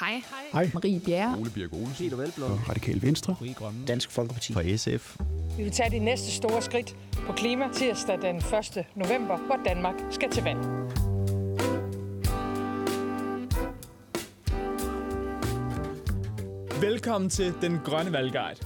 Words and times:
Hej. 0.00 0.22
Hej. 0.52 0.70
Marie 0.74 1.00
Bjerre. 1.00 1.38
Ole 1.38 1.50
Birk 1.50 1.72
Olesen. 1.72 1.94
Peter 1.98 2.16
Velblom. 2.16 2.50
Og 2.52 2.68
Radikal 2.68 3.02
Venstre. 3.02 3.36
Fri 3.38 3.52
Grønne. 3.52 3.86
Dansk 3.86 4.10
Folkeparti. 4.10 4.52
For 4.52 4.76
SF. 4.76 5.16
Vi 5.56 5.62
vil 5.62 5.72
tage 5.72 5.90
de 5.90 5.98
næste 5.98 6.30
store 6.30 6.62
skridt 6.62 6.96
på 7.26 7.32
klima 7.32 7.64
tirsdag 7.72 8.22
den 8.22 8.36
1. 8.36 8.84
november, 8.94 9.36
hvor 9.36 9.60
Danmark 9.64 9.94
skal 10.10 10.30
til 10.30 10.42
valg. 10.42 10.58
Velkommen 16.80 17.30
til 17.30 17.54
Den 17.62 17.78
Grønne 17.84 18.12
Valgguide. 18.12 18.60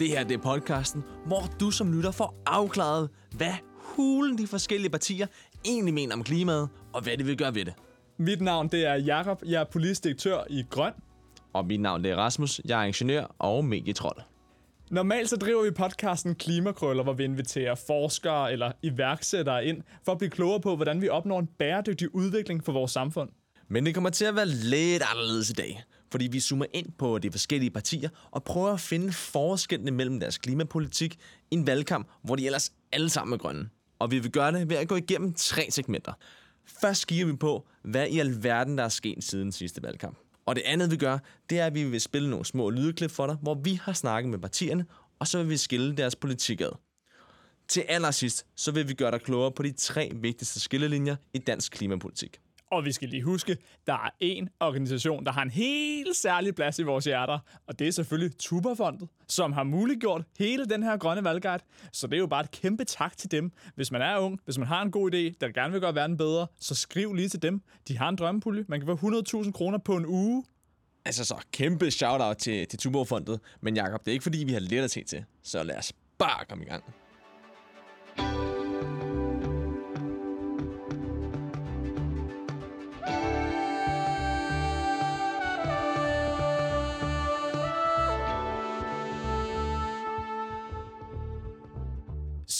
Det 0.00 0.08
her 0.08 0.24
det 0.24 0.34
er 0.34 0.38
podcasten, 0.42 1.04
hvor 1.26 1.42
du 1.60 1.70
som 1.70 1.92
lytter 1.92 2.10
får 2.10 2.34
afklaret, 2.46 3.10
hvad 3.36 3.54
hulen 3.76 4.38
de 4.38 4.46
forskellige 4.46 4.90
partier 4.90 5.26
egentlig 5.64 5.94
mener 5.94 6.14
om 6.14 6.24
klimaet, 6.24 6.68
og 6.92 7.02
hvad 7.02 7.16
de 7.16 7.24
vil 7.24 7.36
gøre 7.36 7.54
ved 7.54 7.64
det. 7.64 7.74
Mit 8.20 8.40
navn 8.40 8.68
det 8.68 8.86
er 8.86 8.94
Jakob. 8.94 9.42
Jeg 9.46 9.60
er 9.60 9.64
politisk 9.64 10.04
direktør 10.04 10.40
i 10.50 10.64
Grøn. 10.70 10.92
Og 11.52 11.66
mit 11.66 11.80
navn 11.80 12.04
det 12.04 12.10
er 12.10 12.16
Rasmus, 12.16 12.60
jeg 12.64 12.80
er 12.80 12.84
ingeniør 12.84 13.34
og 13.38 13.64
medietrold. 13.64 14.16
Normalt 14.90 15.28
så 15.28 15.36
driver 15.36 15.64
vi 15.64 15.70
podcasten 15.70 16.34
Klimakrøller, 16.34 17.02
hvor 17.02 17.12
vi 17.12 17.24
inviterer 17.24 17.74
forskere 17.74 18.52
eller 18.52 18.72
iværksættere 18.82 19.66
ind 19.66 19.82
for 20.04 20.12
at 20.12 20.18
blive 20.18 20.30
klogere 20.30 20.60
på, 20.60 20.76
hvordan 20.76 21.02
vi 21.02 21.08
opnår 21.08 21.38
en 21.40 21.48
bæredygtig 21.58 22.14
udvikling 22.14 22.64
for 22.64 22.72
vores 22.72 22.90
samfund. 22.90 23.30
Men 23.68 23.86
det 23.86 23.94
kommer 23.94 24.10
til 24.10 24.24
at 24.24 24.36
være 24.36 24.46
lidt 24.46 25.02
anderledes 25.12 25.50
i 25.50 25.52
dag, 25.52 25.82
fordi 26.12 26.28
vi 26.32 26.40
zoomer 26.40 26.66
ind 26.72 26.86
på 26.98 27.18
de 27.18 27.30
forskellige 27.30 27.70
partier 27.70 28.08
og 28.30 28.44
prøver 28.44 28.72
at 28.72 28.80
finde 28.80 29.12
forskellene 29.12 29.90
mellem 29.90 30.20
deres 30.20 30.38
klimapolitik 30.38 31.18
i 31.50 31.54
en 31.54 31.66
valgkamp, 31.66 32.08
hvor 32.22 32.36
de 32.36 32.46
ellers 32.46 32.72
alle 32.92 33.10
sammen 33.10 33.34
er 33.34 33.38
grønne. 33.38 33.68
Og 33.98 34.10
vi 34.10 34.18
vil 34.18 34.30
gøre 34.30 34.52
det 34.52 34.68
ved 34.68 34.76
at 34.76 34.88
gå 34.88 34.96
igennem 34.96 35.34
tre 35.34 35.66
segmenter. 35.70 36.12
Først 36.80 37.06
kigger 37.06 37.26
vi 37.26 37.36
på, 37.36 37.68
hvad 37.82 38.08
i 38.08 38.18
alverden 38.18 38.78
der 38.78 38.84
er 38.84 38.88
sket 38.88 39.24
siden 39.24 39.52
sidste 39.52 39.82
valgkamp. 39.82 40.18
Og 40.46 40.56
det 40.56 40.62
andet 40.66 40.90
vi 40.90 40.96
gør, 40.96 41.18
det 41.50 41.58
er, 41.58 41.66
at 41.66 41.74
vi 41.74 41.84
vil 41.84 42.00
spille 42.00 42.30
nogle 42.30 42.44
små 42.44 42.70
lydklip 42.70 43.10
for 43.10 43.26
dig, 43.26 43.36
hvor 43.42 43.54
vi 43.54 43.74
har 43.82 43.92
snakket 43.92 44.30
med 44.30 44.38
partierne, 44.38 44.86
og 45.18 45.26
så 45.26 45.38
vil 45.38 45.48
vi 45.48 45.56
skille 45.56 45.96
deres 45.96 46.16
politik 46.16 46.60
ad. 46.60 46.78
Til 47.68 47.80
allersidst, 47.80 48.46
så 48.56 48.72
vil 48.72 48.88
vi 48.88 48.94
gøre 48.94 49.10
dig 49.10 49.20
klogere 49.20 49.52
på 49.52 49.62
de 49.62 49.72
tre 49.72 50.10
vigtigste 50.14 50.60
skillelinjer 50.60 51.16
i 51.34 51.38
dansk 51.38 51.72
klimapolitik. 51.72 52.40
Og 52.70 52.84
vi 52.84 52.92
skal 52.92 53.08
lige 53.08 53.22
huske, 53.22 53.56
der 53.86 53.92
er 53.92 54.10
en 54.20 54.48
organisation, 54.60 55.24
der 55.24 55.32
har 55.32 55.42
en 55.42 55.50
helt 55.50 56.16
særlig 56.16 56.54
plads 56.54 56.78
i 56.78 56.82
vores 56.82 57.04
hjerter, 57.04 57.38
og 57.66 57.78
det 57.78 57.88
er 57.88 57.92
selvfølgelig 57.92 58.38
Tuberfondet, 58.38 59.08
som 59.28 59.52
har 59.52 59.62
muliggjort 59.62 60.22
hele 60.38 60.66
den 60.66 60.82
her 60.82 60.96
grønne 60.96 61.24
valgguide. 61.24 61.62
Så 61.92 62.06
det 62.06 62.14
er 62.14 62.18
jo 62.18 62.26
bare 62.26 62.44
et 62.44 62.50
kæmpe 62.50 62.84
tak 62.84 63.16
til 63.16 63.30
dem. 63.30 63.52
Hvis 63.74 63.92
man 63.92 64.02
er 64.02 64.18
ung, 64.18 64.40
hvis 64.44 64.58
man 64.58 64.66
har 64.68 64.82
en 64.82 64.90
god 64.90 65.14
idé, 65.14 65.36
der 65.40 65.52
gerne 65.52 65.72
vil 65.72 65.80
gøre 65.80 65.94
verden 65.94 66.16
bedre, 66.16 66.46
så 66.60 66.74
skriv 66.74 67.14
lige 67.14 67.28
til 67.28 67.42
dem. 67.42 67.62
De 67.88 67.98
har 67.98 68.08
en 68.08 68.16
drømmepulje. 68.16 68.64
Man 68.68 68.80
kan 68.80 68.98
få 68.98 69.42
100.000 69.42 69.52
kroner 69.52 69.78
på 69.78 69.96
en 69.96 70.06
uge. 70.06 70.44
Altså 71.04 71.24
så 71.24 71.34
kæmpe 71.52 71.90
shout-out 71.90 72.36
til, 72.36 72.68
til 72.68 72.78
Tuborgfondet, 72.78 73.40
men 73.60 73.76
Jakob, 73.76 74.00
det 74.00 74.08
er 74.08 74.12
ikke 74.12 74.22
fordi, 74.22 74.44
vi 74.44 74.52
har 74.52 74.60
lidt 74.60 74.84
at 74.84 74.90
se 74.90 75.04
til. 75.04 75.24
Så 75.42 75.62
lad 75.62 75.76
os 75.76 75.92
bare 76.18 76.44
komme 76.48 76.64
i 76.64 76.68
gang. 76.68 76.84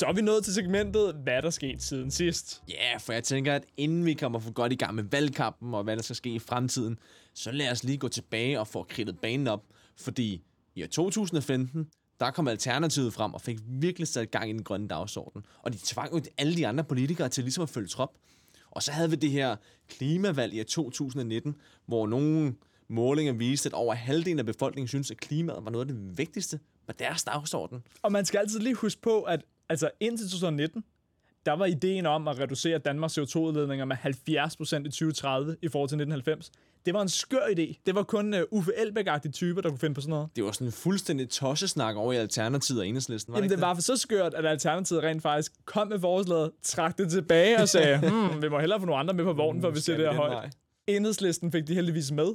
Så 0.00 0.06
er 0.06 0.12
vi 0.12 0.22
nået 0.22 0.44
til 0.44 0.54
segmentet, 0.54 1.14
hvad 1.14 1.42
der 1.42 1.50
skete 1.50 1.80
siden 1.80 2.10
sidst. 2.10 2.62
Ja, 2.68 2.74
yeah, 2.90 3.00
for 3.00 3.12
jeg 3.12 3.24
tænker, 3.24 3.54
at 3.54 3.64
inden 3.76 4.04
vi 4.04 4.14
kommer 4.14 4.38
for 4.38 4.52
godt 4.52 4.72
i 4.72 4.76
gang 4.76 4.94
med 4.94 5.04
valgkampen 5.04 5.74
og 5.74 5.84
hvad 5.84 5.96
der 5.96 6.02
skal 6.02 6.16
ske 6.16 6.30
i 6.30 6.38
fremtiden, 6.38 6.98
så 7.34 7.50
lad 7.50 7.70
os 7.70 7.84
lige 7.84 7.98
gå 7.98 8.08
tilbage 8.08 8.60
og 8.60 8.68
få 8.68 8.82
kridtet 8.82 9.18
banen 9.18 9.46
op. 9.46 9.64
Fordi 9.96 10.42
i 10.74 10.82
år 10.82 10.86
2015, 10.86 11.88
der 12.20 12.30
kom 12.30 12.48
Alternativet 12.48 13.12
frem 13.12 13.34
og 13.34 13.40
fik 13.40 13.58
virkelig 13.66 14.08
sat 14.08 14.30
gang 14.30 14.50
i 14.50 14.52
den 14.52 14.62
grønne 14.62 14.88
dagsorden. 14.88 15.44
Og 15.62 15.72
de 15.72 15.78
tvang 15.84 16.12
jo 16.12 16.22
alle 16.38 16.56
de 16.56 16.66
andre 16.66 16.84
politikere 16.84 17.28
til 17.28 17.44
ligesom 17.44 17.62
at 17.62 17.68
følge 17.68 17.88
trop. 17.88 18.18
Og 18.70 18.82
så 18.82 18.92
havde 18.92 19.10
vi 19.10 19.16
det 19.16 19.30
her 19.30 19.56
klimavalg 19.88 20.54
i 20.54 20.60
år 20.60 20.64
2019, 20.64 21.56
hvor 21.86 22.06
nogle 22.06 22.54
målinger 22.88 23.32
viste, 23.32 23.66
at 23.66 23.72
over 23.72 23.94
halvdelen 23.94 24.38
af 24.38 24.46
befolkningen 24.46 24.88
synes, 24.88 25.10
at 25.10 25.16
klimaet 25.16 25.64
var 25.64 25.70
noget 25.70 25.88
af 25.88 25.94
det 25.94 26.18
vigtigste 26.18 26.60
på 26.86 26.92
deres 26.92 27.24
dagsorden. 27.24 27.82
Og 28.02 28.12
man 28.12 28.24
skal 28.24 28.38
altid 28.38 28.60
lige 28.60 28.74
huske 28.74 29.00
på, 29.02 29.22
at 29.22 29.40
altså 29.70 29.90
indtil 30.00 30.26
2019, 30.26 30.84
der 31.46 31.52
var 31.52 31.66
ideen 31.66 32.06
om 32.06 32.28
at 32.28 32.38
reducere 32.38 32.78
Danmarks 32.78 33.18
CO2-udledninger 33.18 33.84
med 33.84 33.96
70% 33.96 34.06
i 34.10 34.90
2030 34.90 35.56
i 35.62 35.68
forhold 35.68 35.88
til 35.88 35.96
1990. 35.96 36.50
Det 36.86 36.94
var 36.94 37.02
en 37.02 37.08
skør 37.08 37.46
idé. 37.56 37.82
Det 37.86 37.94
var 37.94 38.02
kun 38.02 38.34
uh, 38.34 38.40
Uffe 38.50 38.72
elbæk 38.76 39.06
typer, 39.32 39.60
der 39.60 39.68
kunne 39.68 39.78
finde 39.78 39.94
på 39.94 40.00
sådan 40.00 40.10
noget. 40.10 40.28
Det 40.36 40.44
var 40.44 40.52
sådan 40.52 40.66
en 40.66 40.72
fuldstændig 40.72 41.28
tossesnak 41.28 41.96
over 41.96 42.12
i 42.12 42.16
Alternativet 42.16 42.80
og 42.80 42.86
Enhedslisten, 42.86 43.32
var 43.32 43.38
Jamen, 43.38 43.50
det, 43.50 43.58
det 43.58 43.66
var 43.66 43.74
for 43.74 43.82
så 43.82 43.96
skørt, 43.96 44.34
at 44.34 44.46
Alternativet 44.46 45.02
rent 45.02 45.22
faktisk 45.22 45.52
kom 45.64 45.88
med 45.88 46.00
forslaget, 46.00 46.50
trak 46.62 46.98
det 46.98 47.10
tilbage 47.10 47.62
og 47.62 47.68
sagde, 47.68 47.98
hmm, 48.10 48.42
vi 48.42 48.48
må 48.48 48.58
hellere 48.58 48.80
få 48.80 48.86
nogle 48.86 49.00
andre 49.00 49.14
med 49.14 49.24
på 49.24 49.32
vognen, 49.32 49.62
før 49.62 49.70
vi 49.70 49.80
ser 49.80 49.96
det 49.96 50.06
her 50.06 50.14
højt. 50.14 50.52
Enhedslisten 50.86 51.52
fik 51.52 51.68
de 51.68 51.74
heldigvis 51.74 52.12
med. 52.12 52.34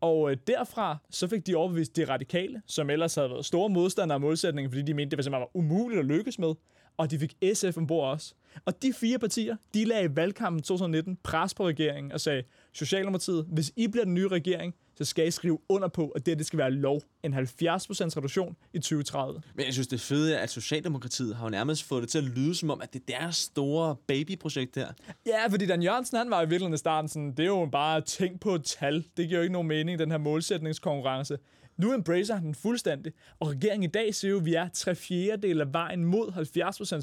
Og 0.00 0.30
øh, 0.30 0.36
derfra 0.46 0.96
så 1.10 1.28
fik 1.28 1.46
de 1.46 1.54
overbevist 1.54 1.96
de 1.96 2.04
radikale, 2.04 2.62
som 2.66 2.90
ellers 2.90 3.14
havde 3.14 3.30
været 3.30 3.44
store 3.44 3.68
modstandere 3.68 4.14
af 4.14 4.20
målsætningen, 4.20 4.70
fordi 4.70 4.82
de 4.82 4.94
mente, 4.94 5.10
det 5.10 5.16
var 5.18 5.22
simpelthen 5.22 5.48
var 5.54 5.60
umuligt 5.60 6.00
at 6.00 6.06
lykkes 6.06 6.38
med. 6.38 6.54
Og 6.96 7.10
de 7.10 7.18
fik 7.18 7.36
SF 7.54 7.76
ombord 7.76 8.10
også. 8.10 8.34
Og 8.64 8.82
de 8.82 8.92
fire 8.92 9.18
partier, 9.18 9.56
de 9.74 9.84
lagde 9.84 10.04
i 10.04 10.16
valgkampen 10.16 10.62
2019 10.62 11.18
pres 11.22 11.54
på 11.54 11.66
regeringen 11.66 12.12
og 12.12 12.20
sagde, 12.20 12.42
Socialdemokratiet, 12.72 13.46
hvis 13.48 13.72
I 13.76 13.86
bliver 13.88 14.04
den 14.04 14.14
nye 14.14 14.28
regering, 14.28 14.74
så 14.96 15.04
skal 15.04 15.26
I 15.28 15.30
skrive 15.30 15.58
under 15.68 15.88
på, 15.88 16.08
at 16.08 16.26
det, 16.26 16.38
det 16.38 16.46
skal 16.46 16.58
være 16.58 16.70
lov. 16.70 17.02
En 17.22 17.34
70% 17.34 17.38
reduktion 17.40 18.56
i 18.72 18.78
2030. 18.78 19.40
Men 19.54 19.64
jeg 19.66 19.72
synes, 19.72 19.86
det 19.88 20.00
fede 20.00 20.34
er, 20.34 20.38
at 20.38 20.50
Socialdemokratiet 20.50 21.36
har 21.36 21.44
jo 21.46 21.50
nærmest 21.50 21.84
fået 21.84 22.02
det 22.02 22.10
til 22.10 22.18
at 22.18 22.24
lyde 22.24 22.54
som 22.54 22.70
om, 22.70 22.80
at 22.80 22.92
det 22.92 23.02
er 23.08 23.18
deres 23.18 23.36
store 23.36 23.96
babyprojekt 24.06 24.76
her. 24.76 24.88
Ja, 25.26 25.46
fordi 25.46 25.66
Dan 25.66 25.82
Jørgensen, 25.82 26.18
han 26.18 26.30
var 26.30 26.38
i 26.42 26.44
virkeligheden 26.44 26.74
i 26.74 26.78
starten 26.78 27.08
sådan, 27.08 27.30
det 27.30 27.40
er 27.40 27.44
jo 27.46 27.68
bare 27.72 28.00
tænk 28.00 28.40
på 28.40 28.54
et 28.54 28.64
tal. 28.64 29.04
Det 29.16 29.28
giver 29.28 29.38
jo 29.38 29.42
ikke 29.42 29.52
nogen 29.52 29.68
mening, 29.68 29.98
den 29.98 30.10
her 30.10 30.18
målsætningskonkurrence. 30.18 31.38
Nu 31.78 31.94
embracer 31.94 32.34
han 32.34 32.44
den 32.44 32.54
fuldstændig, 32.54 33.12
og 33.40 33.48
regeringen 33.48 33.82
i 33.82 33.92
dag 33.92 34.14
siger 34.14 34.30
jo, 34.30 34.38
at 34.38 34.44
vi 34.44 34.54
er 34.54 34.68
tre 34.74 34.94
fjerdedel 34.94 35.60
af 35.60 35.72
vejen 35.72 36.04
mod 36.04 36.32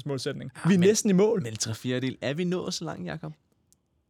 målsætning. 0.06 0.50
Vi 0.54 0.74
er 0.74 0.78
men- 0.78 0.80
næsten 0.88 1.10
i 1.10 1.12
mål. 1.12 1.42
Men 1.42 1.56
tre 1.56 1.74
fjerdedel, 1.74 2.16
er 2.20 2.34
vi 2.34 2.44
nået 2.44 2.74
så 2.74 2.84
langt, 2.84 3.06
Jacob? 3.06 3.32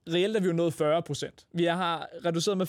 Reelt 0.09 0.37
er 0.37 0.41
vi 0.41 0.47
jo 0.47 0.53
nået 0.53 0.81
40%. 0.81 1.51
Vi 1.55 1.65
har 1.65 2.09
reduceret 2.25 2.59
med 2.59 2.67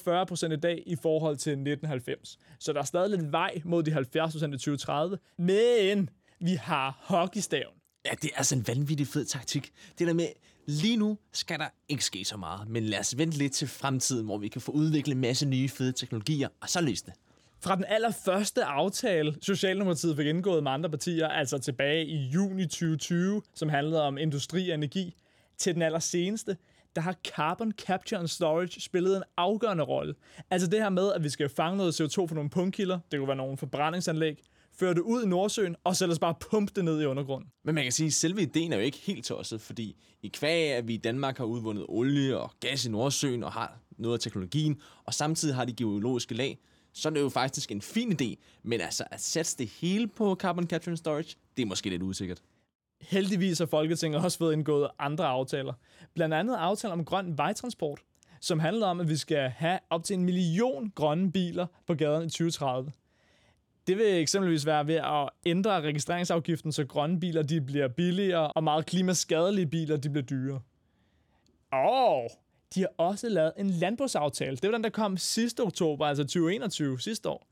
40% 0.52 0.54
i 0.54 0.56
dag 0.56 0.84
i 0.86 0.96
forhold 0.96 1.38
til 1.38 1.52
1990. 1.52 2.38
Så 2.60 2.74
der 2.74 2.80
er 2.80 2.84
stadig 2.84 3.10
lidt 3.10 3.32
vej 3.32 3.62
mod 3.66 3.84
de 3.84 3.92
70% 3.92 3.98
i 3.98 4.58
2030. 4.58 5.18
Men 5.38 6.10
vi 6.40 6.54
har 6.54 7.00
hockeystaven. 7.02 7.74
Ja, 8.06 8.12
det 8.22 8.32
er 8.34 8.38
altså 8.38 8.56
en 8.56 8.68
vanvittig 8.68 9.08
fed 9.08 9.26
taktik. 9.26 9.72
Det 10.00 10.08
der 10.08 10.14
med, 10.14 10.28
lige 10.66 10.98
nu 10.98 11.18
skal 11.34 11.60
der 11.60 11.68
ikke 11.90 12.06
ske 12.06 12.26
så 12.26 12.38
meget, 12.38 12.70
men 12.70 12.84
lad 12.84 13.00
os 13.00 13.18
vente 13.18 13.38
lidt 13.38 13.54
til 13.54 13.68
fremtiden, 13.68 14.26
hvor 14.26 14.38
vi 14.38 14.48
kan 14.48 14.62
få 14.62 14.72
udviklet 14.72 15.16
en 15.16 15.22
masse 15.22 15.46
nye 15.46 15.70
fede 15.70 15.92
teknologier, 15.92 16.50
og 16.62 16.70
så 16.70 16.82
løse 16.82 17.06
det. 17.06 17.14
Fra 17.60 17.76
den 17.76 17.86
allerførste 17.88 18.64
aftale, 18.64 19.36
Socialdemokratiet 19.42 20.16
fik 20.16 20.28
indgået 20.28 20.64
med 20.64 20.72
andre 20.72 20.90
partier, 20.90 21.28
altså 21.28 21.58
tilbage 21.58 22.06
i 22.06 22.16
juni 22.16 22.64
2020, 22.66 23.42
som 23.54 23.70
handlede 23.70 24.02
om 24.02 24.18
industri 24.18 24.70
og 24.70 24.76
energi, 24.76 25.16
til 25.58 25.74
den 25.74 25.82
allerseneste, 25.82 26.58
der 26.96 27.02
har 27.02 27.16
carbon 27.36 27.72
capture 27.72 28.20
and 28.20 28.28
storage 28.28 28.82
spillet 28.82 29.18
en 29.18 29.24
afgørende 29.38 29.84
rolle. 29.84 30.16
Altså 30.50 30.68
det 30.68 30.80
her 30.80 30.90
med, 30.90 31.14
at 31.14 31.24
vi 31.24 31.30
skal 31.30 31.50
fange 31.50 31.78
noget 31.78 32.02
CO2 32.02 32.28
fra 32.28 32.36
nogle 32.36 32.50
punktkilder, 32.50 33.00
det 33.12 33.20
kunne 33.20 33.28
være 33.28 33.38
nogle 33.38 33.58
forbrændingsanlæg, 33.58 34.44
føre 34.80 34.94
det 34.94 35.02
ud 35.02 35.24
i 35.24 35.28
Nordsøen, 35.28 35.76
og 35.84 35.96
så 35.96 36.06
ellers 36.06 36.20
bare 36.20 36.36
pumpe 36.50 36.72
det 36.76 36.86
ned 36.86 37.02
i 37.02 37.06
undergrunden. 37.06 37.50
Men 37.64 37.76
man 37.76 37.84
kan 37.84 37.92
sige, 37.92 38.08
at 38.08 38.14
selve 38.14 38.42
ideen 38.42 38.74
er 38.74 38.78
jo 38.78 38.84
ikke 38.84 38.98
helt 38.98 39.26
tosset, 39.26 39.62
fordi 39.62 39.98
i 40.22 40.28
kvæg 40.28 40.72
at 40.72 40.88
vi 40.88 40.94
i 40.94 40.98
Danmark 40.98 41.38
har 41.38 41.46
udvundet 41.46 41.86
olie 41.90 42.38
og 42.38 42.52
gas 42.60 42.86
i 42.86 42.90
Nordsøen 42.90 43.44
og 43.44 43.52
har 43.52 43.80
noget 43.98 44.14
af 44.14 44.20
teknologien, 44.20 44.82
og 45.04 45.14
samtidig 45.14 45.56
har 45.56 45.66
de 45.66 45.74
geologiske 45.74 46.36
lag, 46.36 46.60
så 46.94 47.10
er 47.10 47.14
det 47.14 47.22
jo 47.22 47.30
faktisk 47.30 47.72
en 47.72 47.82
fin 47.82 48.12
idé. 48.22 48.36
Men 48.64 48.82
altså, 48.82 49.04
at 49.12 49.22
sætte 49.22 49.52
det 49.58 49.68
hele 49.68 50.08
på 50.08 50.36
carbon 50.36 50.68
capture 50.68 50.92
and 50.92 50.98
storage, 50.98 51.36
det 51.58 51.64
er 51.64 51.68
måske 51.68 51.90
lidt 51.90 52.04
usikkert. 52.04 52.42
Heldigvis 53.02 53.60
har 53.60 53.66
Folketinget 53.66 54.22
også 54.24 54.38
fået 54.38 54.54
indgået 54.54 54.90
andre 55.00 55.26
aftaler. 55.26 55.74
Blandt 56.14 56.36
andet 56.36 56.56
aftaler 56.56 56.94
om 56.94 57.06
grøn 57.06 57.38
vejtransport, 57.38 58.00
som 58.42 58.60
handler 58.60 58.88
om, 58.88 59.00
at 59.00 59.10
vi 59.10 59.18
skal 59.18 59.50
have 59.50 59.80
op 59.90 60.04
til 60.04 60.14
en 60.14 60.24
million 60.24 60.92
grønne 60.96 61.32
biler 61.32 61.68
på 61.88 61.94
gaderne 61.94 62.26
i 62.26 62.30
2030. 62.30 62.92
Det 63.88 63.98
vil 63.98 64.22
eksempelvis 64.22 64.66
være 64.66 64.88
ved 64.88 64.96
at 64.96 65.30
ændre 65.46 65.82
registreringsafgiften, 65.82 66.72
så 66.72 66.86
grønne 66.86 67.20
biler 67.20 67.44
de 67.44 67.62
bliver 67.62 67.88
billigere, 67.88 68.52
og 68.52 68.64
meget 68.64 68.86
klimaskadelige 68.86 69.68
biler 69.68 69.98
de 69.98 70.10
bliver 70.10 70.26
dyre. 70.26 70.60
Og 71.72 72.30
de 72.76 72.82
har 72.82 72.90
også 72.98 73.30
lavet 73.30 73.54
en 73.58 73.70
landbrugsaftale. 73.70 74.56
Det 74.56 74.70
var 74.70 74.72
den, 74.72 74.84
der 74.84 74.90
kom 74.90 75.18
sidste 75.18 75.62
oktober, 75.62 76.06
altså 76.06 76.24
2021, 76.24 77.00
sidste 77.00 77.30
år. 77.30 77.48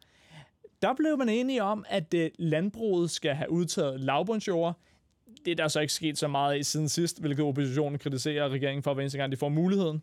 Der 0.82 0.94
blev 0.94 1.18
man 1.18 1.30
enige 1.30 1.64
om, 1.64 1.86
at 1.90 2.14
øh, 2.14 2.32
landbruget 2.40 3.12
skal 3.12 3.36
have 3.36 3.52
udtaget 3.52 4.00
lavbundsjord. 4.00 4.80
Det 5.46 5.52
er 5.52 5.56
der 5.56 5.68
så 5.68 5.80
ikke 5.80 5.94
sket 5.94 6.18
så 6.18 6.28
meget 6.28 6.60
i 6.60 6.64
siden 6.64 6.90
sidst, 6.90 7.20
hvilket 7.20 7.46
oppositionen 7.46 8.00
kritiserer 8.00 8.50
regeringen 8.50 8.84
for 8.84 8.94
hver 8.94 9.02
eneste 9.02 9.18
gang, 9.18 9.32
de 9.32 9.38
får 9.38 9.50
muligheden. 9.50 10.02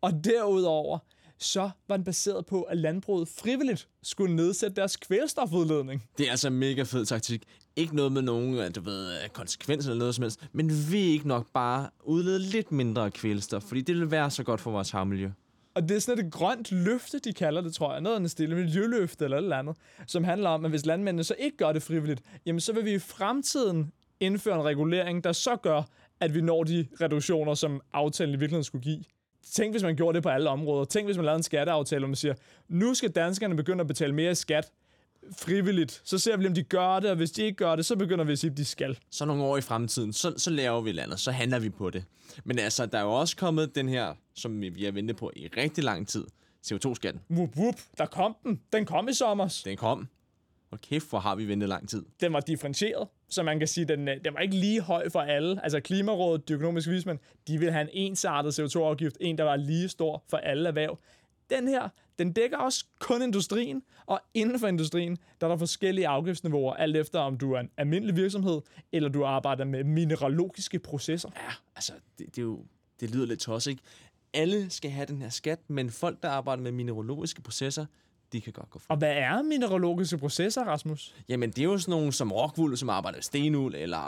Og 0.00 0.24
derudover, 0.24 0.98
så 1.38 1.70
var 1.88 1.96
den 1.96 2.04
baseret 2.04 2.46
på, 2.46 2.62
at 2.62 2.78
landbruget 2.78 3.28
frivilligt 3.28 3.88
skulle 4.02 4.36
nedsætte 4.36 4.76
deres 4.76 4.96
kvælstofudledning. 4.96 6.04
Det 6.18 6.26
er 6.26 6.30
altså 6.30 6.48
en 6.48 6.58
mega 6.58 6.82
fed 6.82 7.06
taktik. 7.06 7.42
Ikke 7.76 7.96
noget 7.96 8.12
med 8.12 8.22
nogen 8.22 8.54
øh, 8.54 8.74
du 8.74 8.80
ved, 8.80 9.12
øh, 9.12 9.28
konsekvenser 9.28 9.90
eller 9.90 9.98
noget 9.98 10.14
som 10.14 10.22
helst, 10.22 10.48
men 10.52 10.70
vi 10.90 10.98
ikke 10.98 11.28
nok 11.28 11.46
bare 11.54 11.88
udlede 12.04 12.38
lidt 12.38 12.72
mindre 12.72 13.10
kvælstof, 13.10 13.62
fordi 13.62 13.80
det 13.80 13.96
vil 13.96 14.10
være 14.10 14.30
så 14.30 14.42
godt 14.42 14.60
for 14.60 14.70
vores 14.70 14.90
havmiljø. 14.90 15.30
Og 15.74 15.88
det 15.88 15.96
er 15.96 16.00
sådan 16.00 16.26
et 16.26 16.32
grønt 16.32 16.72
løfte, 16.72 17.18
de 17.18 17.32
kalder 17.32 17.60
det, 17.60 17.74
tror 17.74 17.92
jeg. 17.92 18.00
Noget 18.00 18.16
en 18.16 18.28
stille 18.28 18.54
miljøløfte 18.54 19.24
eller 19.24 19.36
et 19.36 19.42
eller 19.42 19.56
andet, 19.56 19.76
som 20.06 20.24
handler 20.24 20.50
om, 20.50 20.64
at 20.64 20.70
hvis 20.70 20.86
landmændene 20.86 21.24
så 21.24 21.34
ikke 21.38 21.56
gør 21.56 21.72
det 21.72 21.82
frivilligt, 21.82 22.22
jamen 22.46 22.60
så 22.60 22.72
vil 22.72 22.84
vi 22.84 22.94
i 22.94 22.98
fremtiden 22.98 23.92
indføre 24.20 24.54
en 24.54 24.64
regulering, 24.64 25.24
der 25.24 25.32
så 25.32 25.56
gør, 25.56 25.82
at 26.20 26.34
vi 26.34 26.40
når 26.40 26.64
de 26.64 26.86
reduktioner, 27.00 27.54
som 27.54 27.80
aftalen 27.92 28.34
i 28.34 28.38
virkeligheden 28.38 28.64
skulle 28.64 28.82
give. 28.82 29.04
Tænk, 29.52 29.72
hvis 29.72 29.82
man 29.82 29.96
gjorde 29.96 30.16
det 30.16 30.22
på 30.22 30.28
alle 30.28 30.50
områder. 30.50 30.84
Tænk, 30.84 31.06
hvis 31.06 31.16
man 31.16 31.24
lavede 31.24 31.36
en 31.36 31.42
skatteaftale, 31.42 32.00
hvor 32.00 32.08
man 32.08 32.16
siger, 32.16 32.34
nu 32.68 32.94
skal 32.94 33.10
danskerne 33.10 33.56
begynde 33.56 33.80
at 33.80 33.86
betale 33.86 34.14
mere 34.14 34.34
skat 34.34 34.70
frivilligt. 35.36 36.02
Så 36.04 36.18
ser 36.18 36.36
vi, 36.36 36.46
om 36.46 36.54
de 36.54 36.62
gør 36.62 37.00
det, 37.00 37.10
og 37.10 37.16
hvis 37.16 37.30
de 37.30 37.42
ikke 37.42 37.56
gør 37.56 37.76
det, 37.76 37.86
så 37.86 37.96
begynder 37.96 38.24
vi 38.24 38.32
at 38.32 38.38
sige, 38.38 38.50
at 38.50 38.56
de 38.56 38.64
skal. 38.64 38.98
Så 39.10 39.24
nogle 39.24 39.42
år 39.42 39.56
i 39.56 39.60
fremtiden, 39.60 40.12
så, 40.12 40.34
så 40.36 40.50
laver 40.50 40.80
vi 40.80 40.92
landet, 40.92 41.20
så 41.20 41.30
handler 41.30 41.58
vi 41.58 41.70
på 41.70 41.90
det. 41.90 42.04
Men 42.44 42.58
altså, 42.58 42.86
der 42.86 42.98
er 42.98 43.02
jo 43.02 43.12
også 43.12 43.36
kommet 43.36 43.74
den 43.74 43.88
her, 43.88 44.14
som 44.34 44.62
vi 44.62 44.84
har 44.84 44.92
ventet 44.92 45.16
på 45.16 45.32
i 45.36 45.48
rigtig 45.56 45.84
lang 45.84 46.08
tid, 46.08 46.24
CO2-skatten. 46.66 47.20
Wup, 47.30 47.56
wup, 47.56 47.74
der 47.98 48.06
kom 48.06 48.36
den. 48.42 48.60
Den 48.72 48.84
kom 48.86 49.08
i 49.08 49.12
sommer. 49.12 49.62
Den 49.64 49.76
kom. 49.76 50.08
Og 50.70 50.80
kæft, 50.80 51.10
hvor 51.10 51.18
har 51.18 51.34
vi 51.34 51.48
ventet 51.48 51.68
lang 51.68 51.88
tid. 51.88 52.04
Den 52.20 52.32
var 52.32 52.40
differentieret, 52.40 53.08
så 53.28 53.42
man 53.42 53.58
kan 53.58 53.68
sige, 53.68 53.84
den, 53.84 54.06
den 54.06 54.34
var 54.34 54.40
ikke 54.40 54.56
lige 54.56 54.80
høj 54.80 55.08
for 55.08 55.20
alle. 55.20 55.64
Altså 55.64 55.80
Klimarådet, 55.80 56.48
de 56.48 56.52
økonomiske 56.52 56.90
vismænd, 56.90 57.18
de 57.48 57.58
ville 57.58 57.72
have 57.72 57.82
en 57.82 57.88
ensartet 57.92 58.58
CO2-afgift, 58.60 59.16
en, 59.20 59.38
der 59.38 59.44
var 59.44 59.56
lige 59.56 59.88
stor 59.88 60.24
for 60.30 60.36
alle 60.36 60.68
erhverv. 60.68 60.98
Den 61.50 61.68
her, 61.68 61.88
den 62.18 62.32
dækker 62.32 62.56
også 62.56 62.84
kun 63.00 63.22
industrien, 63.22 63.82
og 64.06 64.20
inden 64.34 64.58
for 64.58 64.66
industrien, 64.66 65.18
der 65.40 65.46
er 65.46 65.50
der 65.50 65.56
forskellige 65.56 66.08
afgiftsniveauer, 66.08 66.74
alt 66.74 66.96
efter 66.96 67.18
om 67.18 67.38
du 67.38 67.52
er 67.52 67.60
en 67.60 67.70
almindelig 67.76 68.16
virksomhed, 68.16 68.60
eller 68.92 69.08
du 69.08 69.24
arbejder 69.24 69.64
med 69.64 69.84
mineralogiske 69.84 70.78
processer. 70.78 71.30
Ja, 71.36 71.52
altså, 71.76 71.92
det, 72.18 72.26
det, 72.26 72.38
er 72.38 72.42
jo, 72.42 72.64
det 73.00 73.10
lyder 73.10 73.26
lidt 73.26 73.40
tosset, 73.40 73.70
ikke? 73.70 73.82
Alle 74.34 74.70
skal 74.70 74.90
have 74.90 75.06
den 75.06 75.22
her 75.22 75.28
skat, 75.28 75.70
men 75.70 75.90
folk, 75.90 76.22
der 76.22 76.28
arbejder 76.28 76.62
med 76.62 76.72
mineralogiske 76.72 77.42
processer, 77.42 77.86
de 78.32 78.40
kan 78.40 78.52
godt 78.52 78.70
gå 78.70 78.78
fra. 78.78 78.86
Og 78.88 78.96
hvad 78.96 79.12
er 79.12 79.42
mineralogiske 79.42 80.18
processer, 80.18 80.64
Rasmus? 80.64 81.14
Jamen, 81.28 81.50
det 81.50 81.58
er 81.58 81.64
jo 81.64 81.78
sådan 81.78 81.92
nogle 81.92 82.12
som 82.12 82.32
Rockwool, 82.32 82.76
som 82.76 82.90
arbejder 82.90 83.16
med 83.16 83.22
stenul, 83.22 83.74
eller 83.74 83.98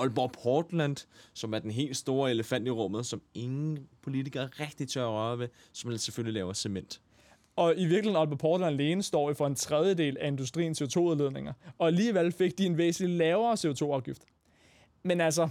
Aalborg 0.00 0.32
Portland, 0.42 0.96
som 1.34 1.54
er 1.54 1.58
den 1.58 1.70
helt 1.70 1.96
store 1.96 2.30
elefant 2.30 2.66
i 2.66 2.70
rummet, 2.70 3.06
som 3.06 3.22
ingen 3.34 3.86
politikere 4.02 4.46
rigtig 4.60 4.88
tør 4.88 5.04
at 5.04 5.12
røre 5.12 5.38
ved, 5.38 5.48
som 5.72 5.98
selvfølgelig 5.98 6.34
laver 6.34 6.52
cement. 6.52 7.00
Og 7.56 7.74
i 7.76 7.84
virkeligheden 7.84 8.16
Aalborg 8.16 8.38
Portland 8.38 8.74
alene 8.74 9.02
står 9.02 9.32
for 9.32 9.46
en 9.46 9.54
tredjedel 9.54 10.16
af 10.20 10.26
industriens 10.26 10.82
CO2-udledninger. 10.82 11.52
Og 11.78 11.86
alligevel 11.86 12.32
fik 12.32 12.58
de 12.58 12.66
en 12.66 12.78
væsentligt 12.78 13.18
lavere 13.18 13.52
CO2-afgift. 13.52 14.22
Men 15.02 15.20
altså, 15.20 15.48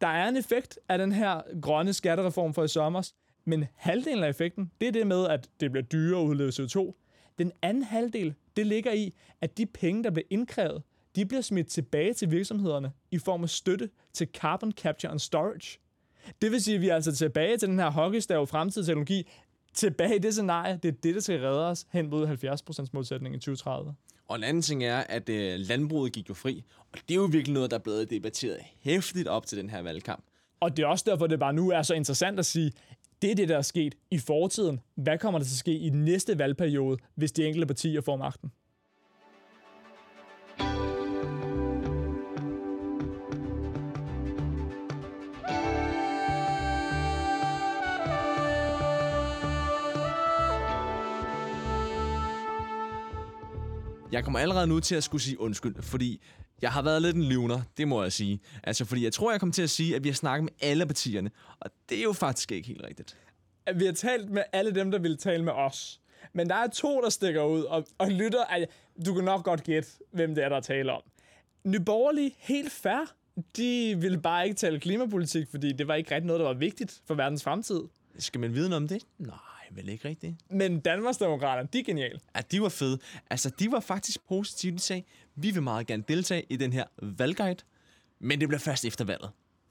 der 0.00 0.06
er 0.06 0.28
en 0.28 0.36
effekt 0.36 0.78
af 0.88 0.98
den 0.98 1.12
her 1.12 1.60
grønne 1.60 1.92
skattereform 1.92 2.54
for 2.54 2.64
i 2.64 2.68
sommer, 2.68 3.10
men 3.44 3.64
halvdelen 3.74 4.24
af 4.24 4.28
effekten, 4.28 4.70
det 4.80 4.88
er 4.88 4.92
det 4.92 5.06
med, 5.06 5.26
at 5.26 5.48
det 5.60 5.70
bliver 5.70 5.84
dyrere 5.84 6.22
at 6.22 6.26
udlede 6.26 6.62
CO2. 6.62 7.04
Den 7.38 7.52
anden 7.62 7.82
halvdel, 7.82 8.34
det 8.56 8.66
ligger 8.66 8.92
i, 8.92 9.14
at 9.40 9.58
de 9.58 9.66
penge, 9.66 10.04
der 10.04 10.10
bliver 10.10 10.26
indkrævet, 10.30 10.82
de 11.16 11.26
bliver 11.26 11.40
smidt 11.40 11.66
tilbage 11.66 12.14
til 12.14 12.30
virksomhederne 12.30 12.92
i 13.10 13.18
form 13.18 13.42
af 13.42 13.50
støtte 13.50 13.90
til 14.12 14.28
carbon 14.34 14.72
capture 14.72 15.10
and 15.10 15.18
storage. 15.18 15.78
Det 16.42 16.52
vil 16.52 16.62
sige, 16.62 16.74
at 16.74 16.80
vi 16.80 16.88
er 16.88 16.94
altså 16.94 17.16
tilbage 17.16 17.56
til 17.56 17.68
den 17.68 17.78
her 17.78 17.90
hockeystav 17.90 18.46
fremtidsteknologi, 18.46 19.28
tilbage 19.74 20.16
i 20.16 20.18
det 20.18 20.32
scenarie, 20.32 20.78
det 20.82 20.88
er 20.88 20.92
det, 21.02 21.14
der 21.14 21.20
skal 21.20 21.40
redde 21.40 21.66
os 21.66 21.86
hen 21.92 22.10
mod 22.10 22.26
70% 22.26 22.86
målsætning 22.92 23.34
i 23.34 23.38
2030. 23.38 23.94
Og 24.28 24.36
en 24.36 24.44
anden 24.44 24.62
ting 24.62 24.84
er, 24.84 24.98
at 24.98 25.28
øh, 25.28 25.58
landbruget 25.58 26.12
gik 26.12 26.28
jo 26.28 26.34
fri, 26.34 26.64
og 26.92 26.98
det 27.08 27.14
er 27.14 27.18
jo 27.18 27.24
virkelig 27.24 27.54
noget, 27.54 27.70
der 27.70 27.78
er 27.78 27.82
blevet 27.82 28.10
debatteret 28.10 28.58
hæftigt 28.80 29.28
op 29.28 29.46
til 29.46 29.58
den 29.58 29.70
her 29.70 29.82
valgkamp. 29.82 30.24
Og 30.60 30.76
det 30.76 30.82
er 30.82 30.86
også 30.86 31.04
derfor, 31.08 31.26
det 31.26 31.38
bare 31.38 31.52
nu 31.52 31.70
er 31.70 31.82
så 31.82 31.94
interessant 31.94 32.38
at 32.38 32.46
sige, 32.46 32.72
det 33.22 33.30
er 33.30 33.34
det, 33.34 33.48
der 33.48 33.56
er 33.56 33.62
sket 33.62 33.94
i 34.10 34.18
fortiden. 34.18 34.80
Hvad 34.94 35.18
kommer 35.18 35.38
der 35.38 35.44
til 35.46 35.52
at 35.54 35.58
ske 35.58 35.78
i 35.78 35.90
næste 35.90 36.38
valgperiode, 36.38 36.96
hvis 37.14 37.32
de 37.32 37.46
enkelte 37.46 37.66
partier 37.66 38.00
får 38.00 38.16
magten? 38.16 38.50
Jeg 54.12 54.24
kommer 54.24 54.38
allerede 54.38 54.66
nu 54.66 54.80
til 54.80 54.94
at 54.94 55.04
skulle 55.04 55.22
sige 55.22 55.40
undskyld, 55.40 55.82
fordi 55.82 56.22
jeg 56.62 56.72
har 56.72 56.82
været 56.82 57.02
lidt 57.02 57.16
en 57.16 57.22
livner, 57.22 57.60
det 57.76 57.88
må 57.88 58.02
jeg 58.02 58.12
sige. 58.12 58.40
Altså, 58.62 58.84
fordi 58.84 59.04
jeg 59.04 59.12
tror, 59.12 59.30
jeg 59.30 59.40
kommer 59.40 59.52
til 59.52 59.62
at 59.62 59.70
sige, 59.70 59.96
at 59.96 60.04
vi 60.04 60.08
har 60.08 60.14
snakket 60.14 60.44
med 60.44 60.52
alle 60.60 60.86
partierne, 60.86 61.30
og 61.60 61.70
det 61.88 61.98
er 61.98 62.02
jo 62.02 62.12
faktisk 62.12 62.52
ikke 62.52 62.68
helt 62.68 62.84
rigtigt. 62.84 63.16
At 63.66 63.80
vi 63.80 63.84
har 63.84 63.92
talt 63.92 64.30
med 64.30 64.42
alle 64.52 64.74
dem, 64.74 64.90
der 64.90 64.98
vil 64.98 65.18
tale 65.18 65.44
med 65.44 65.52
os. 65.52 66.00
Men 66.32 66.48
der 66.48 66.54
er 66.54 66.66
to, 66.66 67.00
der 67.00 67.08
stikker 67.08 67.42
ud, 67.42 67.62
og, 67.62 67.86
og 67.98 68.10
lytter, 68.10 68.44
at 68.44 68.68
du 69.06 69.14
kan 69.14 69.24
nok 69.24 69.44
godt 69.44 69.64
gætte, 69.64 69.88
hvem 70.10 70.34
det 70.34 70.44
er, 70.44 70.48
der 70.48 70.60
taler 70.60 70.92
om. 70.92 71.02
Nyborgerlige, 71.64 72.34
helt 72.38 72.72
fair, 72.72 73.14
de 73.56 73.94
ville 74.00 74.18
bare 74.18 74.44
ikke 74.44 74.56
tale 74.56 74.80
klimapolitik, 74.80 75.48
fordi 75.50 75.72
det 75.72 75.88
var 75.88 75.94
ikke 75.94 76.14
rigtig 76.14 76.26
noget, 76.26 76.40
der 76.40 76.46
var 76.46 76.54
vigtigt 76.54 77.00
for 77.06 77.14
verdens 77.14 77.42
fremtid. 77.42 77.80
Skal 78.18 78.40
man 78.40 78.54
vide 78.54 78.68
noget 78.68 78.82
om 78.82 78.88
det? 78.88 79.02
Nej, 79.18 79.36
vel 79.70 79.88
ikke 79.88 80.08
rigtigt. 80.08 80.34
Men 80.50 80.80
Danmarksdemokraterne, 80.80 81.68
de 81.72 81.78
er 81.78 81.84
geniale. 81.84 82.20
Ja, 82.36 82.40
de 82.50 82.62
var 82.62 82.68
fede. 82.68 82.98
Altså, 83.30 83.50
de 83.58 83.72
var 83.72 83.80
faktisk 83.80 84.28
positive. 84.28 84.72
De 84.72 84.78
sagde, 84.78 85.02
vi 85.42 85.50
vil 85.50 85.62
meget 85.62 85.86
gerne 85.86 86.04
deltage 86.08 86.42
i 86.50 86.56
den 86.56 86.72
her 86.72 86.84
valgguide, 87.02 87.56
men 88.20 88.40
det 88.40 88.48
bliver 88.48 88.60
først 88.60 88.84
efter 88.84 89.04
valget. 89.04 89.30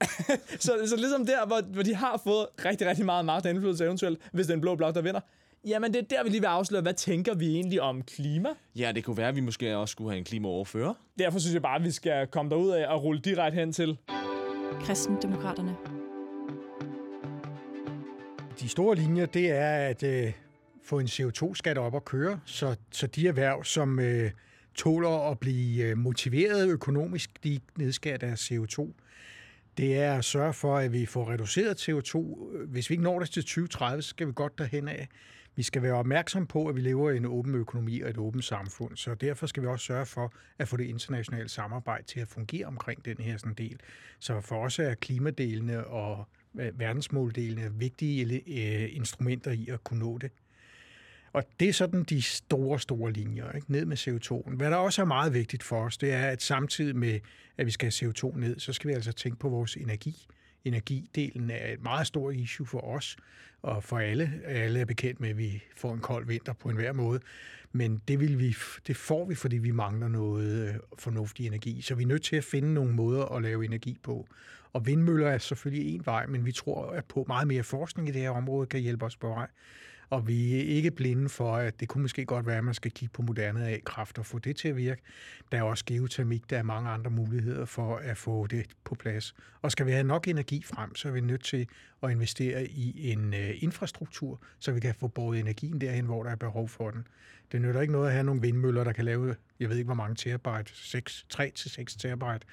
så, 0.65 0.71
så 0.85 0.95
ligesom 0.95 1.25
der, 1.25 1.45
hvor, 1.45 1.61
hvor 1.61 1.83
de 1.83 1.95
har 1.95 2.21
fået 2.23 2.47
rigtig, 2.65 2.87
rigtig 2.87 3.05
meget 3.05 3.25
magt 3.25 3.45
og 3.45 3.51
indflydelse 3.51 3.85
eventuelt, 3.85 4.19
hvis 4.33 4.45
det 4.45 4.53
er 4.53 4.55
en 4.55 4.61
blå 4.61 4.75
blok, 4.75 4.95
der 4.95 5.01
vinder, 5.01 5.19
Jamen, 5.65 5.93
det 5.93 5.99
er 5.99 6.05
der, 6.05 6.23
vi 6.23 6.29
lige 6.29 6.41
vil 6.41 6.47
afsløre, 6.47 6.81
hvad 6.81 6.93
tænker 6.93 7.35
vi 7.35 7.47
egentlig 7.55 7.81
om 7.81 8.01
klima? 8.01 8.49
Ja, 8.75 8.91
det 8.91 9.03
kunne 9.03 9.17
være, 9.17 9.27
at 9.27 9.35
vi 9.35 9.41
måske 9.41 9.77
også 9.77 9.91
skulle 9.91 10.09
have 10.11 10.17
en 10.17 10.23
klimaoverfører. 10.23 10.93
Derfor 11.19 11.39
synes 11.39 11.53
jeg 11.53 11.61
bare, 11.61 11.75
at 11.75 11.83
vi 11.83 11.91
skal 11.91 12.27
komme 12.27 12.51
derud 12.51 12.71
af 12.71 12.87
og 12.87 13.03
rulle 13.03 13.21
direkte 13.21 13.59
hen 13.59 13.73
til... 13.73 13.97
Kristendemokraterne. 14.81 15.75
De 18.59 18.69
store 18.69 18.95
linjer, 18.95 19.25
det 19.25 19.51
er 19.51 19.71
at 19.71 20.03
øh, 20.03 20.33
få 20.83 20.99
en 20.99 21.05
CO2-skat 21.05 21.77
op 21.77 21.95
at 21.95 22.05
køre, 22.05 22.39
så, 22.45 22.75
så 22.91 23.07
de 23.07 23.27
erhverv, 23.27 23.63
som 23.63 23.99
øh, 23.99 24.31
tåler 24.77 25.31
at 25.31 25.39
blive 25.39 25.83
øh, 25.83 25.97
motiveret 25.97 26.69
økonomisk, 26.69 27.43
de 27.43 27.59
nedskærer 27.77 28.17
deres 28.17 28.51
CO2. 28.51 28.91
Det 29.77 29.97
er 29.97 30.13
at 30.13 30.25
sørge 30.25 30.53
for, 30.53 30.77
at 30.77 30.93
vi 30.93 31.05
får 31.05 31.29
reduceret 31.29 31.89
CO2. 31.89 32.17
Hvis 32.65 32.89
vi 32.89 32.93
ikke 32.93 33.03
når 33.03 33.19
det 33.19 33.29
til 33.29 33.43
2030, 33.43 34.01
så 34.01 34.09
skal 34.09 34.27
vi 34.27 34.31
godt 34.35 34.57
derhen 34.57 34.87
af. 34.87 35.07
Vi 35.55 35.63
skal 35.63 35.81
være 35.81 35.93
opmærksom 35.93 36.47
på, 36.47 36.67
at 36.67 36.75
vi 36.75 36.81
lever 36.81 37.11
i 37.11 37.17
en 37.17 37.25
åben 37.25 37.55
økonomi 37.55 38.01
og 38.01 38.09
et 38.09 38.17
åbent 38.17 38.43
samfund, 38.43 38.97
så 38.97 39.15
derfor 39.15 39.47
skal 39.47 39.63
vi 39.63 39.67
også 39.67 39.85
sørge 39.85 40.05
for 40.05 40.33
at 40.57 40.67
få 40.67 40.77
det 40.77 40.83
internationale 40.83 41.49
samarbejde 41.49 42.03
til 42.03 42.19
at 42.19 42.27
fungere 42.27 42.65
omkring 42.65 43.05
den 43.05 43.17
her 43.19 43.37
sådan 43.37 43.53
del. 43.53 43.79
Så 44.19 44.41
for 44.41 44.65
os 44.65 44.79
er 44.79 44.93
klimadelene 44.93 45.87
og 45.87 46.27
øh, 46.59 46.79
verdensmåldelene 46.79 47.73
vigtige 47.73 48.41
øh, 48.47 48.95
instrumenter 48.95 49.51
i 49.51 49.67
at 49.69 49.83
kunne 49.83 49.99
nå 49.99 50.17
det. 50.17 50.31
Og 51.37 51.43
det 51.59 51.69
er 51.69 51.73
sådan 51.73 52.03
de 52.03 52.21
store, 52.21 52.79
store 52.79 53.11
linjer, 53.11 53.51
ikke? 53.51 53.71
ned 53.71 53.85
med 53.85 53.97
CO2'en. 53.97 54.55
Hvad 54.55 54.71
der 54.71 54.77
også 54.77 55.01
er 55.01 55.05
meget 55.05 55.33
vigtigt 55.33 55.63
for 55.63 55.81
os, 55.81 55.97
det 55.97 56.13
er, 56.13 56.27
at 56.27 56.41
samtidig 56.41 56.95
med, 56.95 57.19
at 57.57 57.65
vi 57.65 57.71
skal 57.71 57.93
have 57.99 58.09
CO2 58.09 58.39
ned, 58.39 58.59
så 58.59 58.73
skal 58.73 58.87
vi 58.87 58.93
altså 58.93 59.11
tænke 59.11 59.39
på 59.39 59.49
vores 59.49 59.75
energi. 59.75 60.27
Energidelen 60.65 61.49
er 61.49 61.73
et 61.73 61.83
meget 61.83 62.07
stort 62.07 62.35
issue 62.35 62.65
for 62.65 62.79
os, 62.79 63.17
og 63.61 63.83
for 63.83 63.97
alle. 63.97 64.41
Alle 64.45 64.79
er 64.79 64.85
bekendt 64.85 65.19
med, 65.19 65.29
at 65.29 65.37
vi 65.37 65.63
får 65.75 65.93
en 65.93 65.99
kold 65.99 66.27
vinter 66.27 66.53
på 66.53 66.69
enhver 66.69 66.93
måde. 66.93 67.19
Men 67.71 68.01
det, 68.07 68.19
vil 68.19 68.39
vi, 68.39 68.55
det 68.87 68.97
får 68.97 69.25
vi, 69.25 69.35
fordi 69.35 69.57
vi 69.57 69.71
mangler 69.71 70.07
noget 70.07 70.69
øh, 70.69 70.75
fornuftig 70.99 71.47
energi. 71.47 71.81
Så 71.81 71.95
vi 71.95 72.03
er 72.03 72.07
nødt 72.07 72.23
til 72.23 72.35
at 72.35 72.43
finde 72.43 72.73
nogle 72.73 72.93
måder 72.93 73.25
at 73.25 73.41
lave 73.41 73.65
energi 73.65 73.97
på. 74.03 74.27
Og 74.73 74.85
vindmøller 74.85 75.27
er 75.27 75.37
selvfølgelig 75.37 75.95
en 75.95 76.05
vej, 76.05 76.25
men 76.25 76.45
vi 76.45 76.51
tror 76.51 76.85
at 76.91 77.05
på 77.05 77.25
meget 77.27 77.47
mere 77.47 77.63
forskning 77.63 78.09
i 78.09 78.11
det 78.11 78.21
her 78.21 78.29
område 78.29 78.67
kan 78.67 78.79
hjælpe 78.79 79.05
os 79.05 79.17
på 79.17 79.27
vej. 79.27 79.47
Og 80.09 80.27
vi 80.27 80.55
er 80.55 80.61
ikke 80.63 80.91
blinde 80.91 81.29
for, 81.29 81.55
at 81.55 81.79
det 81.79 81.87
kunne 81.87 82.01
måske 82.01 82.25
godt 82.25 82.45
være, 82.45 82.57
at 82.57 82.63
man 82.63 82.73
skal 82.73 82.91
kigge 82.91 83.13
på 83.13 83.21
moderne 83.21 83.67
A-kraft 83.67 84.17
og 84.17 84.25
få 84.25 84.39
det 84.39 84.55
til 84.55 84.67
at 84.67 84.77
virke. 84.77 85.01
Der 85.51 85.57
er 85.57 85.61
også 85.61 85.85
geotermik, 85.85 86.49
der 86.49 86.57
er 86.57 86.63
mange 86.63 86.89
andre 86.89 87.11
muligheder 87.11 87.65
for 87.65 87.97
at 87.97 88.17
få 88.17 88.47
det 88.47 88.65
på 88.83 88.95
plads. 88.95 89.35
Og 89.61 89.71
skal 89.71 89.85
vi 89.85 89.91
have 89.91 90.03
nok 90.03 90.27
energi 90.27 90.63
frem, 90.63 90.95
så 90.95 91.07
er 91.07 91.11
vi 91.11 91.21
nødt 91.21 91.43
til 91.43 91.67
at 92.03 92.11
investere 92.11 92.65
i 92.65 93.11
en 93.11 93.33
øh, 93.33 93.63
infrastruktur, 93.63 94.41
så 94.59 94.71
vi 94.71 94.79
kan 94.79 94.95
få 94.95 95.07
båret 95.07 95.39
energien 95.39 95.81
derhen, 95.81 96.05
hvor 96.05 96.23
der 96.23 96.31
er 96.31 96.35
behov 96.35 96.67
for 96.67 96.91
den. 96.91 97.07
Det 97.51 97.61
nytter 97.61 97.81
ikke 97.81 97.93
noget 97.93 98.07
at 98.07 98.13
have 98.13 98.23
nogle 98.23 98.41
vindmøller, 98.41 98.83
der 98.83 98.91
kan 98.91 99.05
lave, 99.05 99.35
jeg 99.59 99.69
ved 99.69 99.77
ikke 99.77 99.85
hvor 99.85 99.95
mange 99.95 100.15
terabyte, 100.15 100.71
3-6 101.33 101.97
terabyte. 101.99 102.47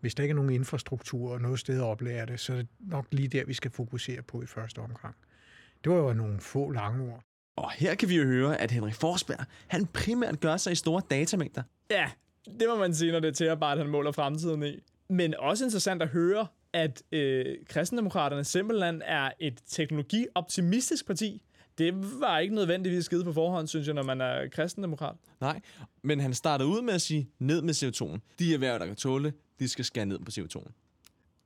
Hvis 0.00 0.14
der 0.14 0.22
ikke 0.22 0.32
er 0.32 0.36
nogen 0.36 0.50
infrastruktur 0.50 1.32
og 1.32 1.40
noget 1.40 1.58
sted 1.58 1.76
at 1.76 1.84
oplære 1.84 2.26
det, 2.26 2.40
så 2.40 2.52
er 2.52 2.56
det 2.56 2.66
nok 2.80 3.06
lige 3.10 3.28
der, 3.28 3.44
vi 3.44 3.54
skal 3.54 3.70
fokusere 3.70 4.22
på 4.22 4.42
i 4.42 4.46
første 4.46 4.78
omgang. 4.78 5.14
Det 5.84 5.92
var 5.92 5.98
jo 5.98 6.12
nogle 6.12 6.40
få 6.40 6.70
lange 6.70 7.12
ord. 7.12 7.24
Og 7.56 7.70
her 7.70 7.94
kan 7.94 8.08
vi 8.08 8.16
jo 8.16 8.24
høre, 8.24 8.60
at 8.60 8.70
Henrik 8.70 8.94
Forsberg, 8.94 9.44
han 9.66 9.86
primært 9.86 10.40
gør 10.40 10.56
sig 10.56 10.72
i 10.72 10.74
store 10.74 11.02
datamængder. 11.10 11.62
Ja, 11.90 12.10
det 12.44 12.68
må 12.68 12.76
man 12.76 12.94
sige, 12.94 13.12
når 13.12 13.20
det 13.20 13.28
er 13.28 13.32
til 13.32 13.44
at 13.44 13.58
han 13.78 13.88
måler 13.88 14.12
fremtiden 14.12 14.62
i. 14.62 14.80
Men 15.08 15.34
også 15.38 15.64
interessant 15.64 16.02
at 16.02 16.08
høre, 16.08 16.46
at 16.72 17.02
øh, 17.12 17.56
kristendemokraterne 17.68 18.44
simpelthen 18.44 19.02
er 19.04 19.30
et 19.40 19.60
teknologioptimistisk 19.66 21.06
parti. 21.06 21.42
Det 21.78 22.20
var 22.20 22.38
ikke 22.38 22.54
nødvendigvis 22.54 23.04
skide 23.04 23.24
på 23.24 23.32
forhånd, 23.32 23.68
synes 23.68 23.86
jeg, 23.86 23.94
når 23.94 24.02
man 24.02 24.20
er 24.20 24.48
kristendemokrat. 24.48 25.16
Nej, 25.40 25.60
men 26.02 26.20
han 26.20 26.34
startede 26.34 26.68
ud 26.68 26.82
med 26.82 26.94
at 26.94 27.00
sige, 27.00 27.30
ned 27.38 27.62
med 27.62 27.74
CO2'en. 27.74 28.18
De 28.38 28.54
erhverv, 28.54 28.78
der 28.78 28.86
kan 28.86 28.96
tåle, 28.96 29.32
de 29.58 29.68
skal 29.68 29.84
skære 29.84 30.06
ned 30.06 30.18
på 30.18 30.30
CO2'en. 30.30 30.83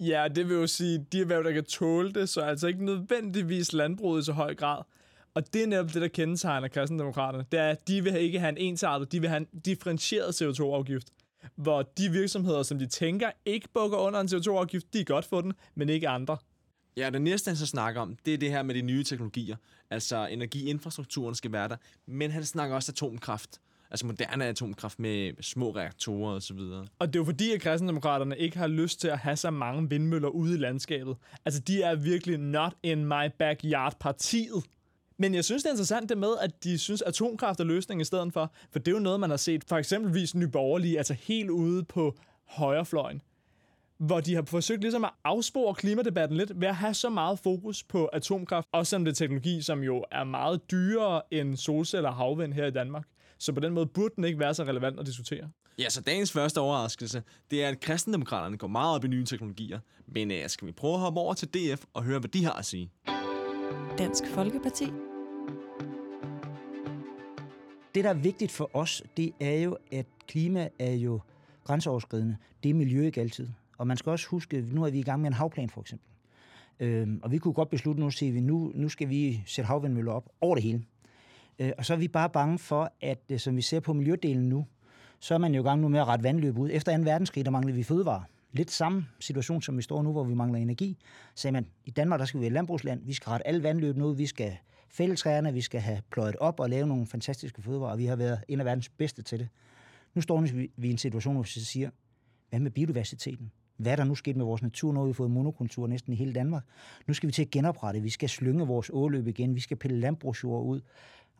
Ja, 0.01 0.29
det 0.35 0.49
vil 0.49 0.55
jo 0.55 0.67
sige, 0.67 1.07
de 1.13 1.21
erhverv, 1.21 1.45
der 1.45 1.53
kan 1.53 1.65
tåle 1.65 2.13
det, 2.13 2.29
så 2.29 2.41
altså 2.41 2.67
ikke 2.67 2.85
nødvendigvis 2.85 3.73
landbruget 3.73 4.23
i 4.23 4.25
så 4.25 4.33
høj 4.33 4.55
grad. 4.55 4.83
Og 5.35 5.53
det 5.53 5.63
er 5.63 5.67
netop 5.67 5.87
det, 5.87 6.03
der 6.03 6.09
kendetegner 6.09 6.69
kristendemokraterne. 6.69 7.45
Det 7.53 7.61
er, 7.61 7.71
at 7.71 7.89
de 7.89 8.05
vil 8.05 8.17
ikke 8.17 8.41
have 8.41 8.49
en 8.49 8.57
ensartet, 8.57 9.13
de 9.13 9.21
vil 9.21 9.29
have 9.29 9.47
en 9.53 9.61
differentieret 9.61 10.43
CO2-afgift. 10.43 11.09
Hvor 11.57 11.83
de 11.83 12.11
virksomheder, 12.11 12.63
som 12.63 12.79
de 12.79 12.87
tænker 12.87 13.31
ikke 13.45 13.69
bukker 13.75 13.99
under 13.99 14.21
en 14.21 14.29
CO2-afgift, 14.29 14.93
de 14.93 15.01
er 15.01 15.05
godt 15.05 15.25
for 15.25 15.41
den, 15.41 15.53
men 15.75 15.89
ikke 15.89 16.09
andre. 16.09 16.37
Ja, 16.97 17.11
det 17.11 17.23
næste, 17.23 17.49
han 17.49 17.57
så 17.57 17.67
snakker 17.67 18.01
om, 18.01 18.17
det 18.25 18.35
er 18.35 18.39
det 18.39 18.51
her 18.51 18.63
med 18.63 18.75
de 18.75 18.83
nye 18.83 19.05
teknologier. 19.05 19.57
Altså, 19.91 20.27
energiinfrastrukturen 20.27 21.35
skal 21.35 21.53
være 21.53 21.69
der. 21.69 21.77
Men 22.07 22.31
han 22.31 22.45
snakker 22.45 22.77
også 22.77 22.93
atomkraft. 22.93 23.61
Altså 23.91 24.07
moderne 24.07 24.45
atomkraft 24.45 24.99
med 24.99 25.33
små 25.41 25.71
reaktorer 25.71 26.35
og 26.35 26.43
så 26.43 26.55
videre. 26.55 26.87
Og 26.99 27.07
det 27.07 27.17
er 27.17 27.21
jo 27.21 27.25
fordi, 27.25 27.53
at 27.53 27.61
kristendemokraterne 27.61 28.39
ikke 28.39 28.59
har 28.59 28.67
lyst 28.67 29.01
til 29.01 29.09
at 29.09 29.19
have 29.19 29.37
så 29.37 29.51
mange 29.51 29.91
vindmøller 29.91 30.29
ude 30.29 30.55
i 30.55 30.59
landskabet. 30.59 31.17
Altså, 31.45 31.61
de 31.61 31.83
er 31.83 31.95
virkelig 31.95 32.39
not 32.39 32.75
in 32.83 33.05
my 33.05 33.27
backyard 33.39 33.97
partiet. 34.01 34.65
Men 35.19 35.35
jeg 35.35 35.45
synes, 35.45 35.63
det 35.63 35.69
er 35.69 35.73
interessant 35.73 36.09
det 36.09 36.19
med, 36.19 36.35
at 36.41 36.65
de 36.65 36.79
synes, 36.79 37.03
at 37.03 37.09
atomkraft 37.09 37.61
er 37.61 37.65
løsningen 37.65 38.01
i 38.01 38.05
stedet 38.05 38.33
for. 38.33 38.53
For 38.73 38.79
det 38.79 38.89
er 38.89 38.97
jo 38.97 39.03
noget, 39.03 39.21
man 39.21 39.31
har 39.31 39.37
set 39.37 39.65
for 39.65 39.77
eksempelvis 39.77 40.35
Nyborgerlige, 40.35 40.99
altså 40.99 41.15
helt 41.15 41.51
ude 41.51 41.85
på 41.85 42.17
højrefløjen 42.45 43.23
hvor 43.99 44.21
de 44.21 44.35
har 44.35 44.43
forsøgt 44.43 44.81
ligesom 44.81 45.05
at 45.05 45.11
afspore 45.25 45.75
klimadebatten 45.75 46.37
lidt 46.37 46.61
ved 46.61 46.69
at 46.69 46.77
have 46.77 46.95
så 46.95 47.11
meget 47.11 47.39
fokus 47.39 47.85
på 47.85 48.07
atomkraft, 48.07 48.69
også 48.73 48.91
som 48.91 49.05
det 49.05 49.13
er 49.13 49.15
teknologi, 49.15 49.63
som 49.63 49.83
jo 49.83 50.05
er 50.11 50.25
meget 50.25 50.71
dyrere 50.71 51.23
end 51.31 51.57
solceller 51.57 52.09
og 52.09 52.17
havvind 52.17 52.53
her 52.53 52.67
i 52.67 52.71
Danmark. 52.71 53.05
Så 53.39 53.53
på 53.53 53.61
den 53.61 53.73
måde 53.73 53.87
burde 53.87 54.15
den 54.17 54.25
ikke 54.25 54.39
være 54.39 54.55
så 54.55 54.65
relevant 54.65 55.01
at 55.01 55.07
diskutere. 55.07 55.51
Ja, 55.79 55.89
så 55.89 56.01
dagens 56.01 56.33
første 56.33 56.61
overraskelse, 56.61 57.23
det 57.51 57.65
er, 57.65 57.69
at 57.69 57.81
kristendemokraterne 57.81 58.57
går 58.57 58.67
meget 58.67 58.95
op 58.95 59.05
i 59.05 59.09
nye 59.09 59.25
teknologier. 59.25 59.81
Men 60.07 60.31
uh, 60.31 60.37
skal 60.47 60.67
vi 60.67 60.73
prøve 60.73 60.95
at 60.95 61.01
hoppe 61.01 61.21
over 61.21 61.35
til 61.35 61.49
DF 61.49 61.85
og 61.95 62.05
høre, 62.05 62.19
hvad 62.19 62.31
de 62.31 62.45
har 62.45 62.53
at 62.53 62.65
sige? 62.65 62.91
Dansk 63.99 64.27
Folkeparti. 64.27 64.85
Det, 67.95 68.05
der 68.05 68.11
er 68.11 68.15
vigtigt 68.15 68.53
for 68.53 68.71
os, 68.77 69.03
det 69.17 69.33
er 69.41 69.55
jo, 69.55 69.77
at 69.93 70.07
klima 70.27 70.69
er 70.79 70.93
jo 70.93 71.21
grænseoverskridende. 71.65 72.37
Det 72.63 72.71
er 72.71 72.75
miljø 72.75 73.07
ikke 73.07 73.21
altid. 73.21 73.49
Og 73.79 73.87
man 73.87 73.97
skal 73.97 74.11
også 74.11 74.29
huske, 74.29 74.65
nu 74.73 74.85
er 74.85 74.91
vi 74.91 74.99
i 74.99 75.03
gang 75.03 75.21
med 75.21 75.27
en 75.27 75.35
havplan 75.35 75.71
for 75.71 75.81
eksempel. 75.81 76.09
Øhm, 76.81 77.21
og 77.23 77.31
vi 77.33 77.39
kunne 77.39 77.55
godt 77.55 77.71
beslutte 77.71 78.01
nu, 78.01 78.07
at 78.07 78.21
vi, 78.21 78.41
nu, 78.41 78.73
nu 78.75 78.89
skal 78.89 79.09
vi 79.09 79.43
sætte 79.47 79.67
havvindmøller 79.67 80.13
op 80.13 80.29
over 80.41 80.55
det 80.55 80.65
hele. 80.65 80.85
Øh, 81.59 81.73
og 81.79 81.85
så 81.85 81.93
er 81.95 81.99
vi 81.99 82.09
bare 82.09 82.31
bange 82.31 82.59
for, 82.59 82.93
at 83.01 83.19
øh, 83.31 83.39
som 83.39 83.57
vi 83.57 83.63
ser 83.63 83.81
på 83.81 83.93
miljødelen 83.93 84.49
nu, 84.49 84.67
så 85.21 85.35
er 85.35 85.39
man 85.39 85.55
jo 85.55 85.63
i 85.63 85.65
gang 85.65 85.81
nu 85.81 85.89
med 85.89 86.01
at 86.01 86.09
rette 86.09 86.23
vandløb 86.23 86.59
ud. 86.59 86.71
Efter 86.73 86.97
2. 86.97 87.03
verdenskrig, 87.03 87.45
der 87.45 87.51
manglede 87.51 87.77
vi 87.77 87.83
fødevarer. 87.83 88.23
Lidt 88.53 88.71
samme 88.71 89.07
situation, 89.21 89.63
som 89.63 89.77
vi 89.77 89.83
står 89.83 90.03
nu, 90.03 90.13
hvor 90.13 90.25
vi 90.25 90.35
mangler 90.35 90.59
energi. 90.59 90.99
Så 91.35 91.43
sagde 91.43 91.53
man, 91.53 91.67
i 91.85 91.91
Danmark, 91.91 92.21
der 92.21 92.27
skal 92.27 92.41
vi 92.41 92.43
være 92.43 92.53
landbrugsland. 92.53 93.05
Vi 93.05 93.13
skal 93.13 93.31
rette 93.31 93.47
alle 93.47 93.63
vandløb 93.63 93.99
ud. 93.99 94.17
Vi 94.17 94.27
skal 94.27 94.57
fælde 94.91 95.17
træerne. 95.17 95.53
Vi 95.53 95.61
skal 95.61 95.81
have 95.81 96.01
pløjet 96.11 96.37
op 96.37 96.61
og 96.61 96.71
lave 96.71 96.87
nogle 96.87 97.07
fantastiske 97.07 97.63
fødevarer. 97.63 97.97
Vi 97.97 98.07
har 98.07 98.17
været 98.17 98.45
en 98.49 98.61
af 98.61 98.67
verdens 98.67 98.89
bedste 98.89 99.23
til 99.23 99.39
det. 99.39 99.49
Nu 100.15 100.21
står 100.21 100.41
vi 100.41 100.71
i 100.89 100.91
en 100.91 100.99
situation, 100.99 101.35
hvor 101.35 101.43
vi 101.43 101.49
siger, 101.49 101.91
hvad 102.51 102.61
med 102.61 102.71
biodiversiteten? 102.71 103.53
Hvad 103.77 103.93
er 103.93 103.97
der 103.97 104.05
nu 104.05 104.15
sket 104.15 104.37
med 104.37 104.45
vores 104.45 104.63
natur? 104.63 104.93
Nu 104.93 105.01
har 105.01 105.07
vi 105.07 105.13
fået 105.13 105.31
monokultur 105.31 105.87
næsten 105.87 106.13
i 106.13 106.17
hele 106.17 106.33
Danmark. 106.33 106.63
Nu 107.07 107.15
skal 107.15 107.27
vi 107.27 107.33
til 107.33 107.43
at 107.43 107.51
genoprette. 107.51 108.01
Vi 108.01 108.11
skal 108.11 108.29
slynge 108.29 108.67
vores 108.67 108.91
åløb 108.93 109.27
igen. 109.27 109.55
Vi 109.55 109.61
skal 109.61 109.77
pille 109.77 110.01
landbrugsjord 110.01 110.65
ud. 110.65 110.81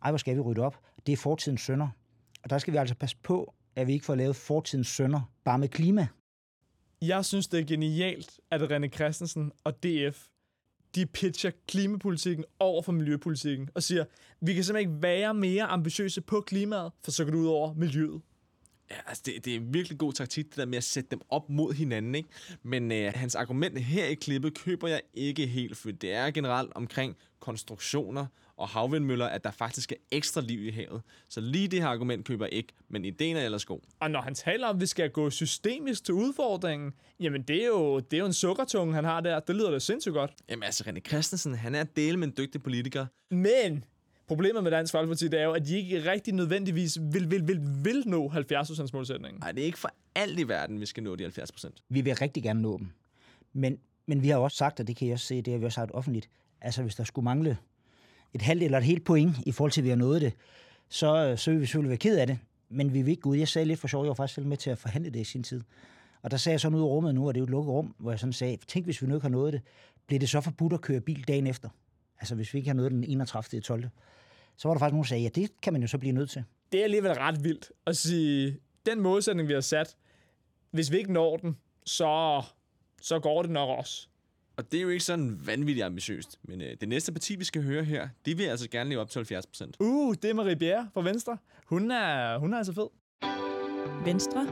Ej, 0.03 0.11
hvor 0.11 0.17
skal 0.17 0.35
vi 0.35 0.39
rydde 0.39 0.61
op? 0.61 0.79
Det 1.05 1.13
er 1.13 1.17
fortidens 1.17 1.61
sønder. 1.61 1.87
Og 2.43 2.49
der 2.49 2.57
skal 2.57 2.73
vi 2.73 2.77
altså 2.77 2.95
passe 2.95 3.17
på, 3.23 3.53
at 3.75 3.87
vi 3.87 3.93
ikke 3.93 4.05
får 4.05 4.15
lavet 4.15 4.35
fortidens 4.35 4.87
sønder 4.87 5.21
bare 5.43 5.59
med 5.59 5.67
klima. 5.67 6.07
Jeg 7.01 7.25
synes, 7.25 7.47
det 7.47 7.59
er 7.59 7.65
genialt, 7.65 8.39
at 8.51 8.61
René 8.61 8.87
Christensen 8.87 9.51
og 9.63 9.83
DF 9.83 10.27
de 10.95 11.05
pitcher 11.05 11.51
klimapolitikken 11.67 12.45
over 12.59 12.81
for 12.81 12.91
miljøpolitikken 12.91 13.69
og 13.75 13.83
siger, 13.83 14.05
vi 14.41 14.53
kan 14.53 14.63
simpelthen 14.63 14.91
ikke 14.91 15.01
være 15.01 15.33
mere 15.33 15.63
ambitiøse 15.63 16.21
på 16.21 16.41
klimaet, 16.41 16.91
for 17.03 17.11
så 17.11 17.23
går 17.23 17.31
det 17.31 17.37
ud 17.37 17.47
over 17.47 17.73
miljøet. 17.73 18.21
Ja, 18.91 18.95
altså 19.07 19.23
det, 19.25 19.45
det 19.45 19.53
er 19.53 19.57
en 19.57 19.73
virkelig 19.73 19.97
god 19.97 20.13
taktik, 20.13 20.45
det 20.45 20.57
der 20.57 20.65
med 20.65 20.77
at 20.77 20.83
sætte 20.83 21.09
dem 21.11 21.21
op 21.29 21.49
mod 21.49 21.73
hinanden, 21.73 22.15
ikke? 22.15 22.29
Men 22.63 22.91
øh, 22.91 23.11
hans 23.15 23.35
argument 23.35 23.79
her 23.79 24.05
i 24.05 24.13
klippet 24.13 24.57
køber 24.57 24.87
jeg 24.87 25.01
ikke 25.13 25.47
helt, 25.47 25.77
for 25.77 25.91
det 25.91 26.13
er 26.13 26.31
generelt 26.31 26.71
omkring 26.75 27.15
konstruktioner 27.39 28.25
og 28.57 28.67
havvindmøller, 28.67 29.25
at 29.25 29.43
der 29.43 29.51
faktisk 29.51 29.91
er 29.91 29.95
ekstra 30.11 30.41
liv 30.41 30.63
i 30.65 30.69
havet. 30.69 31.01
Så 31.29 31.41
lige 31.41 31.67
det 31.67 31.81
her 31.81 31.87
argument 31.87 32.25
køber 32.25 32.45
jeg 32.45 32.53
ikke, 32.53 32.73
men 32.89 33.05
ideen 33.05 33.37
er 33.37 33.45
ellers 33.45 33.65
god. 33.65 33.79
Og 33.99 34.11
når 34.11 34.21
han 34.21 34.35
taler 34.35 34.67
om, 34.67 34.75
at 34.75 34.81
vi 34.81 34.85
skal 34.85 35.09
gå 35.09 35.29
systemisk 35.29 36.03
til 36.03 36.13
udfordringen, 36.13 36.93
jamen 37.19 37.41
det 37.41 37.63
er 37.63 37.67
jo, 37.67 37.99
det 37.99 38.13
er 38.13 38.19
jo 38.19 38.25
en 38.25 38.33
sukkertunge, 38.33 38.93
han 38.93 39.03
har 39.03 39.21
der. 39.21 39.39
Det 39.39 39.55
lyder 39.55 39.71
da 39.71 39.79
sindssygt 39.79 40.13
godt. 40.13 40.31
Jamen 40.49 40.63
altså, 40.63 40.83
René 40.83 40.99
Christensen, 40.99 41.55
han 41.55 41.75
er 41.75 41.83
del 41.83 42.17
med 42.17 42.27
en 42.27 42.33
dygtig 42.37 42.63
politiker. 42.63 43.05
Men 43.31 43.83
Problemet 44.29 44.63
med 44.63 44.71
Dansk 44.71 44.91
Folkeparti, 44.91 45.27
det 45.27 45.39
er 45.39 45.43
jo, 45.43 45.51
at 45.51 45.67
de 45.67 45.77
ikke 45.77 46.11
rigtig 46.11 46.33
nødvendigvis 46.33 46.97
vil, 47.01 47.31
vil, 47.31 47.47
vil, 47.47 47.59
vil 47.83 48.03
nå 48.05 48.31
70% 48.35 48.89
målsætningen. 48.93 49.39
Nej, 49.39 49.51
det 49.51 49.61
er 49.61 49.65
ikke 49.65 49.79
for 49.79 49.91
alt 50.15 50.39
i 50.39 50.47
verden, 50.47 50.79
vi 50.79 50.85
skal 50.85 51.03
nå 51.03 51.15
de 51.15 51.25
70%. 51.25 51.69
Vi 51.89 52.01
vil 52.01 52.15
rigtig 52.15 52.43
gerne 52.43 52.61
nå 52.61 52.77
dem. 52.77 52.87
Men, 53.53 53.77
men 54.05 54.23
vi 54.23 54.29
har 54.29 54.37
også 54.37 54.57
sagt, 54.57 54.79
og 54.79 54.87
det 54.87 54.95
kan 54.95 55.07
jeg 55.07 55.13
også 55.13 55.25
se, 55.25 55.41
det 55.41 55.53
har 55.53 55.59
vi 55.59 55.65
også 55.65 55.75
sagt 55.75 55.91
offentligt, 55.93 56.29
altså 56.61 56.81
hvis 56.81 56.95
der 56.95 57.03
skulle 57.03 57.23
mangle 57.23 57.57
et 58.33 58.41
halvt 58.41 58.63
eller 58.63 58.77
et 58.77 58.83
helt 58.83 59.05
point 59.05 59.35
i 59.45 59.51
forhold 59.51 59.71
til, 59.71 59.81
at 59.81 59.85
vi 59.85 59.89
har 59.89 59.95
nået 59.95 60.21
det, 60.21 60.33
så, 60.89 61.33
så 61.37 61.51
vil 61.51 61.61
vi 61.61 61.65
selvfølgelig 61.65 61.89
være 61.89 61.97
ked 61.97 62.17
af 62.17 62.27
det. 62.27 62.39
Men 62.69 62.93
vi 62.93 63.01
vil 63.01 63.11
ikke 63.11 63.21
gå 63.21 63.29
ud. 63.29 63.37
Jeg 63.37 63.47
sagde 63.47 63.65
lidt 63.65 63.79
for 63.79 63.87
sjov, 63.87 64.03
jeg 64.03 64.09
var 64.09 64.15
faktisk 64.15 64.35
selv 64.35 64.47
med 64.47 64.57
til 64.57 64.69
at 64.69 64.77
forhandle 64.77 65.09
det 65.09 65.19
i 65.19 65.23
sin 65.23 65.43
tid. 65.43 65.61
Og 66.21 66.31
der 66.31 66.37
sagde 66.37 66.53
jeg 66.53 66.59
sådan 66.59 66.75
ud 66.75 66.81
i 66.81 66.83
rummet 66.83 67.15
nu, 67.15 67.27
og 67.27 67.33
det 67.33 67.39
er 67.39 67.41
jo 67.41 67.45
et 67.45 67.49
lukket 67.49 67.71
rum, 67.71 67.95
hvor 67.97 68.11
jeg 68.11 68.19
sådan 68.19 68.33
sagde, 68.33 68.57
tænk 68.67 68.85
hvis 68.85 69.01
vi 69.01 69.07
nu 69.07 69.15
ikke 69.15 69.25
har 69.25 69.29
nået 69.29 69.53
det, 69.53 69.61
bliver 70.07 70.19
det 70.19 70.29
så 70.29 70.41
forbudt 70.41 70.73
at 70.73 70.81
køre 70.81 71.01
bil 71.01 71.27
dagen 71.27 71.47
efter? 71.47 71.69
Altså 72.19 72.35
hvis 72.35 72.53
vi 72.53 72.57
ikke 72.57 72.69
har 72.69 72.75
nået 72.75 72.91
den 72.91 73.03
31. 73.03 73.61
12 73.61 73.83
så 74.59 74.67
var 74.67 74.75
der 74.75 74.79
faktisk 74.79 74.93
nogen, 74.93 75.03
der 75.03 75.07
sagde, 75.07 75.23
ja, 75.23 75.29
det 75.29 75.61
kan 75.61 75.73
man 75.73 75.81
jo 75.81 75.87
så 75.87 75.97
blive 75.97 76.13
nødt 76.13 76.29
til. 76.29 76.43
Det 76.71 76.79
er 76.79 76.83
alligevel 76.83 77.11
ret 77.11 77.43
vildt 77.43 77.71
at 77.85 77.97
sige, 77.97 78.59
den 78.85 79.01
modsætning, 79.01 79.47
vi 79.47 79.53
har 79.53 79.61
sat, 79.61 79.95
hvis 80.71 80.91
vi 80.91 80.97
ikke 80.97 81.13
når 81.13 81.37
den, 81.37 81.57
så, 81.85 82.43
så 83.01 83.19
går 83.19 83.41
det 83.41 83.51
nok 83.51 83.77
også. 83.77 84.07
Og 84.57 84.71
det 84.71 84.77
er 84.77 84.81
jo 84.81 84.89
ikke 84.89 85.03
sådan 85.03 85.39
vanvittigt 85.45 85.85
ambitiøst. 85.85 86.39
Men 86.43 86.61
øh, 86.61 86.77
det 86.81 86.89
næste 86.89 87.11
parti, 87.11 87.35
vi 87.35 87.43
skal 87.43 87.63
høre 87.63 87.83
her, 87.83 88.09
det 88.25 88.37
vil 88.37 88.43
altså 88.43 88.69
gerne 88.69 88.89
leve 88.89 89.01
op 89.01 89.09
til 89.09 89.19
70 89.19 89.45
procent. 89.45 89.75
Uh, 89.79 90.15
det 90.21 90.29
er 90.29 90.33
Marie 90.33 90.55
Bjerre 90.55 90.89
fra 90.93 91.01
Venstre. 91.01 91.37
Hun 91.65 91.91
er, 91.91 92.37
hun 92.37 92.53
er 92.53 92.57
altså 92.57 92.73
fed. 92.73 92.87
Venstre. 94.05 94.47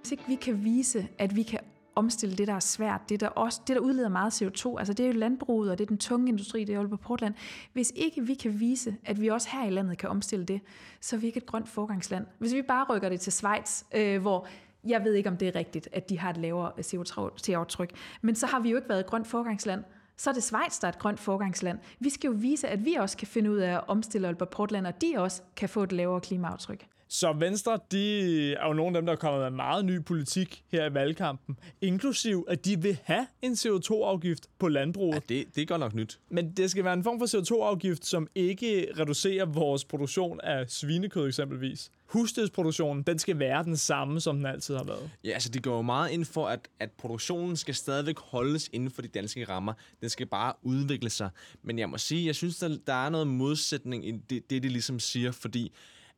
Hvis 0.00 0.12
ikke 0.12 0.24
vi 0.28 0.34
kan 0.34 0.64
vise, 0.64 1.08
at 1.18 1.36
vi 1.36 1.42
kan 1.42 1.60
omstille 1.96 2.36
det, 2.36 2.48
der 2.48 2.54
er 2.54 2.60
svært, 2.60 3.00
det 3.08 3.20
der, 3.20 3.28
også, 3.28 3.60
det, 3.66 3.76
der 3.76 3.82
udleder 3.82 4.08
meget 4.08 4.42
CO2, 4.42 4.78
altså 4.78 4.92
det 4.92 5.00
er 5.00 5.06
jo 5.06 5.12
landbruget, 5.12 5.70
og 5.70 5.78
det 5.78 5.84
er 5.84 5.88
den 5.88 5.98
tunge 5.98 6.28
industri, 6.28 6.64
det 6.64 6.74
er 6.74 6.78
Aalborg 6.78 7.00
Portland. 7.00 7.34
Hvis 7.72 7.92
ikke 7.96 8.26
vi 8.26 8.34
kan 8.34 8.60
vise, 8.60 8.96
at 9.04 9.20
vi 9.20 9.28
også 9.28 9.48
her 9.52 9.66
i 9.66 9.70
landet 9.70 9.98
kan 9.98 10.08
omstille 10.08 10.44
det, 10.44 10.60
så 11.00 11.16
er 11.16 11.20
vi 11.20 11.26
ikke 11.26 11.36
et 11.36 11.46
grønt 11.46 11.68
forgangsland. 11.68 12.26
Hvis 12.38 12.54
vi 12.54 12.62
bare 12.62 12.86
rykker 12.94 13.08
det 13.08 13.20
til 13.20 13.32
Schweiz, 13.32 13.82
øh, 13.94 14.20
hvor 14.20 14.46
jeg 14.84 15.04
ved 15.04 15.14
ikke, 15.14 15.28
om 15.28 15.36
det 15.36 15.48
er 15.48 15.54
rigtigt, 15.54 15.88
at 15.92 16.10
de 16.10 16.18
har 16.18 16.30
et 16.30 16.36
lavere 16.36 16.72
CO2-aftryk, 16.80 17.90
men 18.22 18.34
så 18.34 18.46
har 18.46 18.60
vi 18.60 18.70
jo 18.70 18.76
ikke 18.76 18.88
været 18.88 19.00
et 19.00 19.06
grønt 19.06 19.26
forgangsland 19.26 19.84
så 20.16 20.30
er 20.30 20.34
det 20.34 20.42
Schweiz, 20.42 20.80
der 20.80 20.88
er 20.88 20.92
et 20.92 20.98
grønt 20.98 21.20
forgangsland. 21.20 21.78
Vi 22.00 22.10
skal 22.10 22.28
jo 22.28 22.34
vise, 22.38 22.68
at 22.68 22.84
vi 22.84 22.94
også 22.94 23.16
kan 23.16 23.28
finde 23.28 23.50
ud 23.50 23.58
af 23.58 23.74
at 23.74 23.84
omstille 23.88 24.26
Aalborg 24.26 24.48
Portland, 24.48 24.86
og 24.86 25.00
de 25.00 25.14
også 25.16 25.42
kan 25.56 25.68
få 25.68 25.82
et 25.82 25.92
lavere 25.92 26.20
klimaaftryk. 26.20 26.86
Så 27.08 27.32
Venstre, 27.32 27.78
de 27.92 28.52
er 28.54 28.66
jo 28.66 28.72
nogle 28.72 28.96
af 28.96 29.02
dem, 29.02 29.06
der 29.06 29.12
er 29.12 29.16
kommet 29.16 29.42
med 29.42 29.50
meget 29.50 29.84
ny 29.84 30.04
politik 30.04 30.64
her 30.68 30.90
i 30.90 30.94
valgkampen. 30.94 31.58
Inklusiv, 31.80 32.44
at 32.48 32.64
de 32.64 32.82
vil 32.82 32.98
have 33.04 33.26
en 33.42 33.52
CO2-afgift 33.52 34.46
på 34.58 34.68
landbruget. 34.68 35.14
Ja, 35.30 35.34
det, 35.34 35.46
det 35.54 35.62
er 35.62 35.66
godt 35.66 35.80
nok 35.80 35.94
nyt. 35.94 36.18
Men 36.28 36.52
det 36.52 36.70
skal 36.70 36.84
være 36.84 36.92
en 36.92 37.04
form 37.04 37.18
for 37.18 37.26
CO2-afgift, 37.26 38.06
som 38.06 38.28
ikke 38.34 38.88
reducerer 38.98 39.44
vores 39.44 39.84
produktion 39.84 40.40
af 40.40 40.70
svinekød 40.70 41.26
eksempelvis. 41.28 41.90
Husdyrsproduktionen, 42.06 43.02
den 43.02 43.18
skal 43.18 43.38
være 43.38 43.64
den 43.64 43.76
samme, 43.76 44.20
som 44.20 44.36
den 44.36 44.46
altid 44.46 44.76
har 44.76 44.84
været. 44.84 45.10
Ja, 45.24 45.30
altså 45.30 45.48
de 45.48 45.60
går 45.60 45.76
jo 45.76 45.82
meget 45.82 46.10
ind 46.10 46.24
for, 46.24 46.46
at, 46.46 46.68
at 46.80 46.90
produktionen 46.90 47.56
skal 47.56 47.74
stadigvæk 47.74 48.18
holdes 48.18 48.70
inden 48.72 48.90
for 48.90 49.02
de 49.02 49.08
danske 49.08 49.44
rammer. 49.44 49.72
Den 50.00 50.08
skal 50.08 50.26
bare 50.26 50.52
udvikle 50.62 51.10
sig. 51.10 51.30
Men 51.62 51.78
jeg 51.78 51.90
må 51.90 51.98
sige, 51.98 52.26
jeg 52.26 52.34
synes, 52.34 52.58
der, 52.58 52.76
der 52.86 53.06
er 53.06 53.08
noget 53.08 53.26
modsætning 53.26 54.08
i 54.08 54.10
det, 54.10 54.50
det, 54.50 54.62
de 54.62 54.68
ligesom 54.68 55.00
siger, 55.00 55.32
fordi 55.32 55.72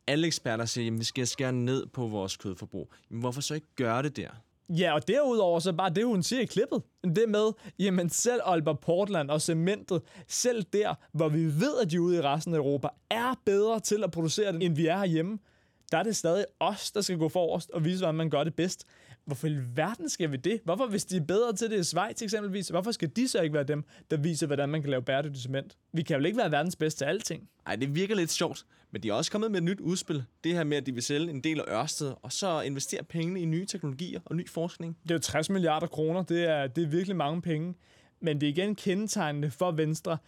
alle 0.09 0.27
eksperter 0.27 0.65
siger, 0.65 0.93
at 0.93 0.99
vi 0.99 1.05
skal 1.05 1.27
skære 1.27 1.53
ned 1.53 1.87
på 1.87 2.07
vores 2.07 2.37
kødforbrug. 2.37 2.93
Jamen, 3.11 3.21
hvorfor 3.21 3.41
så 3.41 3.55
ikke 3.55 3.75
gøre 3.77 4.03
det 4.03 4.17
der? 4.17 4.29
Ja, 4.69 4.95
og 4.95 5.09
derudover 5.09 5.61
så 5.61 5.73
bare 5.73 5.91
det, 5.91 6.05
hun 6.05 6.23
siger 6.23 6.43
i 6.43 6.45
klippet. 6.45 6.83
Det 7.05 7.29
med, 7.29 7.53
jamen 7.79 8.11
selv 8.11 8.41
Aalborg 8.45 8.79
Portland 8.79 9.31
og 9.31 9.43
cementet, 9.43 10.03
selv 10.29 10.63
der, 10.73 10.95
hvor 11.13 11.29
vi 11.29 11.45
ved, 11.45 11.81
at 11.83 11.91
de 11.91 12.01
ude 12.01 12.17
i 12.17 12.21
resten 12.21 12.55
af 12.55 12.59
Europa 12.59 12.89
er 13.11 13.35
bedre 13.45 13.81
til 13.81 14.05
at 14.05 14.11
producere 14.11 14.53
det, 14.53 14.63
end 14.63 14.75
vi 14.77 14.87
er 14.87 14.99
herhjemme, 14.99 15.39
der 15.93 15.99
er 15.99 16.03
det 16.03 16.17
stadig 16.17 16.45
os, 16.61 16.91
der 16.91 17.01
skal 17.01 17.19
gå 17.19 17.29
forrest 17.29 17.71
og 17.71 17.85
vise, 17.85 17.99
hvordan 17.99 18.15
man 18.15 18.31
gør 18.31 18.45
det 18.45 18.55
bedst. 18.55 18.85
Hvorfor 19.29 19.47
i 19.47 19.57
verden 19.75 20.09
skal 20.09 20.33
vi 20.33 20.37
det? 20.37 20.61
Hvorfor, 20.65 20.87
hvis 20.87 21.05
de 21.05 21.17
er 21.17 21.21
bedre 21.21 21.53
til 21.53 21.71
det 21.71 21.81
i 21.81 21.85
Schweiz 21.85 22.23
eksempelvis, 22.23 22.69
hvorfor 22.69 22.93
skal 22.93 23.11
de 23.17 23.29
så 23.29 23.41
ikke 23.41 23.55
være 23.55 23.65
dem, 23.65 23.85
der 24.11 24.17
viser, 24.17 24.47
hvordan 24.47 24.69
man 24.69 24.81
kan 24.81 24.91
lave 24.91 25.03
bæredygtigt 25.03 25.43
cement? 25.43 25.77
Vi 25.93 26.03
kan 26.03 26.21
jo 26.21 26.27
ikke 26.27 26.39
være 26.39 26.51
verdens 26.51 26.77
bedste 26.77 27.01
til 27.01 27.05
alting. 27.05 27.49
Ej, 27.67 27.77
det 27.77 27.95
virker 27.95 28.15
lidt 28.15 28.31
sjovt, 28.31 28.67
men 28.91 29.03
de 29.03 29.09
er 29.09 29.13
også 29.13 29.31
kommet 29.31 29.51
med 29.51 29.59
et 29.59 29.65
nyt 29.65 29.81
udspil. 29.81 30.25
Det 30.45 30.55
her 30.55 30.65
med, 30.65 30.77
at 30.77 30.87
de 30.87 30.93
vil 30.93 31.03
sælge 31.03 31.31
en 31.31 31.41
del 31.41 31.61
af 31.61 31.65
Ørsted, 31.83 32.15
og 32.23 32.33
så 32.33 32.61
investere 32.61 33.05
pengene 33.05 33.41
i 33.41 33.45
nye 33.45 33.67
teknologier 33.67 34.21
og 34.25 34.37
ny 34.37 34.49
forskning. 34.49 34.97
Det 35.03 35.11
er 35.11 35.15
jo 35.15 35.19
60 35.19 35.51
milliarder 35.51 35.87
kroner, 35.87 36.23
det 36.23 36.45
er, 36.45 36.67
det 36.67 36.85
er 36.85 36.89
virkelig 36.89 37.17
mange 37.17 37.43
penge. 37.43 37.75
Men 38.21 38.41
det 38.41 38.47
er 38.47 38.51
igen 38.51 38.75
kendetegnende 38.75 39.51
for 39.51 39.71
Venstre, 39.71 40.19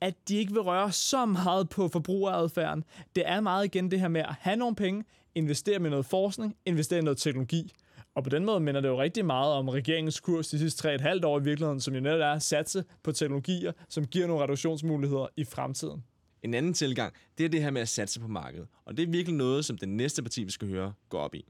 at 0.00 0.14
de 0.28 0.36
ikke 0.36 0.52
vil 0.52 0.62
røre 0.62 0.92
så 0.92 1.26
meget 1.26 1.68
på 1.68 1.88
forbrugeradfærden. 1.88 2.84
Det 3.16 3.22
er 3.26 3.40
meget 3.40 3.64
igen 3.64 3.90
det 3.90 4.00
her 4.00 4.08
med 4.08 4.20
at 4.20 4.34
have 4.40 4.56
nogle 4.56 4.76
penge, 4.76 5.04
investere 5.34 5.78
med 5.78 5.90
noget 5.90 6.06
forskning, 6.06 6.56
investere 6.66 6.98
i 6.98 7.02
noget 7.02 7.18
teknologi. 7.18 7.72
Og 8.14 8.24
på 8.24 8.30
den 8.30 8.44
måde 8.44 8.60
minder 8.60 8.80
det 8.80 8.88
jo 8.88 9.00
rigtig 9.00 9.24
meget 9.24 9.52
om 9.52 9.68
regeringens 9.68 10.20
kurs 10.20 10.48
de 10.48 10.58
sidste 10.58 10.94
3,5 10.94 11.26
år 11.26 11.40
i 11.40 11.42
virkeligheden, 11.42 11.80
som 11.80 11.94
jo 11.94 12.00
netop 12.00 12.20
er 12.20 12.32
at 12.32 12.42
satse 12.42 12.84
på 13.02 13.12
teknologier, 13.12 13.72
som 13.88 14.06
giver 14.06 14.26
nogle 14.26 14.42
reduktionsmuligheder 14.42 15.26
i 15.36 15.44
fremtiden. 15.44 16.04
En 16.42 16.54
anden 16.54 16.74
tilgang, 16.74 17.14
det 17.38 17.44
er 17.44 17.48
det 17.48 17.62
her 17.62 17.70
med 17.70 17.80
at 17.80 17.88
satse 17.88 18.20
på 18.20 18.28
markedet. 18.28 18.68
Og 18.84 18.96
det 18.96 19.02
er 19.02 19.10
virkelig 19.10 19.36
noget, 19.36 19.64
som 19.64 19.78
det 19.78 19.88
næste 19.88 20.22
parti, 20.22 20.44
vi 20.44 20.50
skal 20.50 20.68
høre, 20.68 20.92
går 21.08 21.18
op 21.18 21.34
i. 21.34 21.44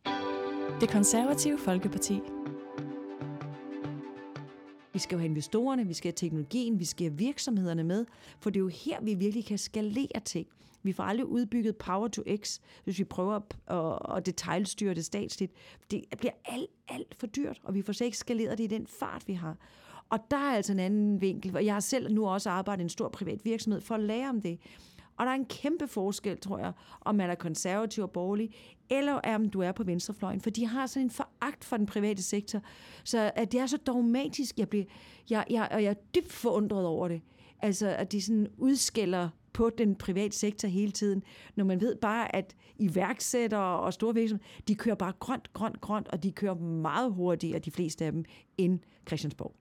Det 0.81 0.91
konservative 0.91 1.59
Folkeparti. 1.59 2.21
Vi 4.93 4.99
skal 4.99 5.15
jo 5.15 5.19
have 5.19 5.29
investorerne, 5.29 5.87
vi 5.87 5.95
skal 5.95 6.09
have 6.09 6.17
teknologien, 6.17 6.79
vi 6.79 6.85
skal 6.85 7.07
have 7.07 7.19
virksomhederne 7.19 7.85
med, 7.85 8.07
for 8.41 8.51
det 8.51 8.57
er 8.57 8.61
jo 8.61 8.69
her, 8.69 9.01
vi 9.03 9.15
virkelig 9.15 9.45
kan 9.45 9.59
skalere 9.59 10.21
ting. 10.25 10.47
Vi 10.83 10.93
får 10.93 11.03
aldrig 11.03 11.27
udbygget 11.27 11.77
Power 11.77 12.09
to 12.09 12.23
X, 12.37 12.59
hvis 12.85 12.99
vi 12.99 13.05
prøver 13.05 13.41
at, 13.67 14.17
at 14.17 14.27
detaljstyre 14.27 14.95
det 14.95 15.05
statsligt. 15.05 15.53
Det 15.91 16.05
bliver 16.19 16.33
alt, 16.45 16.71
alt 16.89 17.15
for 17.15 17.27
dyrt, 17.27 17.61
og 17.65 17.75
vi 17.75 17.83
får 17.83 17.93
slet 17.93 18.07
ikke 18.07 18.19
skaleret 18.19 18.59
det 18.59 18.65
i 18.65 18.67
den 18.67 18.87
fart, 18.87 19.23
vi 19.27 19.33
har. 19.33 19.57
Og 20.11 20.19
der 20.31 20.37
er 20.37 20.57
altså 20.57 20.73
en 20.73 20.79
anden 20.79 21.21
vinkel, 21.21 21.57
og 21.57 21.65
jeg 21.65 21.75
har 21.75 21.81
selv 21.81 22.15
nu 22.15 22.29
også 22.29 22.51
arbejdet 22.51 22.81
i 22.81 22.85
en 22.85 22.89
stor 22.89 23.09
privat 23.09 23.45
virksomhed 23.45 23.81
for 23.81 23.95
at 23.95 24.01
lære 24.01 24.29
om 24.29 24.41
det. 24.41 24.59
Og 25.17 25.27
der 25.27 25.33
er 25.33 25.37
en 25.37 25.45
kæmpe 25.45 25.89
forskel, 25.89 26.39
tror 26.39 26.59
jeg, 26.59 26.73
om 27.01 27.15
man 27.15 27.31
er 27.31 27.35
konservativ 27.35 28.03
og 28.03 28.11
borgerlig, 28.11 28.55
eller 28.91 29.13
om 29.13 29.49
du 29.49 29.61
er 29.61 29.73
på 29.73 29.85
venstrefløjen, 29.85 30.41
for 30.41 30.51
de 30.51 30.67
har 30.67 30.87
sådan 30.87 31.07
en 31.07 31.11
foragt 31.11 31.65
for 31.65 31.77
den 31.77 31.87
private 31.87 32.23
sektor, 32.23 32.63
så 33.05 33.33
at 33.37 33.53
det 33.53 33.61
er 33.61 33.67
så 33.67 33.77
dogmatisk, 33.77 34.59
jeg 34.59 34.69
bliver, 34.69 34.85
jeg, 35.31 35.45
jeg, 35.51 35.69
og 35.73 35.83
jeg 35.83 35.91
er 35.91 35.95
dybt 36.15 36.33
forundret 36.33 36.87
over 36.87 37.09
det. 37.09 37.23
Altså, 37.63 37.89
at 37.89 38.13
de 38.13 38.23
sådan 38.23 38.47
udskiller 38.59 39.29
på 39.53 39.71
den 39.79 39.97
private 39.97 40.37
sektor 40.37 40.69
hele 40.69 40.93
tiden, 40.93 41.23
når 41.57 41.65
man 41.65 41.81
ved 41.81 41.97
bare, 41.97 42.37
at 42.37 42.57
iværksættere 42.79 43.81
og 43.81 43.93
store 43.93 44.15
virksomheder, 44.15 44.51
de 44.69 44.75
kører 44.75 44.95
bare 44.95 45.13
grønt, 45.21 45.53
grønt, 45.53 45.81
grønt, 45.81 46.09
og 46.09 46.23
de 46.23 46.33
kører 46.33 46.55
meget 46.55 47.13
hurtigere, 47.13 47.59
de 47.59 47.71
fleste 47.71 48.05
af 48.05 48.13
dem, 48.13 48.25
end 48.59 48.81
Christiansborg. 49.09 49.55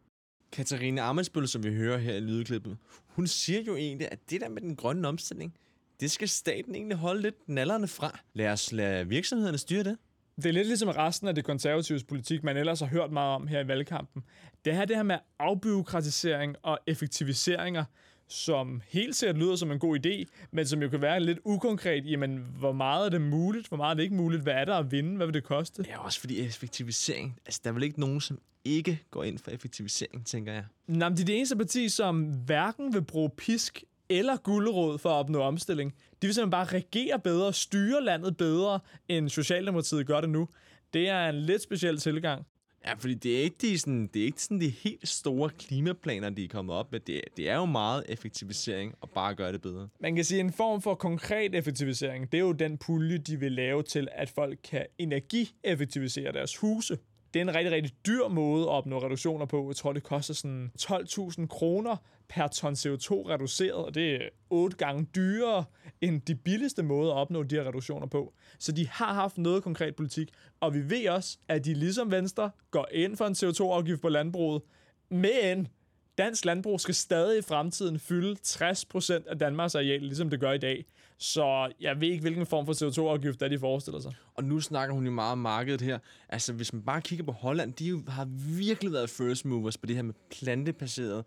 Katarina 0.52 1.02
Amensbøl, 1.02 1.48
som 1.48 1.64
vi 1.64 1.74
hører 1.74 1.98
her 1.98 2.16
i 2.16 2.20
lydklippet, 2.20 2.78
hun 3.08 3.28
siger 3.28 3.62
jo 3.62 3.76
egentlig, 3.76 4.12
at 4.12 4.30
det 4.30 4.42
der 4.42 4.50
med 4.50 4.62
den 4.62 4.76
grønne 4.76 5.08
omstilling, 5.08 5.54
det 6.00 6.12
skal 6.12 6.30
staten 6.30 6.76
egentlig 6.76 6.98
holde 6.98 7.22
lidt 7.22 7.50
nallerne 7.50 7.88
fra. 7.88 8.20
Lad 8.34 8.52
os 8.52 8.72
lade 8.72 9.08
virksomhederne 9.08 9.58
styre 9.58 9.84
det. 9.84 9.98
Det 10.36 10.46
er 10.46 10.52
lidt 10.52 10.68
ligesom 10.68 10.90
resten 10.90 11.28
af 11.28 11.36
det 11.36 11.46
konservatives 11.46 12.04
politik, 12.04 12.44
man 12.44 12.58
ellers 12.58 12.80
har 12.80 12.88
hørt 12.88 13.12
meget 13.12 13.36
om 13.36 13.48
her 13.48 13.60
i 13.60 13.68
valgkampen. 13.68 14.24
Det 14.66 14.76
her, 14.76 14.86
det 14.86 14.96
her 14.96 15.04
med 15.04 15.18
afbyråkratisering 15.40 16.56
og 16.64 16.80
effektiviseringer, 16.88 17.84
som 18.30 18.82
helt 18.88 19.16
sikkert 19.16 19.38
lyder 19.38 19.56
som 19.56 19.72
en 19.72 19.80
god 19.80 20.06
idé, 20.06 20.24
men 20.52 20.66
som 20.66 20.82
jo 20.82 20.90
kan 20.90 21.02
være 21.02 21.20
lidt 21.20 21.40
ukonkret. 21.44 22.12
Jamen, 22.12 22.46
hvor 22.60 22.72
meget 22.72 23.06
er 23.06 23.10
det 23.10 23.22
muligt? 23.22 23.68
Hvor 23.68 23.78
meget 23.78 23.92
er 23.92 23.96
det 23.96 24.04
ikke 24.04 24.16
muligt? 24.16 24.44
Hvad 24.44 24.54
er 24.54 24.66
der 24.66 24.76
at 24.76 24.92
vinde? 24.92 25.16
Hvad 25.16 25.28
vil 25.28 25.34
det 25.34 25.44
koste? 25.44 25.86
Ja, 25.88 26.06
også 26.06 26.20
fordi 26.20 26.40
effektivisering, 26.40 27.40
altså 27.46 27.62
der 27.64 27.70
er 27.70 27.74
vel 27.74 27.84
ikke 27.84 28.00
nogen, 28.00 28.22
som 28.22 28.40
ikke 28.66 29.00
går 29.12 29.24
ind 29.24 29.40
for 29.40 29.52
effektivisering, 29.52 30.26
tænker 30.26 30.54
jeg. 30.54 30.64
Nå, 30.88 31.10
men 31.10 31.18
det 31.18 31.22
er 31.22 31.26
det 31.26 31.38
eneste 31.38 31.56
parti, 31.56 31.90
som 31.90 32.24
hverken 32.24 32.94
vil 32.94 33.02
bruge 33.02 33.30
pisk 33.38 33.84
eller 34.10 34.38
gulderåd 34.38 34.98
for 34.98 35.10
at 35.10 35.14
opnå 35.14 35.40
omstilling. 35.42 35.92
De 35.92 36.28
vil 36.28 36.34
simpelthen 36.34 36.52
bare 36.52 36.66
regere 36.66 37.20
bedre, 37.20 37.54
styre 37.54 38.04
landet 38.04 38.38
bedre, 38.38 38.80
end 39.08 39.30
Socialdemokratiet 39.30 40.08
gør 40.08 40.22
det 40.22 40.30
nu. 40.30 40.48
Det 40.94 41.10
er 41.10 41.30
en 41.30 41.36
lidt 41.36 41.62
speciel 41.62 41.98
tilgang. 41.98 42.46
Ja, 42.90 42.94
fordi 42.94 43.14
det 43.14 43.38
er 43.38 43.42
ikke 43.42 43.56
de, 43.62 43.80
sådan, 43.80 44.10
det 44.14 44.22
er 44.22 44.26
ikke 44.26 44.42
sådan 44.42 44.62
de 44.62 44.70
helt 44.70 45.08
store 45.08 45.50
klimaplaner, 45.50 46.30
de 46.30 46.44
er 46.44 46.48
kommet 46.48 46.76
op 46.76 46.92
med. 46.92 47.00
Det, 47.00 47.22
det 47.38 47.50
er 47.50 47.56
jo 47.56 47.66
meget 47.66 48.04
effektivisering 48.10 48.96
og 49.02 49.10
bare 49.10 49.36
gøre 49.36 49.52
det 49.52 49.62
bedre. 49.62 49.88
Man 50.00 50.16
kan 50.16 50.24
sige, 50.24 50.40
at 50.40 50.46
en 50.46 50.54
form 50.54 50.82
for 50.82 50.96
konkret 50.96 51.56
effektivisering, 51.56 52.32
det 52.32 52.38
er 52.38 52.42
jo 52.42 52.52
den 52.52 52.78
pulje, 52.78 53.18
de 53.18 53.40
vil 53.40 53.52
lave 53.52 53.84
til, 53.84 54.08
at 54.12 54.30
folk 54.30 54.60
kan 54.70 54.86
energieffektivisere 54.98 56.32
deres 56.32 56.58
huse. 56.58 56.98
Det 57.34 57.40
er 57.40 57.42
en 57.42 57.56
rigtig, 57.56 57.72
rigtig 57.72 57.92
dyr 58.08 58.28
måde 58.28 58.64
at 58.64 58.70
opnå 58.70 59.04
reduktioner 59.04 59.46
på. 59.46 59.68
Jeg 59.68 59.76
tror, 59.76 59.94
det 59.94 60.04
koster 60.04 60.34
sådan 60.34 60.72
12.000 60.82 61.48
kroner 61.48 61.96
per 62.30 62.48
ton 62.48 62.74
CO2 62.74 63.30
reduceret, 63.30 63.86
og 63.86 63.96
det 63.96 64.16
er 64.16 64.30
otte 64.50 64.78
gange 64.78 65.08
dyrere 65.16 65.64
end 66.02 66.22
de 66.22 66.36
billigste 66.36 66.84
måder 66.84 67.14
at 67.14 67.18
opnå 67.18 67.44
de 67.44 67.56
her 67.56 67.68
reduktioner 67.68 68.08
på. 68.08 68.34
Så 68.60 68.72
de 68.72 68.88
har 68.88 69.14
haft 69.14 69.38
noget 69.38 69.64
konkret 69.64 69.96
politik, 69.96 70.30
og 70.60 70.74
vi 70.74 70.90
ved 70.90 71.10
også, 71.10 71.38
at 71.48 71.66
de 71.66 71.74
ligesom 71.74 72.12
Venstre 72.12 72.52
går 72.72 72.88
ind 72.92 73.18
for 73.18 73.26
en 73.26 73.34
CO2-afgift 73.34 74.02
på 74.02 74.10
landbruget, 74.10 74.62
men 75.10 75.68
dansk 76.18 76.46
landbrug 76.46 76.80
skal 76.80 76.96
stadig 76.96 77.40
i 77.40 77.42
fremtiden 77.42 78.00
fylde 78.00 78.36
60% 78.48 79.30
af 79.30 79.40
Danmarks 79.40 79.76
areal, 79.76 80.02
ligesom 80.02 80.30
det 80.30 80.40
gør 80.40 80.52
i 80.52 80.58
dag. 80.58 80.86
Så 81.22 81.72
jeg 81.80 82.02
ved 82.02 82.08
ikke, 82.08 82.22
hvilken 82.22 82.46
form 82.46 82.66
for 82.66 82.74
CO2-afgift, 82.74 83.40
der 83.40 83.48
de 83.48 83.60
forestiller 83.60 84.00
sig. 84.00 84.14
Og 84.36 84.44
nu 84.44 84.60
snakker 84.60 84.96
hun 84.96 85.06
jo 85.06 85.12
meget 85.12 85.32
om 85.32 85.38
markedet 85.38 85.82
her. 85.82 86.00
Altså, 86.30 86.54
hvis 86.54 86.74
man 86.74 86.82
bare 86.82 87.02
kigger 87.02 87.26
på 87.26 87.32
Holland, 87.32 87.74
de 87.74 88.04
har 88.08 88.26
virkelig 88.58 88.92
været 88.92 89.10
first 89.10 89.46
movers 89.46 89.78
på 89.78 89.86
det 89.86 89.96
her 89.96 90.04
med 90.04 90.14
plantebaserede 90.32 91.24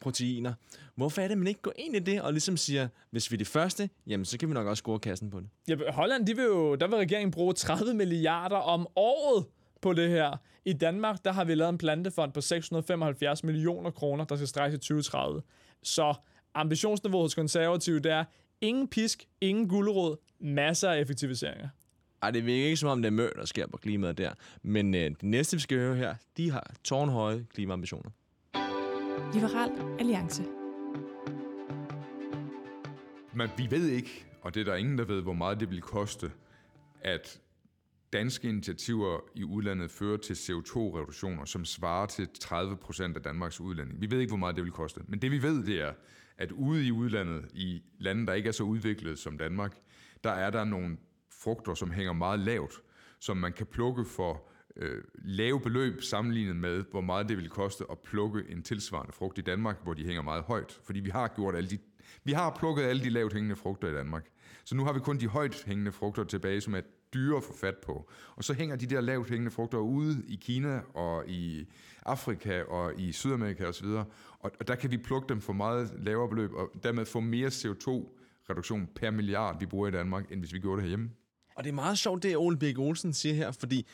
proteiner. 0.00 0.52
Hvorfor 0.94 1.22
er 1.22 1.28
det, 1.28 1.38
man 1.38 1.46
ikke 1.46 1.62
går 1.62 1.72
ind 1.76 1.96
i 1.96 1.98
det 1.98 2.22
og 2.22 2.32
ligesom 2.32 2.56
siger, 2.56 2.88
hvis 3.10 3.30
vi 3.30 3.34
er 3.34 3.38
det 3.38 3.46
første, 3.46 3.90
jamen 4.06 4.24
så 4.24 4.38
kan 4.38 4.48
vi 4.48 4.54
nok 4.54 4.66
også 4.66 4.80
score 4.80 4.98
kassen 4.98 5.30
på 5.30 5.40
det. 5.40 5.48
Ja, 5.68 5.92
Holland, 5.92 6.26
de 6.26 6.36
vil 6.36 6.44
jo, 6.44 6.74
der 6.74 6.86
vil 6.86 6.96
regeringen 6.96 7.30
bruge 7.30 7.52
30 7.52 7.94
milliarder 7.94 8.56
om 8.56 8.88
året 8.96 9.44
på 9.80 9.92
det 9.92 10.10
her. 10.10 10.36
I 10.64 10.72
Danmark, 10.72 11.24
der 11.24 11.32
har 11.32 11.44
vi 11.44 11.54
lavet 11.54 11.70
en 11.70 11.78
plantefond 11.78 12.32
på 12.32 12.40
675 12.40 13.44
millioner 13.44 13.90
kroner, 13.90 14.24
der 14.24 14.36
skal 14.36 14.48
strækkes 14.48 14.76
i 14.76 14.80
2030. 14.80 15.42
Så 15.82 16.14
ambitionsniveauet 16.54 17.24
hos 17.24 17.34
konservative, 17.34 18.00
det 18.00 18.12
er 18.12 18.24
ingen 18.60 18.88
pisk, 18.88 19.24
ingen 19.40 19.68
gulerod, 19.68 20.16
masser 20.40 20.90
af 20.90 21.00
effektiviseringer. 21.00 21.68
Ej, 22.22 22.30
det 22.30 22.46
virker 22.46 22.64
ikke 22.64 22.76
som 22.76 22.88
om, 22.88 23.02
det 23.02 23.06
er 23.06 23.12
mør, 23.12 23.30
der 23.30 23.44
sker 23.44 23.66
på 23.66 23.76
klimaet 23.76 24.18
der. 24.18 24.32
Men 24.62 24.94
øh, 24.94 25.00
det 25.00 25.22
næste, 25.22 25.56
vi 25.56 25.60
skal 25.60 25.78
høre 25.78 25.96
her, 25.96 26.14
de 26.36 26.50
har 26.50 26.74
tårnhøje 26.84 27.46
klimaambitioner. 27.54 28.10
Liberal 29.34 29.70
Alliance. 29.98 30.42
Men 33.34 33.48
vi 33.58 33.70
ved 33.70 33.88
ikke, 33.88 34.26
og 34.42 34.54
det 34.54 34.60
er 34.60 34.64
der 34.64 34.74
ingen, 34.74 34.98
der 34.98 35.04
ved, 35.04 35.22
hvor 35.22 35.32
meget 35.32 35.60
det 35.60 35.70
vil 35.70 35.80
koste, 35.80 36.30
at 37.00 37.40
danske 38.12 38.48
initiativer 38.48 39.20
i 39.34 39.44
udlandet 39.44 39.90
fører 39.90 40.16
til 40.16 40.34
CO2-reduktioner, 40.34 41.44
som 41.44 41.64
svarer 41.64 42.06
til 42.06 42.28
30 42.40 42.76
procent 42.76 43.16
af 43.16 43.22
Danmarks 43.22 43.60
udlænding. 43.60 44.00
Vi 44.00 44.10
ved 44.10 44.20
ikke, 44.20 44.30
hvor 44.30 44.38
meget 44.38 44.56
det 44.56 44.64
vil 44.64 44.72
koste. 44.72 45.00
Men 45.08 45.22
det 45.22 45.30
vi 45.30 45.42
ved, 45.42 45.66
det 45.66 45.80
er, 45.80 45.92
at 46.38 46.52
ude 46.52 46.86
i 46.86 46.92
udlandet, 46.92 47.44
i 47.52 47.82
lande, 47.98 48.26
der 48.26 48.32
ikke 48.32 48.48
er 48.48 48.52
så 48.52 48.62
udviklet 48.62 49.18
som 49.18 49.38
Danmark, 49.38 49.76
der 50.24 50.30
er 50.30 50.50
der 50.50 50.64
nogle 50.64 50.96
frugter, 51.42 51.74
som 51.74 51.90
hænger 51.90 52.12
meget 52.12 52.40
lavt, 52.40 52.82
som 53.20 53.36
man 53.36 53.52
kan 53.52 53.66
plukke 53.66 54.04
for 54.04 54.48
øh, 54.76 55.02
lave 55.14 55.60
beløb 55.60 56.02
sammenlignet 56.02 56.56
med, 56.56 56.84
hvor 56.90 57.00
meget 57.00 57.28
det 57.28 57.36
vil 57.36 57.48
koste 57.48 57.84
at 57.90 57.98
plukke 57.98 58.44
en 58.48 58.62
tilsvarende 58.62 59.12
frugt 59.12 59.38
i 59.38 59.40
Danmark, 59.40 59.82
hvor 59.82 59.94
de 59.94 60.04
hænger 60.04 60.22
meget 60.22 60.42
højt. 60.42 60.78
Fordi 60.82 61.00
vi 61.00 61.10
har 61.10 61.28
gjort 61.28 61.54
alle 61.54 61.70
de, 61.70 61.78
vi 62.24 62.32
har 62.32 62.56
plukket 62.58 62.82
alle 62.82 63.04
de 63.04 63.10
lavt 63.10 63.32
hængende 63.32 63.56
frugter 63.56 63.88
i 63.88 63.94
Danmark. 63.94 64.26
Så 64.64 64.76
nu 64.76 64.84
har 64.84 64.92
vi 64.92 65.00
kun 65.00 65.20
de 65.20 65.28
højt 65.28 65.62
hængende 65.66 65.92
frugter 65.92 66.24
tilbage, 66.24 66.60
som 66.60 66.74
er 66.74 66.80
dyre 67.14 67.36
at 67.36 67.42
få 67.42 67.56
fat 67.56 67.76
på. 67.76 68.10
Og 68.36 68.44
så 68.44 68.54
hænger 68.54 68.76
de 68.76 68.86
der 68.86 69.00
lavt 69.00 69.28
hængende 69.28 69.50
frugter 69.50 69.78
ude 69.78 70.22
i 70.28 70.36
Kina 70.36 70.80
og 70.94 71.28
i 71.28 71.66
Afrika 72.06 72.62
og 72.62 73.00
i 73.00 73.12
Sydamerika 73.12 73.66
osv. 73.66 73.86
Og, 73.86 74.06
og 74.40 74.68
der 74.68 74.74
kan 74.74 74.90
vi 74.90 74.96
plukke 74.96 75.28
dem 75.28 75.40
for 75.40 75.52
meget 75.52 75.92
lavere 75.98 76.28
beløb, 76.28 76.52
og 76.52 76.70
dermed 76.82 77.04
få 77.04 77.20
mere 77.20 77.48
CO2-reduktion 77.48 78.88
per 78.94 79.10
milliard, 79.10 79.60
vi 79.60 79.66
bruger 79.66 79.88
i 79.88 79.90
Danmark, 79.90 80.32
end 80.32 80.40
hvis 80.40 80.52
vi 80.52 80.58
gjorde 80.58 80.76
det 80.76 80.82
herhjemme. 80.82 81.10
Og 81.56 81.64
det 81.64 81.70
er 81.70 81.74
meget 81.74 81.98
sjovt, 81.98 82.22
det 82.22 82.36
Ole 82.36 82.56
Birk 82.56 82.78
Olsen 82.78 83.12
siger 83.12 83.34
her, 83.34 83.50
fordi 83.50 83.86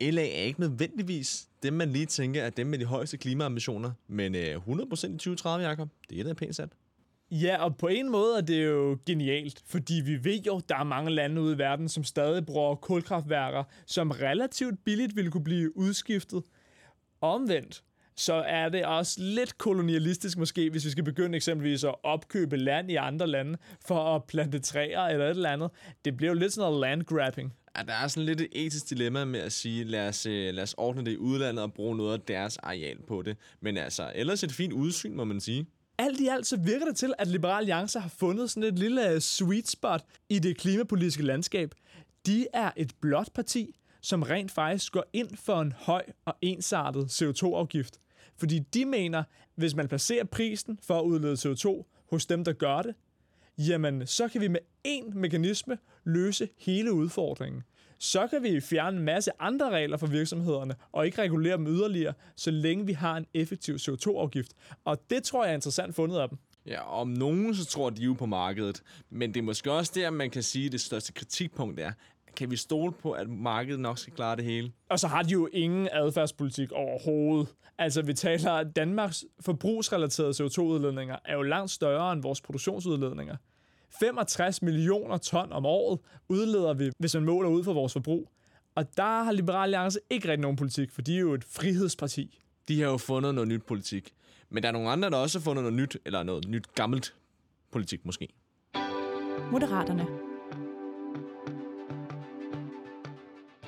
LA 0.00 0.22
er 0.22 0.42
ikke 0.42 0.60
nødvendigvis 0.60 1.48
dem, 1.62 1.72
man 1.72 1.90
lige 1.90 2.06
tænker, 2.06 2.42
er 2.42 2.50
dem 2.50 2.66
med 2.66 2.78
de 2.78 2.84
højeste 2.84 3.16
klimaambitioner. 3.16 3.92
Men 4.08 4.34
øh, 4.34 4.56
100% 4.56 4.56
i 4.56 4.56
2030, 4.58 5.66
Jacob, 5.66 5.88
det 6.10 6.20
er 6.20 6.24
da 6.24 6.32
pænt 6.32 6.56
sat. 6.56 6.68
Ja, 7.30 7.64
og 7.64 7.76
på 7.76 7.86
en 7.86 8.10
måde 8.10 8.36
er 8.36 8.40
det 8.40 8.66
jo 8.66 8.98
genialt, 9.06 9.62
fordi 9.66 10.02
vi 10.04 10.24
ved 10.24 10.40
jo, 10.46 10.60
der 10.68 10.76
er 10.76 10.84
mange 10.84 11.10
lande 11.10 11.40
ude 11.40 11.54
i 11.54 11.58
verden, 11.58 11.88
som 11.88 12.04
stadig 12.04 12.46
bruger 12.46 12.74
kulkraftværker, 12.74 13.64
som 13.86 14.10
relativt 14.10 14.84
billigt 14.84 15.16
ville 15.16 15.30
kunne 15.30 15.44
blive 15.44 15.76
udskiftet. 15.76 16.42
Omvendt, 17.20 17.82
så 18.16 18.34
er 18.34 18.68
det 18.68 18.84
også 18.84 19.16
lidt 19.20 19.58
kolonialistisk 19.58 20.38
måske, 20.38 20.70
hvis 20.70 20.84
vi 20.84 20.90
skal 20.90 21.04
begynde 21.04 21.36
eksempelvis 21.36 21.84
at 21.84 21.94
opkøbe 22.02 22.56
land 22.56 22.90
i 22.90 22.94
andre 22.94 23.26
lande 23.26 23.58
for 23.86 24.16
at 24.16 24.24
plante 24.24 24.58
træer 24.58 25.00
eller 25.00 25.24
et 25.24 25.30
eller 25.30 25.50
andet. 25.50 25.70
Det 26.04 26.16
bliver 26.16 26.32
jo 26.32 26.38
lidt 26.38 26.52
sådan 26.52 26.70
noget 26.70 26.80
landgrabbing. 26.80 27.52
Ja, 27.78 27.82
der 27.82 27.92
er 27.92 28.08
sådan 28.08 28.26
lidt 28.26 28.40
et 28.40 28.48
etisk 28.52 28.90
dilemma 28.90 29.24
med 29.24 29.40
at 29.40 29.52
sige, 29.52 29.84
lad 29.84 30.08
os, 30.08 30.26
øh, 30.26 30.54
lad 30.54 30.62
os 30.62 30.74
ordne 30.78 31.04
det 31.04 31.12
i 31.12 31.18
udlandet 31.18 31.62
og 31.62 31.74
bruge 31.74 31.96
noget 31.96 32.12
af 32.12 32.20
deres 32.20 32.56
areal 32.56 33.02
på 33.08 33.22
det. 33.22 33.36
Men 33.60 33.76
altså, 33.76 34.12
ellers 34.14 34.42
et 34.42 34.52
fint 34.52 34.72
udsyn, 34.72 35.14
må 35.14 35.24
man 35.24 35.40
sige. 35.40 35.66
Alt 35.98 36.20
i 36.20 36.28
alt 36.28 36.46
så 36.46 36.56
virker 36.56 36.86
det 36.86 36.96
til, 36.96 37.14
at 37.18 37.28
Liberal 37.28 37.58
Alliance 37.58 38.00
har 38.00 38.08
fundet 38.08 38.50
sådan 38.50 38.62
et 38.62 38.78
lille 38.78 39.10
øh, 39.10 39.20
sweet 39.20 39.68
spot 39.68 40.04
i 40.28 40.38
det 40.38 40.58
klimapolitiske 40.58 41.22
landskab. 41.22 41.74
De 42.26 42.46
er 42.52 42.70
et 42.76 42.92
blåt 43.00 43.28
parti, 43.34 43.76
som 44.00 44.22
rent 44.22 44.50
faktisk 44.50 44.92
går 44.92 45.04
ind 45.12 45.36
for 45.36 45.60
en 45.60 45.72
høj 45.72 46.04
og 46.24 46.34
ensartet 46.42 47.22
CO2-afgift. 47.22 48.00
Fordi 48.36 48.58
de 48.58 48.84
mener, 48.84 49.22
hvis 49.54 49.74
man 49.74 49.88
placerer 49.88 50.24
prisen 50.24 50.78
for 50.82 50.98
at 50.98 51.04
udlede 51.04 51.34
CO2 51.34 51.84
hos 52.10 52.26
dem, 52.26 52.44
der 52.44 52.52
gør 52.52 52.82
det, 52.82 52.94
jamen 53.58 54.06
så 54.06 54.28
kan 54.28 54.40
vi 54.40 54.48
med 54.48 54.60
én 54.88 55.18
mekanisme 55.18 55.78
løse 56.04 56.48
hele 56.58 56.92
udfordringen. 56.92 57.62
Så 57.98 58.26
kan 58.26 58.42
vi 58.42 58.60
fjerne 58.60 58.96
en 58.96 59.04
masse 59.04 59.30
andre 59.38 59.70
regler 59.70 59.96
for 59.96 60.06
virksomhederne 60.06 60.74
og 60.92 61.06
ikke 61.06 61.22
regulere 61.22 61.56
dem 61.56 61.66
yderligere, 61.66 62.14
så 62.36 62.50
længe 62.50 62.86
vi 62.86 62.92
har 62.92 63.16
en 63.16 63.26
effektiv 63.34 63.74
CO2-afgift. 63.74 64.52
Og 64.84 64.98
det 65.10 65.22
tror 65.22 65.44
jeg 65.44 65.50
er 65.50 65.54
interessant 65.54 65.94
fundet 65.94 66.18
af 66.18 66.28
dem. 66.28 66.38
Ja, 66.66 67.00
om 67.00 67.08
nogen 67.08 67.54
så 67.54 67.64
tror 67.64 67.90
de 67.90 68.02
jo 68.02 68.12
på 68.12 68.26
markedet. 68.26 68.82
Men 69.10 69.34
det 69.34 69.40
er 69.40 69.44
måske 69.44 69.72
også 69.72 69.92
der, 69.94 70.10
man 70.10 70.30
kan 70.30 70.42
sige, 70.42 70.66
at 70.66 70.72
det 70.72 70.80
største 70.80 71.12
kritikpunkt 71.12 71.80
er, 71.80 71.92
kan 72.36 72.50
vi 72.50 72.56
stole 72.56 72.92
på, 72.92 73.12
at 73.12 73.28
markedet 73.28 73.80
nok 73.80 73.98
skal 73.98 74.12
klare 74.12 74.36
det 74.36 74.44
hele? 74.44 74.72
Og 74.90 74.98
så 74.98 75.08
har 75.08 75.22
de 75.22 75.32
jo 75.32 75.48
ingen 75.52 75.88
adfærdspolitik 75.92 76.72
overhovedet. 76.72 77.48
Altså, 77.78 78.02
vi 78.02 78.14
taler, 78.14 78.52
at 78.52 78.76
Danmarks 78.76 79.24
forbrugsrelaterede 79.40 80.44
CO2-udledninger 80.44 81.16
er 81.24 81.34
jo 81.34 81.42
langt 81.42 81.70
større 81.70 82.12
end 82.12 82.22
vores 82.22 82.40
produktionsudledninger. 82.40 83.36
65 83.90 84.62
millioner 84.62 85.16
ton 85.16 85.52
om 85.52 85.66
året 85.66 85.98
udleder 86.28 86.74
vi, 86.74 86.90
hvis 86.98 87.14
man 87.14 87.24
måler 87.24 87.48
ud 87.48 87.64
for 87.64 87.72
vores 87.72 87.92
forbrug. 87.92 88.30
Og 88.74 88.96
der 88.96 89.24
har 89.24 89.32
Liberal 89.32 89.62
Alliance 89.62 89.98
ikke 90.10 90.28
rigtig 90.28 90.42
nogen 90.42 90.56
politik, 90.56 90.90
for 90.90 91.02
de 91.02 91.16
er 91.16 91.20
jo 91.20 91.34
et 91.34 91.44
frihedsparti. 91.44 92.40
De 92.68 92.80
har 92.80 92.88
jo 92.90 92.96
fundet 92.96 93.34
noget 93.34 93.48
nyt 93.48 93.62
politik. 93.62 94.14
Men 94.50 94.62
der 94.62 94.68
er 94.68 94.72
nogle 94.72 94.90
andre, 94.90 95.10
der 95.10 95.16
også 95.16 95.38
har 95.38 95.42
fundet 95.42 95.62
noget 95.62 95.76
nyt, 95.76 95.96
eller 96.04 96.22
noget 96.22 96.48
nyt 96.48 96.74
gammelt 96.74 97.14
politik 97.72 98.04
måske. 98.04 98.28
Moderaterne. 99.52 100.06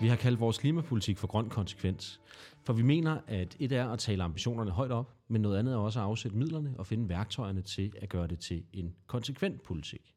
Vi 0.01 0.09
har 0.09 0.17
kaldt 0.17 0.41
vores 0.41 0.59
klimapolitik 0.59 1.19
for 1.19 1.27
grøn 1.27 1.49
konsekvens. 1.49 2.21
For 2.65 2.73
vi 2.73 2.83
mener, 2.83 3.19
at 3.27 3.57
et 3.59 3.73
er 3.73 3.89
at 3.89 3.99
tale 3.99 4.25
ambitionerne 4.25 4.71
højt 4.71 4.91
op, 4.91 5.18
men 5.29 5.43
noget 5.43 5.59
andet 5.59 5.75
er 5.75 5.79
også 5.79 6.01
at 6.01 6.05
afsætte 6.05 6.37
midlerne 6.37 6.75
og 6.79 6.87
finde 6.87 7.09
værktøjerne 7.09 7.62
til 7.62 7.93
at 8.03 8.09
gøre 8.09 8.27
det 8.27 8.38
til 8.38 8.64
en 8.73 8.95
konsekvent 9.07 9.62
politik. 9.62 10.14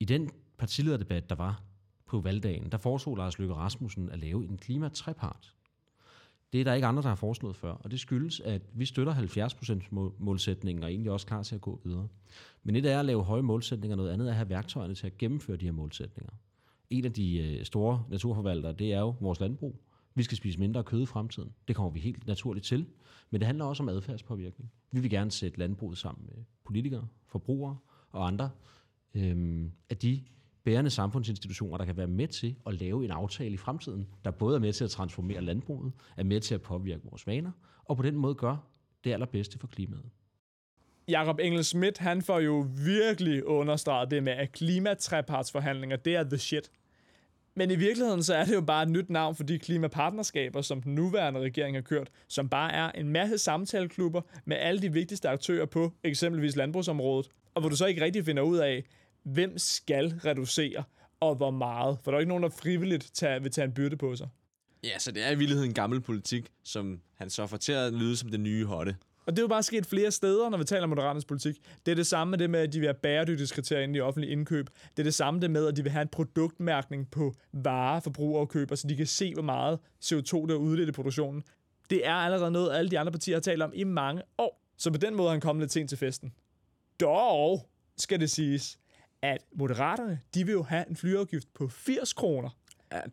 I 0.00 0.04
den 0.04 0.30
partilederdebat, 0.58 1.30
der 1.30 1.36
var 1.36 1.62
på 2.06 2.20
valgdagen, 2.20 2.72
der 2.72 2.78
foreslog 2.78 3.16
Lars 3.16 3.38
Løkke 3.38 3.54
Rasmussen 3.54 4.10
at 4.10 4.18
lave 4.18 4.44
en 4.44 4.58
klimatrepart. 4.58 5.54
Det 6.52 6.60
er 6.60 6.64
der 6.64 6.74
ikke 6.74 6.86
andre, 6.86 7.02
der 7.02 7.08
har 7.08 7.16
foreslået 7.16 7.56
før, 7.56 7.72
og 7.72 7.90
det 7.90 8.00
skyldes, 8.00 8.40
at 8.40 8.62
vi 8.72 8.84
støtter 8.84 9.14
70% 9.14 10.14
målsætningen 10.18 10.82
og 10.82 10.88
er 10.88 10.90
egentlig 10.90 11.12
også 11.12 11.26
klar 11.26 11.42
til 11.42 11.54
at 11.54 11.60
gå 11.60 11.80
videre. 11.84 12.08
Men 12.62 12.76
et 12.76 12.86
er 12.86 12.98
at 12.98 13.04
lave 13.04 13.24
høje 13.24 13.42
målsætninger, 13.42 13.96
noget 13.96 14.10
andet 14.10 14.26
er 14.26 14.30
at 14.30 14.36
have 14.36 14.48
værktøjerne 14.48 14.94
til 14.94 15.06
at 15.06 15.18
gennemføre 15.18 15.56
de 15.56 15.64
her 15.64 15.72
målsætninger. 15.72 16.32
En 16.90 17.04
af 17.04 17.12
de 17.12 17.38
øh, 17.38 17.64
store 17.64 18.04
naturforvaltere, 18.10 18.72
det 18.72 18.92
er 18.92 19.00
jo 19.00 19.14
vores 19.20 19.40
landbrug. 19.40 19.76
Vi 20.18 20.22
skal 20.22 20.36
spise 20.36 20.58
mindre 20.58 20.84
kød 20.84 21.02
i 21.02 21.06
fremtiden. 21.06 21.52
Det 21.68 21.76
kommer 21.76 21.90
vi 21.90 22.00
helt 22.00 22.26
naturligt 22.26 22.66
til. 22.66 22.86
Men 23.30 23.40
det 23.40 23.46
handler 23.46 23.64
også 23.64 23.82
om 23.82 23.88
adfærdspåvirkning. 23.88 24.72
Vi 24.92 25.00
vil 25.00 25.10
gerne 25.10 25.30
sætte 25.30 25.58
landbruget 25.58 25.98
sammen 25.98 26.26
med 26.26 26.44
politikere, 26.64 27.08
forbrugere 27.26 27.76
og 28.10 28.26
andre 28.26 28.50
øhm, 29.14 29.72
af 29.90 29.96
de 29.96 30.24
bærende 30.64 30.90
samfundsinstitutioner, 30.90 31.78
der 31.78 31.84
kan 31.84 31.96
være 31.96 32.06
med 32.06 32.28
til 32.28 32.56
at 32.66 32.74
lave 32.74 33.04
en 33.04 33.10
aftale 33.10 33.54
i 33.54 33.56
fremtiden, 33.56 34.06
der 34.24 34.30
både 34.30 34.56
er 34.56 34.60
med 34.60 34.72
til 34.72 34.84
at 34.84 34.90
transformere 34.90 35.40
landbruget, 35.40 35.92
er 36.16 36.24
med 36.24 36.40
til 36.40 36.54
at 36.54 36.62
påvirke 36.62 37.04
vores 37.04 37.26
vaner, 37.26 37.50
og 37.84 37.96
på 37.96 38.02
den 38.02 38.16
måde 38.16 38.34
gør 38.34 38.56
det 39.04 39.12
allerbedste 39.12 39.58
for 39.58 39.66
klimaet. 39.66 40.10
Jakob 41.08 41.38
Engel 41.38 41.64
Schmidt, 41.64 41.98
han 41.98 42.22
får 42.22 42.40
jo 42.40 42.66
virkelig 42.86 43.46
understreget 43.46 44.10
det 44.10 44.22
med, 44.22 44.32
at 44.32 44.52
klimatrepartsforhandlinger, 44.52 45.96
det 45.96 46.16
er 46.16 46.24
the 46.24 46.38
shit. 46.38 46.70
Men 47.58 47.70
i 47.70 47.76
virkeligheden 47.76 48.22
så 48.22 48.34
er 48.34 48.44
det 48.44 48.54
jo 48.54 48.60
bare 48.60 48.82
et 48.82 48.88
nyt 48.88 49.10
navn 49.10 49.36
for 49.36 49.44
de 49.44 49.58
klimapartnerskaber, 49.58 50.60
som 50.62 50.82
den 50.82 50.94
nuværende 50.94 51.40
regering 51.40 51.76
har 51.76 51.82
kørt, 51.82 52.10
som 52.28 52.48
bare 52.48 52.72
er 52.72 52.90
en 52.92 53.08
masse 53.08 53.38
samtaleklubber 53.38 54.20
med 54.44 54.56
alle 54.56 54.82
de 54.82 54.92
vigtigste 54.92 55.28
aktører 55.28 55.66
på 55.66 55.92
eksempelvis 56.04 56.56
landbrugsområdet, 56.56 57.30
og 57.54 57.60
hvor 57.60 57.68
du 57.68 57.76
så 57.76 57.86
ikke 57.86 58.04
rigtig 58.04 58.24
finder 58.24 58.42
ud 58.42 58.56
af, 58.56 58.84
hvem 59.22 59.58
skal 59.58 60.08
reducere, 60.24 60.84
og 61.20 61.34
hvor 61.34 61.50
meget. 61.50 61.98
For 62.04 62.10
der 62.10 62.16
er 62.16 62.20
ikke 62.20 62.28
nogen, 62.28 62.42
der 62.42 62.50
frivilligt 62.50 63.10
tager, 63.14 63.38
vil 63.38 63.50
tage 63.50 63.64
en 63.64 63.72
byrde 63.72 63.96
på 63.96 64.16
sig. 64.16 64.28
Ja, 64.84 64.98
så 64.98 65.12
det 65.12 65.26
er 65.26 65.30
i 65.30 65.38
virkeligheden 65.38 65.74
gammel 65.74 66.00
politik, 66.00 66.48
som 66.64 67.00
han 67.14 67.30
så 67.30 67.46
får 67.46 67.56
til 67.56 67.72
at 67.72 67.92
lyde 67.92 68.16
som 68.16 68.30
det 68.30 68.40
nye 68.40 68.64
hotte. 68.64 68.96
Og 69.28 69.36
det 69.36 69.38
er 69.38 69.42
jo 69.42 69.48
bare 69.48 69.62
sket 69.62 69.86
flere 69.86 70.10
steder, 70.10 70.48
når 70.48 70.58
vi 70.58 70.64
taler 70.64 70.82
om 70.82 70.88
Moderaternes 70.88 71.24
politik. 71.24 71.56
Det 71.86 71.92
er 71.92 71.96
det 71.96 72.06
samme 72.06 72.30
med 72.30 72.38
det 72.38 72.50
med, 72.50 72.60
at 72.60 72.72
de 72.72 72.78
vil 72.78 72.86
have 72.86 72.94
bæredygtighedskriterier 72.94 73.82
ind 73.82 73.96
i 73.96 74.00
offentlige 74.00 74.32
indkøb. 74.32 74.66
Det 74.90 74.98
er 74.98 75.04
det 75.04 75.14
samme 75.14 75.40
det 75.40 75.50
med, 75.50 75.66
at 75.66 75.76
de 75.76 75.82
vil 75.82 75.92
have 75.92 76.02
en 76.02 76.08
produktmærkning 76.08 77.10
på 77.10 77.34
varer, 77.52 78.00
forbrugere 78.00 78.40
og 78.40 78.48
køber, 78.48 78.74
så 78.74 78.88
de 78.88 78.96
kan 78.96 79.06
se, 79.06 79.34
hvor 79.34 79.42
meget 79.42 79.78
CO2 80.04 80.46
der 80.46 80.54
er 80.54 80.58
udledt 80.58 80.88
i 80.88 80.92
produktionen. 80.92 81.42
Det 81.90 82.06
er 82.06 82.14
allerede 82.14 82.50
noget, 82.50 82.76
alle 82.76 82.90
de 82.90 82.98
andre 82.98 83.12
partier 83.12 83.36
har 83.36 83.40
talt 83.40 83.62
om 83.62 83.72
i 83.74 83.84
mange 83.84 84.22
år. 84.38 84.62
Så 84.78 84.90
på 84.90 84.98
den 84.98 85.14
måde 85.14 85.28
har 85.28 85.32
han 85.32 85.40
kommet 85.40 85.62
lidt 85.62 85.72
sent 85.72 85.88
til 85.88 85.98
festen. 85.98 86.32
Dog 87.00 87.68
skal 87.96 88.20
det 88.20 88.30
siges, 88.30 88.78
at 89.22 89.44
Moderaterne, 89.56 90.20
de 90.34 90.44
vil 90.44 90.52
jo 90.52 90.62
have 90.62 90.88
en 90.88 90.96
flyafgift 90.96 91.54
på 91.54 91.68
80 91.68 92.12
kroner. 92.12 92.50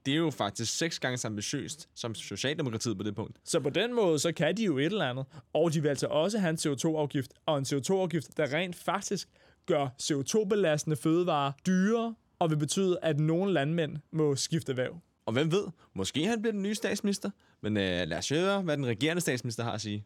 Det 0.06 0.14
er 0.14 0.18
jo 0.18 0.30
faktisk 0.30 0.78
seks 0.78 1.00
gange 1.00 1.18
så 1.18 1.28
ambitiøst 1.28 1.90
som 1.96 2.16
Socialdemokratiet 2.16 2.98
på 2.98 3.04
det 3.04 3.16
punkt. 3.16 3.38
Så 3.44 3.60
på 3.60 3.70
den 3.70 3.94
måde, 3.94 4.20
så 4.20 4.32
kan 4.32 4.58
de 4.58 4.64
jo 4.64 4.78
et 4.78 4.86
eller 4.86 5.10
andet. 5.10 5.26
Og 5.54 5.74
de 5.74 5.82
vil 5.82 5.90
altså 5.90 6.08
også 6.08 6.40
have 6.40 6.50
en 6.50 6.58
CO2-afgift, 6.58 7.32
og 7.46 7.58
en 7.58 7.66
CO2-afgift, 7.66 8.38
der 8.38 8.54
rent 8.54 8.76
faktisk 8.76 9.30
gør 9.66 9.88
CO2-belastende 10.02 10.96
fødevarer 10.96 11.52
dyrere, 11.68 12.16
og 12.40 12.50
vil 12.50 12.58
betyde, 12.58 12.98
at 13.02 13.20
nogle 13.20 13.54
landmænd 13.54 13.98
må 14.12 14.36
skifte 14.36 14.78
væv. 14.78 15.00
Og 15.26 15.34
hvem 15.34 15.52
ved, 15.52 15.66
måske 15.94 16.26
han 16.26 16.42
bliver 16.42 16.52
den 16.52 16.64
nye 16.64 16.76
statsminister. 16.76 17.30
Men 17.62 17.78
øh, 17.78 18.08
lad 18.08 18.18
os 18.18 18.30
høre, 18.30 18.62
hvad 18.62 18.78
den 18.78 18.86
regerende 18.86 19.22
statsminister 19.22 19.64
har 19.64 19.72
at 19.72 19.82
sige. 19.82 20.06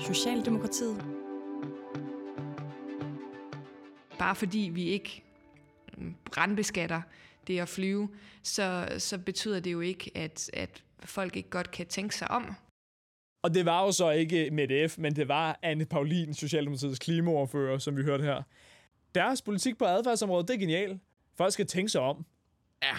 Socialdemokratiet. 0.00 1.04
Bare 4.18 4.34
fordi 4.34 4.70
vi 4.74 4.84
ikke 4.84 5.24
brandbeskatter 6.32 7.02
det 7.46 7.60
at 7.60 7.68
flyve, 7.68 8.08
så, 8.42 8.88
så 8.98 9.18
betyder 9.18 9.60
det 9.60 9.72
jo 9.72 9.80
ikke, 9.80 10.10
at, 10.14 10.50
at 10.52 10.82
folk 11.04 11.36
ikke 11.36 11.50
godt 11.50 11.70
kan 11.70 11.86
tænke 11.86 12.14
sig 12.14 12.30
om. 12.30 12.54
Og 13.42 13.54
det 13.54 13.64
var 13.64 13.84
jo 13.84 13.92
så 13.92 14.10
ikke 14.10 14.50
med 14.50 14.88
F, 14.88 14.98
men 14.98 15.16
det 15.16 15.28
var 15.28 15.58
Anne 15.62 15.84
Paulin, 15.84 16.34
Socialdemokratiets 16.34 16.98
klimaoverfører, 16.98 17.78
som 17.78 17.96
vi 17.96 18.02
hørte 18.02 18.24
her. 18.24 18.42
Deres 19.14 19.42
politik 19.42 19.78
på 19.78 19.84
adfærdsområdet, 19.84 20.48
det 20.48 20.54
er 20.54 20.58
genial. 20.58 21.00
Folk 21.36 21.52
skal 21.52 21.66
tænke 21.66 21.88
sig 21.88 22.00
om. 22.00 22.24
Ja, 22.82 22.96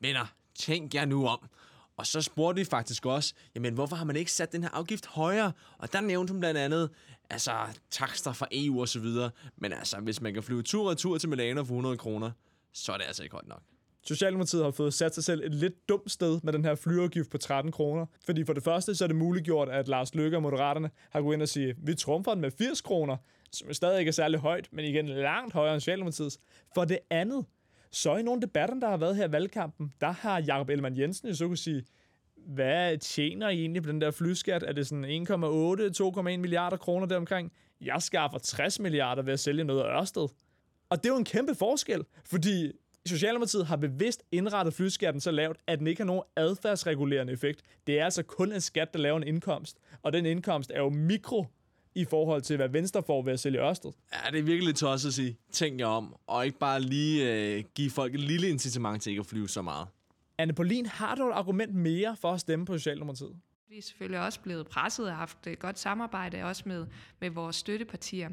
venner, 0.00 0.34
tænk 0.54 0.94
jer 0.94 1.04
nu 1.04 1.26
om. 1.26 1.48
Og 1.96 2.06
så 2.06 2.22
spurgte 2.22 2.60
vi 2.60 2.64
faktisk 2.64 3.06
også, 3.06 3.34
jamen 3.54 3.74
hvorfor 3.74 3.96
har 3.96 4.04
man 4.04 4.16
ikke 4.16 4.32
sat 4.32 4.52
den 4.52 4.62
her 4.62 4.70
afgift 4.70 5.06
højere? 5.06 5.52
Og 5.78 5.92
der 5.92 6.00
nævnte 6.00 6.32
hun 6.32 6.40
blandt 6.40 6.60
andet, 6.60 6.90
altså 7.30 7.52
takster 7.90 8.32
fra 8.32 8.46
EU 8.52 8.80
og 8.80 8.88
så 8.88 9.00
videre. 9.00 9.30
Men 9.56 9.72
altså, 9.72 10.00
hvis 10.00 10.20
man 10.20 10.34
kan 10.34 10.42
flyve 10.42 10.62
tur 10.62 10.90
og 10.90 10.98
tur 10.98 11.18
til 11.18 11.28
Milano 11.28 11.64
for 11.64 11.74
100 11.74 11.96
kroner, 11.96 12.30
så 12.72 12.92
er 12.92 12.96
det 12.96 13.04
altså 13.04 13.22
ikke 13.22 13.32
højt 13.32 13.48
nok. 13.48 13.62
Socialdemokratiet 14.06 14.64
har 14.64 14.70
fået 14.70 14.94
sat 14.94 15.14
sig 15.14 15.24
selv 15.24 15.44
et 15.44 15.54
lidt 15.54 15.88
dumt 15.88 16.10
sted 16.10 16.40
med 16.42 16.52
den 16.52 16.64
her 16.64 16.74
flyafgift 16.74 17.30
på 17.30 17.38
13 17.38 17.72
kroner. 17.72 18.06
Fordi 18.26 18.44
for 18.44 18.52
det 18.52 18.62
første, 18.62 18.94
så 18.94 19.04
er 19.04 19.06
det 19.06 19.16
muliggjort, 19.16 19.68
at 19.68 19.88
Lars 19.88 20.14
Løkke 20.14 20.36
og 20.36 20.42
Moderaterne 20.42 20.90
har 21.10 21.20
gået 21.20 21.34
ind 21.34 21.42
og 21.42 21.48
sige, 21.48 21.74
vi 21.78 21.94
trumfer 21.94 22.32
den 22.32 22.40
med 22.40 22.50
80 22.50 22.80
kroner, 22.80 23.16
som 23.52 23.72
stadig 23.72 23.98
ikke 23.98 24.08
er 24.08 24.12
særlig 24.12 24.40
højt, 24.40 24.68
men 24.72 24.84
igen 24.84 25.08
langt 25.08 25.54
højere 25.54 25.74
end 25.74 25.80
Socialdemokratiets. 25.80 26.38
For 26.74 26.84
det 26.84 26.98
andet, 27.10 27.44
så 27.90 28.16
i 28.16 28.22
nogle 28.22 28.42
debatter, 28.42 28.80
der 28.80 28.88
har 28.88 28.96
været 28.96 29.16
her 29.16 29.28
i 29.28 29.32
valgkampen, 29.32 29.92
der 30.00 30.10
har 30.10 30.40
Jakob 30.40 30.68
Ellemann 30.68 30.98
Jensen 30.98 31.28
jo 31.28 31.34
så 31.34 31.46
kunne 31.46 31.56
sige, 31.56 31.84
hvad 32.46 32.98
tjener 32.98 33.48
I 33.48 33.60
egentlig 33.60 33.82
på 33.82 33.88
den 33.90 34.00
der 34.00 34.10
flyskat? 34.10 34.62
Er 34.62 34.72
det 34.72 34.86
sådan 34.86 35.04
1,8, 35.04 36.20
2,1 36.20 36.22
milliarder 36.22 36.76
kroner 36.76 37.06
deromkring? 37.06 37.52
Jeg 37.80 38.02
skaffer 38.02 38.38
60 38.38 38.80
milliarder 38.80 39.22
ved 39.22 39.32
at 39.32 39.40
sælge 39.40 39.64
noget 39.64 39.82
af 39.82 40.00
Ørsted. 40.00 40.28
Og 40.90 40.98
det 40.98 41.08
er 41.08 41.12
jo 41.12 41.18
en 41.18 41.24
kæmpe 41.24 41.54
forskel, 41.54 42.04
fordi 42.24 42.72
Socialdemokratiet 43.06 43.66
har 43.66 43.76
bevidst 43.76 44.22
indrettet 44.32 44.74
flyskatten 44.74 45.20
så 45.20 45.30
lavt, 45.30 45.56
at 45.66 45.78
den 45.78 45.86
ikke 45.86 46.00
har 46.00 46.06
nogen 46.06 46.22
adfærdsregulerende 46.36 47.32
effekt. 47.32 47.62
Det 47.86 48.00
er 48.00 48.04
altså 48.04 48.22
kun 48.22 48.52
en 48.52 48.60
skat, 48.60 48.92
der 48.92 48.98
laver 48.98 49.16
en 49.16 49.28
indkomst, 49.28 49.78
og 50.02 50.12
den 50.12 50.26
indkomst 50.26 50.70
er 50.74 50.78
jo 50.78 50.88
mikro 50.88 51.46
i 51.94 52.04
forhold 52.04 52.42
til, 52.42 52.56
hvad 52.56 52.68
Venstre 52.68 53.02
får 53.02 53.22
ved 53.22 53.32
at 53.32 53.40
sælge 53.40 53.60
Ørsted. 53.60 53.90
Ja, 54.12 54.30
det 54.30 54.38
er 54.38 54.42
virkelig 54.42 54.74
tosset 54.74 55.08
at 55.08 55.14
sige, 55.14 55.36
tænk 55.52 55.80
jer 55.80 55.86
om, 55.86 56.16
og 56.26 56.46
ikke 56.46 56.58
bare 56.58 56.80
lige 56.80 57.32
øh, 57.32 57.64
give 57.74 57.90
folk 57.90 58.14
et 58.14 58.20
lille 58.20 58.48
incitament 58.48 59.02
til 59.02 59.10
ikke 59.10 59.20
at 59.20 59.26
flyve 59.26 59.48
så 59.48 59.62
meget. 59.62 59.86
Anne 60.38 60.52
Paulin, 60.52 60.86
har 60.86 61.14
du 61.14 61.28
et 61.28 61.32
argument 61.32 61.74
mere 61.74 62.16
for 62.20 62.32
at 62.32 62.40
stemme 62.40 62.66
på 62.66 62.78
Socialdemokratiet? 62.78 63.36
Vi 63.68 63.78
er 63.78 63.82
selvfølgelig 63.82 64.20
også 64.20 64.40
blevet 64.40 64.66
presset 64.66 65.06
og 65.06 65.16
haft 65.16 65.46
et 65.46 65.58
godt 65.58 65.78
samarbejde 65.78 66.42
også 66.42 66.62
med, 66.66 66.86
med 67.20 67.30
vores 67.30 67.56
støttepartier. 67.56 68.28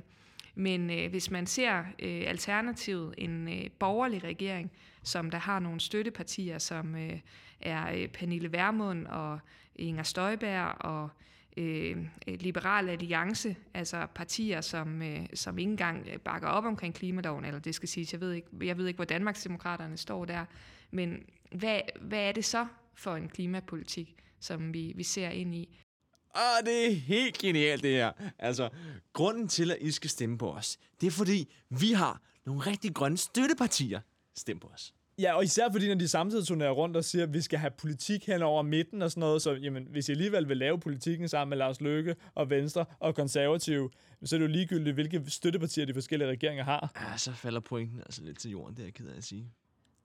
Men 0.55 0.89
øh, 0.89 1.09
hvis 1.09 1.31
man 1.31 1.47
ser 1.47 1.79
øh, 1.79 2.23
alternativet, 2.27 3.13
en 3.17 3.47
øh, 3.47 3.69
borgerlig 3.79 4.23
regering, 4.23 4.71
som 5.03 5.31
der 5.31 5.37
har 5.37 5.59
nogle 5.59 5.79
støttepartier, 5.79 6.57
som 6.57 6.95
øh, 6.95 7.19
er 7.61 7.91
øh, 7.93 8.07
Pernille 8.07 8.51
Vermund 8.51 9.07
og 9.07 9.39
Inger 9.75 10.03
Støjberg 10.03 10.81
og 10.81 11.09
øh, 11.57 11.97
Liberal 12.27 12.89
Alliance, 12.89 13.55
altså 13.73 14.07
partier, 14.15 14.61
som, 14.61 15.01
øh, 15.01 15.25
som 15.33 15.57
ikke 15.57 15.71
engang 15.71 16.07
bakker 16.23 16.47
op 16.47 16.65
omkring 16.65 16.93
klimaloven, 16.93 17.45
eller 17.45 17.59
det 17.59 17.75
skal 17.75 17.89
siges, 17.89 18.13
jeg 18.13 18.21
ved 18.21 18.31
ikke, 18.31 18.47
jeg 18.61 18.77
ved 18.77 18.87
ikke 18.87 18.97
hvor 18.97 19.05
Danmarksdemokraterne 19.05 19.97
står 19.97 20.25
der, 20.25 20.45
men 20.91 21.23
hvad, 21.51 21.79
hvad 22.01 22.19
er 22.19 22.31
det 22.31 22.45
så 22.45 22.67
for 22.93 23.15
en 23.15 23.29
klimapolitik, 23.29 24.15
som 24.39 24.73
vi, 24.73 24.93
vi 24.95 25.03
ser 25.03 25.29
ind 25.29 25.55
i? 25.55 25.84
Og 26.35 26.65
det 26.65 26.87
er 26.87 26.91
helt 26.91 27.37
genialt, 27.37 27.83
det 27.83 27.91
her. 27.91 28.11
Altså, 28.39 28.69
grunden 29.13 29.47
til, 29.47 29.71
at 29.71 29.77
I 29.81 29.91
skal 29.91 30.09
stemme 30.09 30.37
på 30.37 30.51
os, 30.51 30.77
det 31.01 31.07
er 31.07 31.11
fordi, 31.11 31.53
vi 31.69 31.91
har 31.91 32.21
nogle 32.45 32.61
rigtig 32.61 32.93
grønne 32.95 33.17
støttepartier. 33.17 33.99
Stem 34.35 34.59
på 34.59 34.67
os. 34.67 34.93
Ja, 35.19 35.35
og 35.35 35.43
især 35.43 35.71
fordi, 35.71 35.87
når 35.87 35.95
de 35.95 36.07
samtidig 36.07 36.47
turnerer 36.47 36.71
rundt 36.71 36.97
og 36.97 37.05
siger, 37.05 37.23
at 37.23 37.33
vi 37.33 37.41
skal 37.41 37.59
have 37.59 37.71
politik 37.71 38.25
hen 38.25 38.41
over 38.41 38.61
midten 38.61 39.01
og 39.01 39.11
sådan 39.11 39.21
noget, 39.21 39.41
så 39.41 39.53
jamen, 39.53 39.87
hvis 39.91 40.09
I 40.09 40.11
alligevel 40.11 40.49
vil 40.49 40.57
lave 40.57 40.79
politikken 40.79 41.27
sammen 41.27 41.49
med 41.49 41.57
Lars 41.57 41.81
Løkke 41.81 42.15
og 42.35 42.49
Venstre 42.49 42.85
og 42.99 43.15
Konservative, 43.15 43.89
så 44.23 44.35
er 44.35 44.39
det 44.39 44.45
jo 44.45 44.51
ligegyldigt, 44.51 44.93
hvilke 44.93 45.23
støttepartier 45.27 45.85
de 45.85 45.93
forskellige 45.93 46.29
regeringer 46.29 46.63
har. 46.63 46.91
Ja, 47.11 47.17
så 47.17 47.31
falder 47.31 47.59
pointen 47.59 47.99
altså 47.99 48.23
lidt 48.23 48.39
til 48.39 48.51
jorden, 48.51 48.75
det 48.75 48.81
er 48.81 48.85
jeg 48.85 48.93
ked 48.93 49.07
af 49.07 49.17
at 49.17 49.23
sige. 49.23 49.51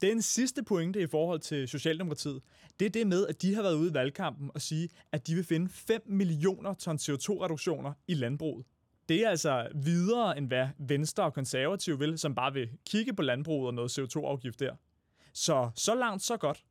Den 0.03 0.23
sidste 0.23 0.63
pointe 0.63 1.03
i 1.03 1.07
forhold 1.07 1.41
til 1.41 1.69
Socialdemokratiet, 1.69 2.43
det 2.81 2.87
er 2.87 2.91
det 2.91 3.07
med, 3.07 3.27
at 3.27 3.43
de 3.43 3.55
har 3.55 3.63
været 3.63 3.75
ude 3.75 3.91
i 3.91 3.95
valgkampen 3.95 4.51
og 4.55 4.61
sige, 4.61 4.89
at 5.13 5.27
de 5.27 5.35
vil 5.35 5.45
finde 5.45 5.69
5 5.69 6.03
millioner 6.07 6.75
ton 6.75 6.97
CO2-reduktioner 6.97 7.93
i 8.09 8.15
landbruget. 8.15 8.67
Det 9.09 9.25
er 9.25 9.31
altså 9.31 9.69
videre 9.75 10.39
end 10.39 10.47
hvad 10.47 10.69
Venstre 10.79 11.25
og 11.25 11.35
Konservative 11.35 11.99
vil, 11.99 12.19
som 12.19 12.35
bare 12.35 12.53
vil 12.53 12.71
kigge 12.87 13.13
på 13.15 13.23
landbruget 13.23 13.67
og 13.67 13.75
noget 13.75 13.99
CO2-afgift 13.99 14.61
der. 14.61 14.75
Så 15.33 15.71
så 15.75 15.95
langt, 15.95 16.23
så 16.23 16.37
godt. 16.37 16.65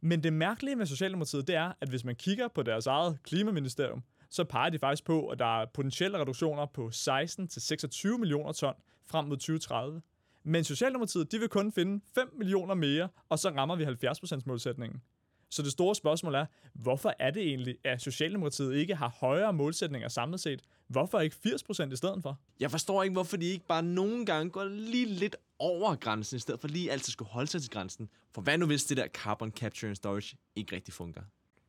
Men 0.00 0.22
det 0.22 0.32
mærkelige 0.32 0.76
med 0.76 0.86
Socialdemokratiet, 0.86 1.46
det 1.46 1.54
er, 1.54 1.72
at 1.80 1.88
hvis 1.88 2.04
man 2.04 2.16
kigger 2.16 2.48
på 2.48 2.62
deres 2.62 2.86
eget 2.86 3.18
klimaministerium, 3.22 4.02
så 4.30 4.44
peger 4.44 4.70
de 4.70 4.78
faktisk 4.78 5.04
på, 5.04 5.28
at 5.28 5.38
der 5.38 5.60
er 5.60 5.66
potentielle 5.74 6.18
reduktioner 6.18 6.66
på 6.66 6.90
16-26 6.94 8.18
millioner 8.18 8.52
ton 8.52 8.74
frem 9.06 9.24
mod 9.24 9.36
2030. 9.36 10.02
Men 10.48 10.64
Socialdemokratiet, 10.64 11.32
de 11.32 11.38
vil 11.38 11.48
kun 11.48 11.72
finde 11.72 12.00
5 12.14 12.34
millioner 12.38 12.74
mere, 12.74 13.08
og 13.28 13.38
så 13.38 13.48
rammer 13.48 13.76
vi 13.76 13.84
70% 13.84 14.42
målsætningen. 14.46 15.02
Så 15.50 15.62
det 15.62 15.72
store 15.72 15.94
spørgsmål 15.94 16.34
er, 16.34 16.46
hvorfor 16.74 17.14
er 17.18 17.30
det 17.30 17.42
egentlig, 17.42 17.76
at 17.84 18.02
Socialdemokratiet 18.02 18.74
ikke 18.74 18.94
har 18.94 19.08
højere 19.20 19.52
målsætninger 19.52 20.08
samlet 20.08 20.40
set? 20.40 20.60
Hvorfor 20.86 21.20
ikke 21.20 21.36
80% 21.46 21.92
i 21.92 21.96
stedet 21.96 22.22
for? 22.22 22.40
Jeg 22.60 22.70
forstår 22.70 23.02
ikke, 23.02 23.12
hvorfor 23.12 23.36
de 23.36 23.46
ikke 23.46 23.66
bare 23.66 23.82
nogle 23.82 24.26
gange 24.26 24.50
går 24.50 24.64
lige 24.64 25.06
lidt 25.06 25.36
over 25.58 25.94
grænsen, 25.94 26.36
i 26.36 26.40
stedet 26.40 26.60
for 26.60 26.68
lige 26.68 26.92
altid 26.92 27.12
skulle 27.12 27.30
holde 27.30 27.50
sig 27.50 27.62
til 27.62 27.70
grænsen. 27.70 28.08
For 28.34 28.42
hvad 28.42 28.58
nu 28.58 28.66
hvis 28.66 28.84
det 28.84 28.96
der 28.96 29.06
carbon 29.06 29.50
capture 29.50 29.88
and 29.88 29.96
storage 29.96 30.36
ikke 30.56 30.76
rigtig 30.76 30.94
fungerer? 30.94 31.24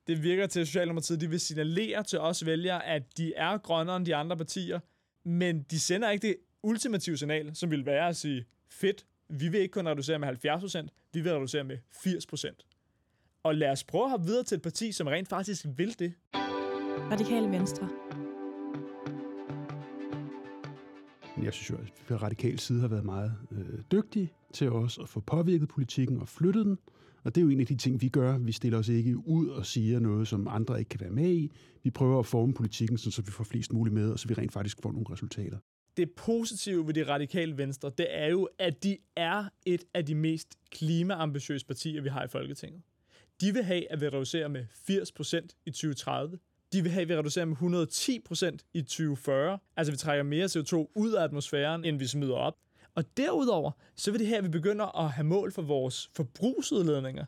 Det 0.07 0.23
virker 0.23 0.47
til, 0.47 0.59
at 0.59 0.67
Socialdemokratiet 0.67 1.21
de 1.21 1.29
vil 1.29 1.39
signalere 1.39 2.03
til 2.03 2.19
os 2.19 2.45
vælgere, 2.45 2.85
at 2.85 3.17
de 3.17 3.33
er 3.33 3.57
grønnere 3.57 3.97
end 3.97 4.05
de 4.05 4.15
andre 4.15 4.37
partier, 4.37 4.79
men 5.23 5.63
de 5.63 5.79
sender 5.79 6.09
ikke 6.09 6.27
det 6.27 6.35
ultimative 6.63 7.17
signal, 7.17 7.55
som 7.55 7.71
vil 7.71 7.85
være 7.85 8.07
at 8.07 8.17
sige, 8.17 8.45
fedt, 8.69 9.05
vi 9.29 9.47
vil 9.47 9.60
ikke 9.60 9.71
kun 9.71 9.88
reducere 9.88 10.19
med 10.19 10.27
70%, 10.27 10.88
vi 11.13 11.21
vil 11.21 11.34
reducere 11.34 11.63
med 11.63 11.77
80%. 11.95 13.41
Og 13.43 13.55
lad 13.55 13.71
os 13.71 13.84
prøve 13.84 14.03
at 14.03 14.10
have 14.10 14.23
videre 14.23 14.43
til 14.43 14.55
et 14.55 14.62
parti, 14.62 14.91
som 14.91 15.08
rent 15.08 15.29
faktisk 15.29 15.65
vil 15.77 15.99
det. 15.99 16.13
Radikale 17.12 17.51
Venstre. 17.51 17.89
Jeg 21.43 21.53
synes 21.53 21.69
jo, 21.69 21.75
at 21.75 21.84
vi 21.84 21.91
fra 22.05 22.15
radikal 22.15 22.60
side 22.60 22.82
har 22.82 22.88
været 22.88 23.05
meget 23.05 23.34
øh, 23.51 23.79
dygtige 23.91 24.34
til 24.53 24.71
os 24.71 24.97
at 24.97 25.10
få 25.10 25.19
påvirket 25.19 25.67
politikken 25.67 26.19
og 26.19 26.27
flyttet 26.27 26.65
den. 26.65 26.77
Og 27.23 27.36
det 27.36 27.41
er 27.41 27.45
jo 27.45 27.49
en 27.49 27.60
af 27.60 27.65
de 27.65 27.75
ting, 27.75 28.01
vi 28.01 28.10
gør. 28.10 28.38
Vi 28.38 28.51
stiller 28.51 28.79
os 28.79 28.88
ikke 28.88 29.17
ud 29.27 29.47
og 29.47 29.65
siger 29.65 29.99
noget, 29.99 30.27
som 30.27 30.47
andre 30.47 30.79
ikke 30.79 30.89
kan 30.89 30.99
være 30.99 31.12
med 31.12 31.29
i. 31.29 31.51
Vi 31.84 31.89
prøver 31.89 32.19
at 32.19 32.25
forme 32.25 32.53
politikken, 32.53 32.97
så 32.97 33.21
vi 33.21 33.32
får 33.32 33.43
flest 33.43 33.73
muligt 33.73 33.93
med, 33.93 34.12
og 34.12 34.19
så 34.19 34.27
vi 34.27 34.34
rent 34.34 34.53
faktisk 34.53 34.77
får 34.84 34.91
nogle 34.91 35.05
resultater 35.12 35.58
det 35.99 36.12
positive 36.12 36.88
ved 36.88 36.93
de 36.93 37.07
radikale 37.07 37.57
venstre, 37.57 37.91
det 37.97 38.07
er 38.09 38.27
jo, 38.27 38.49
at 38.59 38.83
de 38.83 38.97
er 39.15 39.45
et 39.65 39.83
af 39.93 40.05
de 40.05 40.15
mest 40.15 40.47
klimaambitiøse 40.71 41.65
partier, 41.65 42.01
vi 42.01 42.09
har 42.09 42.23
i 42.23 42.27
Folketinget. 42.27 42.81
De 43.41 43.53
vil 43.53 43.63
have, 43.63 43.91
at 43.91 44.01
vi 44.01 44.07
reducerer 44.07 44.47
med 44.47 44.65
80% 44.89 45.63
i 45.65 45.71
2030. 45.71 46.39
De 46.73 46.81
vil 46.81 46.91
have, 46.91 47.01
at 47.01 47.09
vi 47.09 47.15
reducerer 47.15 47.45
med 47.45 47.55
110% 48.53 48.57
i 48.73 48.81
2040. 48.81 49.59
Altså, 49.77 49.91
vi 49.91 49.97
trækker 49.97 50.23
mere 50.23 50.45
CO2 50.45 50.91
ud 50.95 51.13
af 51.13 51.23
atmosfæren, 51.23 51.85
end 51.85 51.99
vi 51.99 52.07
smider 52.07 52.35
op. 52.35 52.55
Og 52.95 53.17
derudover, 53.17 53.71
så 53.95 54.12
vil 54.12 54.19
det 54.19 54.27
her, 54.27 54.38
at 54.38 54.43
vi 54.43 54.49
begynder 54.49 54.97
at 55.05 55.12
have 55.12 55.25
mål 55.25 55.51
for 55.51 55.62
vores 55.62 56.09
forbrugsudledninger. 56.13 57.25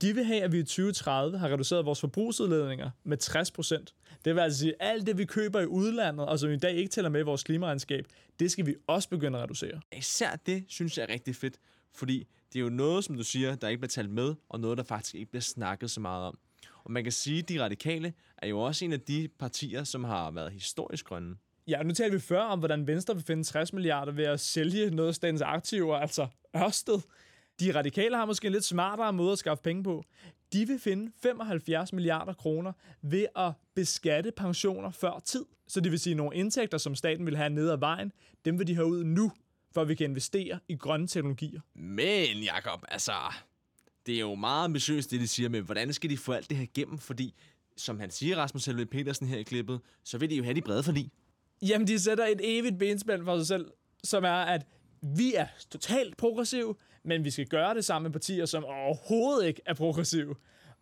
De 0.00 0.14
vil 0.14 0.24
have, 0.24 0.42
at 0.42 0.52
vi 0.52 0.58
i 0.58 0.62
2030 0.62 1.38
har 1.38 1.48
reduceret 1.48 1.86
vores 1.86 2.00
forbrugsudledninger 2.00 2.90
med 3.04 3.16
60 3.16 3.50
procent. 3.50 3.94
Det 4.24 4.34
vil 4.34 4.40
altså 4.40 4.58
sige, 4.58 4.82
at 4.82 4.90
alt 4.90 5.06
det, 5.06 5.18
vi 5.18 5.24
køber 5.24 5.60
i 5.60 5.66
udlandet, 5.66 6.26
og 6.26 6.38
som 6.38 6.50
i 6.50 6.56
dag 6.56 6.74
ikke 6.74 6.88
tæller 6.88 7.08
med 7.08 7.20
i 7.20 7.24
vores 7.24 7.42
klimaregnskab, 7.42 8.06
det 8.38 8.50
skal 8.50 8.66
vi 8.66 8.74
også 8.86 9.08
begynde 9.08 9.38
at 9.38 9.44
reducere. 9.44 9.80
Især 9.96 10.36
det, 10.46 10.64
synes 10.68 10.98
jeg 10.98 11.06
er 11.08 11.12
rigtig 11.12 11.36
fedt, 11.36 11.54
fordi 11.94 12.26
det 12.52 12.58
er 12.58 12.62
jo 12.62 12.68
noget, 12.68 13.04
som 13.04 13.16
du 13.16 13.22
siger, 13.24 13.54
der 13.54 13.68
ikke 13.68 13.80
bliver 13.80 13.88
talt 13.88 14.10
med, 14.10 14.34
og 14.48 14.60
noget, 14.60 14.78
der 14.78 14.84
faktisk 14.84 15.14
ikke 15.14 15.30
bliver 15.30 15.42
snakket 15.42 15.90
så 15.90 16.00
meget 16.00 16.24
om. 16.24 16.38
Og 16.84 16.92
man 16.92 17.02
kan 17.02 17.12
sige, 17.12 17.38
at 17.38 17.48
de 17.48 17.64
radikale 17.64 18.12
er 18.38 18.48
jo 18.48 18.60
også 18.60 18.84
en 18.84 18.92
af 18.92 19.00
de 19.00 19.28
partier, 19.38 19.84
som 19.84 20.04
har 20.04 20.30
været 20.30 20.52
historisk 20.52 21.04
grønne. 21.04 21.36
Ja, 21.68 21.82
nu 21.82 21.94
talte 21.94 22.12
vi 22.12 22.20
før 22.20 22.40
om, 22.40 22.58
hvordan 22.58 22.86
Venstre 22.86 23.14
vil 23.14 23.24
finde 23.24 23.44
60 23.44 23.72
milliarder 23.72 24.12
ved 24.12 24.24
at 24.24 24.40
sælge 24.40 24.90
noget 24.90 25.08
af 25.08 25.14
statens 25.14 25.42
aktiver, 25.42 25.96
altså 25.96 26.26
Ørsted. 26.56 26.98
De 27.60 27.74
radikale 27.74 28.16
har 28.16 28.24
måske 28.24 28.46
en 28.46 28.52
lidt 28.52 28.64
smartere 28.64 29.12
måde 29.12 29.32
at 29.32 29.38
skaffe 29.38 29.62
penge 29.62 29.82
på. 29.82 30.04
De 30.52 30.66
vil 30.66 30.78
finde 30.78 31.12
75 31.22 31.92
milliarder 31.92 32.32
kroner 32.32 32.72
ved 33.02 33.26
at 33.36 33.52
beskatte 33.74 34.32
pensioner 34.32 34.90
før 34.90 35.22
tid. 35.24 35.44
Så 35.68 35.80
det 35.80 35.92
vil 35.92 36.00
sige, 36.00 36.12
at 36.12 36.16
nogle 36.16 36.36
indtægter, 36.36 36.78
som 36.78 36.94
staten 36.94 37.26
vil 37.26 37.36
have 37.36 37.50
ned 37.50 37.70
ad 37.70 37.76
vejen, 37.76 38.12
dem 38.44 38.58
vil 38.58 38.66
de 38.66 38.74
have 38.74 38.86
ud 38.86 39.04
nu, 39.04 39.32
for 39.72 39.80
at 39.80 39.88
vi 39.88 39.94
kan 39.94 40.10
investere 40.10 40.58
i 40.68 40.76
grønne 40.76 41.06
teknologier. 41.06 41.60
Men 41.74 42.42
Jakob, 42.42 42.84
altså, 42.88 43.12
det 44.06 44.14
er 44.14 44.20
jo 44.20 44.34
meget 44.34 44.64
ambitiøst, 44.64 45.10
det 45.10 45.20
de 45.20 45.28
siger 45.28 45.48
med, 45.48 45.60
hvordan 45.60 45.92
skal 45.92 46.10
de 46.10 46.16
få 46.16 46.32
alt 46.32 46.50
det 46.50 46.56
her 46.56 46.64
igennem, 46.64 46.98
fordi, 46.98 47.34
som 47.76 48.00
han 48.00 48.10
siger, 48.10 48.36
Rasmus 48.36 48.66
Helve 48.66 48.86
Petersen 48.86 49.26
her 49.26 49.38
i 49.38 49.42
klippet, 49.42 49.80
så 50.04 50.18
vil 50.18 50.30
de 50.30 50.36
jo 50.36 50.42
have 50.42 50.54
de 50.54 50.60
brede 50.60 50.82
forlig. 50.82 51.10
Jamen, 51.62 51.86
de 51.86 51.98
sætter 51.98 52.26
et 52.26 52.40
evigt 52.58 52.78
benspænd 52.78 53.24
for 53.24 53.38
sig 53.38 53.46
selv, 53.46 53.66
som 54.04 54.24
er, 54.24 54.30
at 54.30 54.66
vi 55.02 55.34
er 55.34 55.46
totalt 55.70 56.16
progressive, 56.16 56.74
men 57.06 57.24
vi 57.24 57.30
skal 57.30 57.46
gøre 57.46 57.74
det 57.74 57.84
sammen 57.84 58.02
med 58.02 58.12
partier, 58.12 58.46
som 58.46 58.64
overhovedet 58.64 59.46
ikke 59.46 59.62
er 59.66 59.74
progressive. 59.74 60.34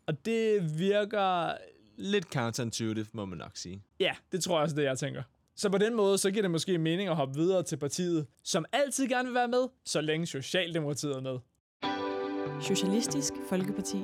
Og 0.07 0.25
det 0.25 0.79
virker... 0.79 1.53
Lidt 1.97 2.25
counterintuitive, 2.25 3.07
må 3.13 3.25
man 3.25 3.39
nok 3.39 3.57
sige. 3.57 3.83
Ja, 4.01 4.13
det 4.33 4.43
tror 4.43 4.57
jeg 4.57 4.63
også, 4.63 4.77
det 4.77 4.83
jeg 4.83 4.99
tænker. 4.99 5.23
Så 5.57 5.71
på 5.71 5.79
den 5.79 5.95
måde, 5.95 6.19
så 6.19 6.31
giver 6.31 6.43
det 6.43 6.51
måske 6.51 6.79
mening 6.79 7.09
at 7.09 7.17
hoppe 7.17 7.35
videre 7.35 7.63
til 7.63 7.77
partiet, 7.77 8.27
som 8.45 8.65
altid 8.73 9.09
gerne 9.09 9.29
vil 9.29 9.35
være 9.35 9.49
med, 9.49 9.69
så 9.85 10.01
længe 10.01 10.27
Socialdemokratiet 10.27 11.17
er 11.17 11.21
med. 11.21 11.39
Socialistisk 12.63 13.33
Folkeparti. 13.49 13.97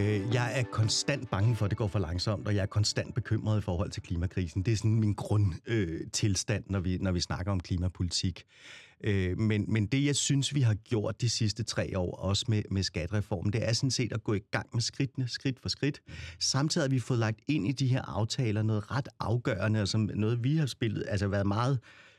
Øh, 0.00 0.34
jeg 0.34 0.60
er 0.60 0.62
konstant 0.62 1.30
bange 1.30 1.56
for, 1.56 1.64
at 1.64 1.70
det 1.70 1.78
går 1.78 1.86
for 1.86 1.98
langsomt, 1.98 2.46
og 2.46 2.54
jeg 2.54 2.62
er 2.62 2.66
konstant 2.66 3.14
bekymret 3.14 3.58
i 3.58 3.62
forhold 3.62 3.90
til 3.90 4.02
klimakrisen. 4.02 4.62
Det 4.62 4.72
er 4.72 4.76
sådan 4.76 4.94
min 4.94 5.14
grundtilstand, 5.14 6.64
øh, 6.66 6.72
når, 6.72 6.80
vi, 6.80 6.98
når 6.98 7.12
vi 7.12 7.20
snakker 7.20 7.52
om 7.52 7.60
klimapolitik. 7.60 8.44
Øh, 9.04 9.38
men, 9.38 9.64
men 9.68 9.86
det, 9.86 10.04
jeg 10.04 10.16
synes, 10.16 10.54
vi 10.54 10.60
har 10.60 10.74
gjort 10.74 11.20
de 11.20 11.28
sidste 11.28 11.62
tre 11.62 11.98
år, 11.98 12.16
også 12.16 12.44
med, 12.48 12.62
med 12.70 12.82
skattereformen, 12.82 13.52
det 13.52 13.68
er 13.68 13.72
sådan 13.72 13.90
set 13.90 14.12
at 14.12 14.24
gå 14.24 14.34
i 14.34 14.40
gang 14.50 14.66
med 14.72 14.82
skridtene, 14.82 15.28
skridt 15.28 15.60
for 15.60 15.68
skridt. 15.68 16.00
Samtidig 16.40 16.84
har 16.84 16.88
vi 16.90 16.98
fået 16.98 17.18
lagt 17.18 17.40
ind 17.48 17.68
i 17.68 17.72
de 17.72 17.86
her 17.86 18.02
aftaler 18.02 18.62
noget 18.62 18.90
ret 18.90 19.08
afgørende, 19.20 19.82
og 19.82 19.88
som 19.88 20.10
noget, 20.14 20.44
vi 20.44 20.56
har 20.56 20.66
spillet, 20.66 21.04
altså 21.08 21.28
været 21.28 21.46
meget, 21.46 21.78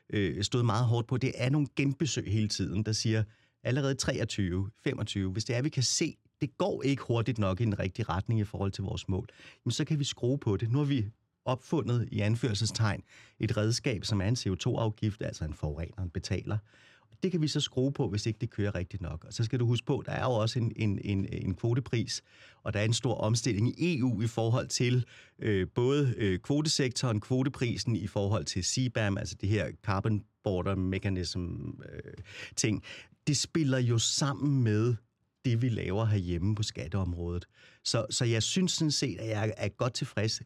øh, 0.10 0.44
stået 0.44 0.66
meget 0.66 0.86
hårdt 0.86 1.08
på, 1.08 1.18
det 1.18 1.32
er 1.36 1.50
nogle 1.50 1.68
genbesøg 1.76 2.26
hele 2.28 2.48
tiden, 2.48 2.84
der 2.84 2.92
siger, 2.92 3.24
allerede 3.64 3.96
23, 3.96 4.70
25, 4.84 5.32
hvis 5.32 5.46
det 5.46 5.56
er, 5.56 5.62
vi 5.62 5.70
kan 5.70 5.84
se, 5.84 6.18
det 6.42 6.58
går 6.58 6.84
ikke 6.84 7.04
hurtigt 7.08 7.38
nok 7.38 7.62
i 7.62 7.66
den 7.66 7.80
rigtige 7.80 8.06
retning 8.10 8.40
i 8.40 8.44
forhold 8.44 8.72
til 8.72 8.84
vores 8.84 9.08
mål, 9.08 9.28
jamen 9.66 9.72
så 9.72 9.86
kan 9.86 10.00
vi 10.00 10.04
skrue 10.04 10.38
på 10.38 10.58
det. 10.58 10.72
Nu 10.72 10.78
har 10.78 10.86
vi 10.86 11.06
opfundet 11.45 12.10
i 12.12 12.19
anførselstegn 12.19 13.03
et 13.39 13.58
redskab, 13.58 14.05
som 14.05 14.21
er 14.21 14.25
en 14.25 14.36
CO2-afgift, 14.36 15.21
altså 15.21 15.45
en 15.45 15.53
forurener 15.53 16.08
betaler. 16.13 16.58
Det 17.23 17.31
kan 17.31 17.41
vi 17.41 17.47
så 17.47 17.62
skrue 17.62 17.91
på, 17.93 18.10
hvis 18.10 18.25
ikke 18.25 18.39
det 18.41 18.49
kører 18.49 18.75
rigtigt 18.75 19.01
nok. 19.01 19.25
Og 19.25 19.34
så 19.34 19.43
skal 19.43 19.60
du 19.60 19.65
huske 19.65 19.86
på, 19.86 20.03
der 20.05 20.12
er 20.12 20.23
jo 20.23 20.31
også 20.31 20.60
en, 20.60 20.71
en, 20.75 20.99
en, 21.03 21.25
en 21.31 21.55
kvotepris, 21.55 22.23
og 22.63 22.73
der 22.73 22.79
er 22.79 22.84
en 22.84 22.93
stor 22.93 23.15
omstilling 23.15 23.79
i 23.81 23.99
EU 23.99 24.21
i 24.21 24.27
forhold 24.27 24.67
til 24.67 25.05
øh, 25.39 25.67
både 25.75 26.13
øh, 26.17 26.39
kvotesektoren, 26.39 27.21
kvoteprisen 27.21 27.95
i 27.95 28.08
forhold 28.08 28.45
til 28.45 28.63
CBAM, 28.63 29.17
altså 29.17 29.36
det 29.41 29.49
her 29.49 29.71
Carbon 29.84 30.23
Border 30.43 30.75
Mechanism 30.75 31.39
øh, 31.93 32.13
ting. 32.55 32.84
Det 33.27 33.38
spiller 33.38 33.77
jo 33.79 33.97
sammen 33.97 34.63
med 34.63 34.95
det, 35.45 35.62
vi 35.62 35.69
laver 35.69 36.05
herhjemme 36.05 36.55
på 36.55 36.63
skatteområdet. 36.63 37.45
Så, 37.84 38.05
så 38.10 38.25
jeg 38.25 38.43
synes 38.43 38.71
sådan 38.71 38.91
set, 38.91 39.19
at 39.19 39.29
jeg 39.29 39.53
er 39.58 39.67
godt 39.67 39.93
tilfreds. 39.93 40.41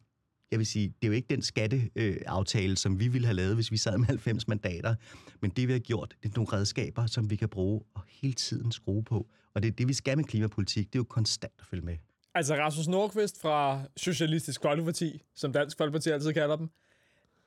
Jeg 0.51 0.59
vil 0.59 0.65
sige, 0.65 0.87
det 0.87 1.03
er 1.03 1.07
jo 1.07 1.13
ikke 1.13 1.27
den 1.29 1.41
skatteaftale, 1.41 2.77
som 2.77 2.99
vi 2.99 3.07
ville 3.07 3.27
have 3.27 3.35
lavet, 3.35 3.55
hvis 3.55 3.71
vi 3.71 3.77
sad 3.77 3.97
med 3.97 4.07
90 4.07 4.47
mandater. 4.47 4.95
Men 5.41 5.51
det, 5.51 5.67
vi 5.67 5.73
har 5.73 5.79
gjort, 5.79 6.15
det 6.23 6.29
er 6.29 6.35
nogle 6.35 6.53
redskaber, 6.53 7.05
som 7.05 7.29
vi 7.29 7.35
kan 7.35 7.49
bruge 7.49 7.81
og 7.93 8.01
hele 8.07 8.33
tiden 8.33 8.71
skrue 8.71 9.03
på. 9.03 9.27
Og 9.53 9.63
det 9.63 9.67
er 9.67 9.71
det, 9.71 9.87
vi 9.87 9.93
skal 9.93 10.17
med 10.17 10.25
klimapolitik. 10.25 10.87
Det 10.87 10.95
er 10.95 10.99
jo 10.99 11.03
konstant 11.03 11.53
at 11.59 11.65
følge 11.65 11.85
med. 11.85 11.97
Altså 12.35 12.55
Rasmus 12.55 12.87
Nordqvist 12.87 13.41
fra 13.41 13.83
Socialistisk 13.97 14.61
Folkeparti, 14.61 15.21
som 15.35 15.53
Dansk 15.53 15.77
Folkeparti 15.77 16.09
altid 16.09 16.33
kalder 16.33 16.55
dem, 16.55 16.69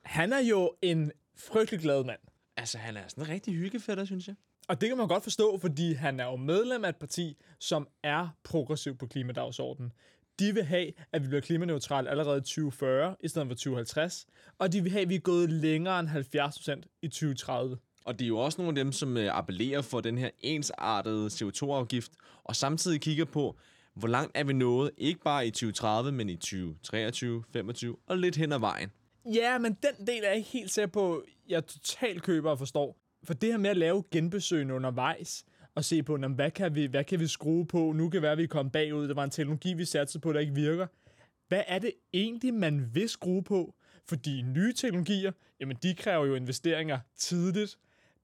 han 0.03 0.33
er 0.33 0.39
jo 0.39 0.71
en 0.81 1.11
frygtelig 1.37 1.79
glad 1.79 2.03
mand. 2.03 2.19
Altså, 2.57 2.77
han 2.77 2.97
er 2.97 3.07
sådan 3.07 3.23
en 3.23 3.29
rigtig 3.29 3.53
hyggefætter, 3.53 4.05
synes 4.05 4.27
jeg. 4.27 4.35
Og 4.67 4.81
det 4.81 4.89
kan 4.89 4.97
man 4.97 5.07
godt 5.07 5.23
forstå, 5.23 5.57
fordi 5.57 5.93
han 5.93 6.19
er 6.19 6.25
jo 6.25 6.35
medlem 6.35 6.85
af 6.85 6.89
et 6.89 6.95
parti, 6.95 7.37
som 7.59 7.87
er 8.03 8.27
progressiv 8.43 8.97
på 8.97 9.07
klimadagsordenen. 9.07 9.91
De 10.43 10.53
vil 10.53 10.63
have, 10.63 10.91
at 11.11 11.23
vi 11.23 11.27
bliver 11.27 11.41
klimaneutrale 11.41 12.09
allerede 12.09 12.37
i 12.37 12.41
2040, 12.41 13.15
i 13.23 13.27
stedet 13.27 13.47
for 13.47 13.55
2050. 13.55 14.25
Og 14.59 14.73
de 14.73 14.83
vil 14.83 14.91
have, 14.91 15.01
at 15.01 15.09
vi 15.09 15.15
er 15.15 15.19
gået 15.19 15.49
længere 15.49 15.99
end 15.99 16.07
70 16.07 16.57
procent 16.57 16.87
i 17.01 17.07
2030. 17.07 17.77
Og 18.05 18.19
det 18.19 18.25
er 18.25 18.27
jo 18.27 18.37
også 18.37 18.61
nogle 18.61 18.79
af 18.79 18.85
dem, 18.85 18.91
som 18.91 19.17
øh, 19.17 19.37
appellerer 19.37 19.81
for 19.81 20.01
den 20.01 20.17
her 20.17 20.29
ensartede 20.39 21.27
CO2-afgift, 21.27 22.11
og 22.43 22.55
samtidig 22.55 23.01
kigger 23.01 23.25
på, 23.25 23.57
hvor 23.95 24.07
langt 24.07 24.31
er 24.37 24.43
vi 24.43 24.53
nået, 24.53 24.91
ikke 24.97 25.21
bare 25.21 25.47
i 25.47 25.51
2030, 25.51 26.11
men 26.11 26.29
i 26.29 26.35
2023, 26.35 27.37
2025 27.37 27.95
og 28.07 28.17
lidt 28.17 28.35
hen 28.35 28.51
ad 28.51 28.59
vejen. 28.59 28.91
Ja, 29.33 29.57
men 29.57 29.77
den 29.83 30.07
del 30.07 30.23
er 30.23 30.27
jeg 30.27 30.37
ikke 30.37 30.49
helt 30.49 30.71
sikker 30.71 30.87
på, 30.87 31.23
jeg 31.49 31.67
totalt 31.67 32.23
køber 32.23 32.51
og 32.51 32.59
forstår. 32.59 32.97
For 33.23 33.33
det 33.33 33.51
her 33.51 33.57
med 33.57 33.69
at 33.69 33.77
lave 33.77 34.03
genbesøgende 34.11 34.73
undervejs, 34.73 35.45
og 35.75 35.85
se 35.85 36.03
på, 36.03 36.17
hvad 36.17 36.51
kan, 36.51 36.75
vi, 36.75 36.85
hvad 36.85 37.03
kan 37.03 37.19
vi 37.19 37.27
skrue 37.27 37.65
på? 37.65 37.91
Nu 37.95 38.09
kan 38.09 38.21
være, 38.21 38.31
at 38.31 38.37
vi 38.37 38.43
er 38.43 38.69
bagud. 38.73 39.07
Der 39.07 39.13
var 39.13 39.23
en 39.23 39.29
teknologi, 39.29 39.73
vi 39.73 39.85
satte 39.85 40.19
på, 40.19 40.33
der 40.33 40.39
ikke 40.39 40.55
virker. 40.55 40.87
Hvad 41.47 41.63
er 41.67 41.79
det 41.79 41.91
egentlig, 42.13 42.53
man 42.53 42.89
vil 42.93 43.09
skrue 43.09 43.43
på? 43.43 43.75
Fordi 44.09 44.41
nye 44.41 44.73
teknologier, 44.73 45.31
jamen 45.59 45.77
de 45.83 45.95
kræver 45.95 46.25
jo 46.25 46.35
investeringer 46.35 46.99
tidligt 47.17 47.77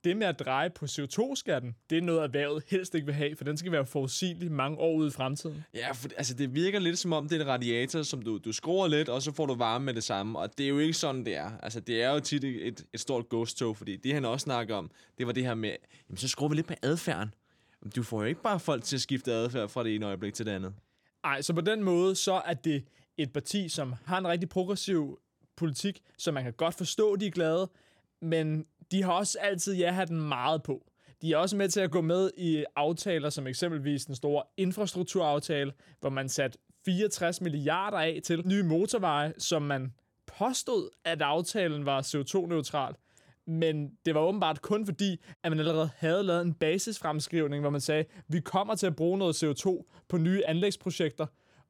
det 0.04 0.18
med 0.18 0.28
at 0.28 0.40
dreje 0.40 0.70
på 0.70 0.86
CO2-skatten, 0.86 1.76
det 1.90 1.98
er 1.98 2.02
noget, 2.02 2.24
erhvervet 2.24 2.64
helst 2.68 2.96
ikke 2.96 3.06
vil 3.06 3.16
have, 3.16 3.36
for 3.36 3.44
den 3.44 3.58
skal 3.58 3.72
være 3.72 3.86
forudsigelig 3.86 4.52
mange 4.52 4.78
år 4.78 4.96
ude 4.96 5.08
i 5.08 5.12
fremtiden. 5.12 5.64
Ja, 5.74 5.92
for 5.92 6.10
altså, 6.18 6.34
det 6.34 6.56
virker 6.56 6.80
lidt 6.80 7.00
som 7.00 7.14
om, 7.14 7.30
det 7.30 7.38
er 7.38 7.42
en 7.42 7.48
radiator, 7.48 8.02
som 8.02 8.22
du, 8.22 8.38
du 8.38 8.52
skruer 8.52 8.88
lidt, 8.88 9.10
og 9.10 9.22
så 9.22 9.32
får 9.32 9.46
du 9.46 9.56
varme 9.56 9.86
med 9.86 9.94
det 9.94 10.04
samme. 10.04 10.40
Og 10.40 10.58
det 10.58 10.64
er 10.64 10.70
jo 10.70 10.80
ikke 10.80 10.94
sådan, 10.94 11.26
det 11.26 11.36
er. 11.36 11.52
Altså, 11.64 11.80
det 11.80 12.04
er 12.04 12.14
jo 12.14 12.20
tit 12.20 12.44
et, 12.44 12.86
et 12.94 13.00
stort 13.00 13.30
ghost-tog, 13.30 13.78
fordi 13.78 13.96
det, 13.96 14.14
han 14.14 14.26
også 14.26 14.44
snakker 14.44 14.76
om, 14.76 14.92
det 15.18 15.28
var 15.28 15.34
det 15.34 15.46
her 15.46 15.56
med, 15.56 15.76
jamen, 16.10 16.18
så 16.18 16.28
skruer 16.28 16.50
vi 16.50 16.56
lidt 16.56 16.68
på 16.68 16.74
adfærden. 16.82 17.34
Du 17.96 18.04
får 18.04 18.22
jo 18.22 18.28
ikke 18.28 18.42
bare 18.42 18.60
folk 18.60 18.84
til 18.84 18.96
at 18.96 19.02
skifte 19.02 19.32
adfærd 19.32 19.70
fra 19.70 19.84
det 19.84 19.96
ene 19.96 20.06
øjeblik 20.06 20.34
til 20.34 20.46
det 20.46 20.52
andet. 20.52 20.74
Nej, 21.24 21.42
så 21.42 21.54
på 21.54 21.62
den 21.62 21.84
måde, 21.84 22.16
så 22.16 22.42
er 22.46 22.54
det 22.54 22.86
et 23.18 23.34
parti, 23.34 23.70
som 23.70 23.96
har 24.06 24.18
en 24.18 24.28
rigtig 24.28 24.50
progressiv 24.50 25.20
politik, 25.56 26.02
så 26.18 26.32
man 26.32 26.44
kan 26.44 26.54
godt 26.54 26.76
forstå, 26.76 27.16
de 27.16 27.28
er 27.28 27.32
glade, 27.32 27.70
men 28.22 28.66
de 28.92 29.04
har 29.04 29.12
også 29.12 29.40
altid 29.40 29.76
ja 29.76 30.06
den 30.08 30.22
meget 30.22 30.64
på. 30.64 30.86
De 31.22 31.34
er 31.34 31.38
også 31.38 31.56
med 31.56 31.70
til 31.70 31.80
at 31.80 31.92
gå 31.92 32.02
med 32.02 32.32
i 32.38 32.66
aftaler, 32.76 33.30
som 33.30 33.48
eksempelvis 33.48 34.06
den 34.06 34.16
store 34.16 34.44
infrastrukturaftale, 34.58 35.74
hvor 36.00 36.10
man 36.10 36.30
satte 36.30 36.58
64 36.86 37.42
milliarder 37.42 37.98
af 37.98 38.20
til 38.24 38.48
nye 38.48 38.64
motorveje, 38.64 39.34
som 39.38 39.62
man 39.62 39.94
påstod, 40.38 40.90
at 41.06 41.22
aftalen 41.22 41.86
var 41.86 42.02
CO2-neutral. 42.02 42.94
Men 43.50 43.90
det 44.06 44.16
var 44.16 44.22
åbenbart 44.22 44.62
kun 44.62 44.86
fordi, 44.86 45.22
at 45.44 45.52
man 45.52 45.60
allerede 45.60 45.90
havde 45.98 46.24
lavet 46.24 46.42
en 46.42 46.54
basisfremskrivning, 46.54 47.62
hvor 47.62 47.70
man 47.70 47.82
sagde, 47.82 48.06
vi 48.28 48.40
kommer 48.40 48.76
til 48.76 48.88
at 48.88 48.96
bruge 48.96 49.18
noget 49.18 49.44
CO2 49.44 49.92
på 50.10 50.18
nye 50.18 50.46
anlægsprojekter, 50.46 51.26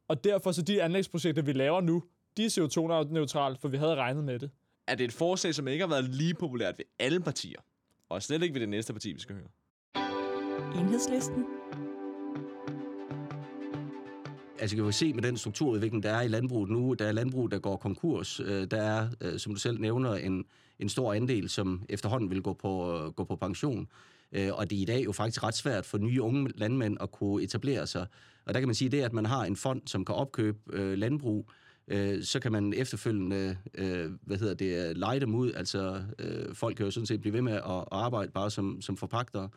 og 0.07 0.23
derfor 0.23 0.51
så 0.51 0.61
de 0.61 0.83
anlægsprojekter, 0.83 1.41
vi 1.41 1.53
laver 1.53 1.81
nu, 1.81 2.03
de 2.37 2.45
er 2.45 2.49
CO2-neutrale, 2.49 3.57
for 3.61 3.67
vi 3.67 3.77
havde 3.77 3.95
regnet 3.95 4.23
med 4.23 4.39
det 4.39 4.51
er 4.89 4.95
det 4.95 5.03
et 5.03 5.13
forslag, 5.13 5.55
som 5.55 5.67
ikke 5.67 5.81
har 5.83 5.89
været 5.89 6.09
lige 6.09 6.33
populært 6.33 6.77
ved 6.77 6.85
alle 6.99 7.19
partier. 7.19 7.59
Og 8.09 8.23
slet 8.23 8.43
ikke 8.43 8.53
ved 8.53 8.61
det 8.61 8.69
næste 8.69 8.93
parti, 8.93 9.13
vi 9.13 9.19
skal 9.19 9.35
høre. 9.35 9.47
Enhedslisten. 10.81 11.45
Altså, 14.61 14.75
vi 14.75 14.81
kan 14.83 14.93
se 14.93 15.13
med 15.13 15.23
den 15.23 15.37
strukturudvikling, 15.37 16.03
der 16.03 16.11
er 16.11 16.21
i 16.21 16.27
landbruget 16.27 16.69
nu, 16.69 16.93
der 16.93 17.05
er 17.05 17.11
landbrug, 17.11 17.51
der 17.51 17.59
går 17.59 17.77
konkurs. 17.77 18.39
Øh, 18.39 18.67
der 18.71 18.81
er, 18.81 19.09
øh, 19.21 19.39
som 19.39 19.53
du 19.53 19.59
selv 19.59 19.79
nævner, 19.79 20.13
en, 20.13 20.45
en 20.79 20.89
stor 20.89 21.13
andel, 21.13 21.49
som 21.49 21.85
efterhånden 21.89 22.29
vil 22.29 22.41
gå 22.41 22.53
på, 22.53 22.97
øh, 22.97 23.11
gå 23.11 23.23
på 23.23 23.35
pension. 23.35 23.87
Og 24.33 24.69
det 24.69 24.77
er 24.77 24.81
i 24.81 24.85
dag 24.85 25.05
jo 25.05 25.11
faktisk 25.11 25.43
ret 25.43 25.55
svært 25.55 25.85
for 25.85 25.97
nye 25.97 26.21
unge 26.21 26.51
landmænd 26.55 26.97
at 27.01 27.11
kunne 27.11 27.43
etablere 27.43 27.87
sig. 27.87 28.05
Og 28.45 28.53
der 28.53 28.59
kan 28.59 28.67
man 28.67 28.75
sige 28.75 28.89
det, 28.89 29.01
at 29.01 29.13
man 29.13 29.25
har 29.25 29.45
en 29.45 29.55
fond, 29.55 29.81
som 29.85 30.05
kan 30.05 30.15
opkøbe 30.15 30.95
landbrug, 30.95 31.49
så 32.21 32.39
kan 32.41 32.51
man 32.51 32.73
efterfølgende, 32.73 33.57
hvad 34.21 34.37
hedder 34.37 34.53
det, 34.53 34.97
lege 34.97 35.19
dem 35.19 35.35
ud. 35.35 35.51
Altså, 35.51 36.01
folk 36.53 36.75
kan 36.75 36.85
jo 36.85 36.91
sådan 36.91 37.07
set 37.07 37.21
blive 37.21 37.33
ved 37.33 37.41
med 37.41 37.53
at, 37.53 37.85
arbejde 37.91 38.31
bare 38.31 38.51
som, 38.51 38.81
som 38.81 38.97
forpagter 38.97 39.47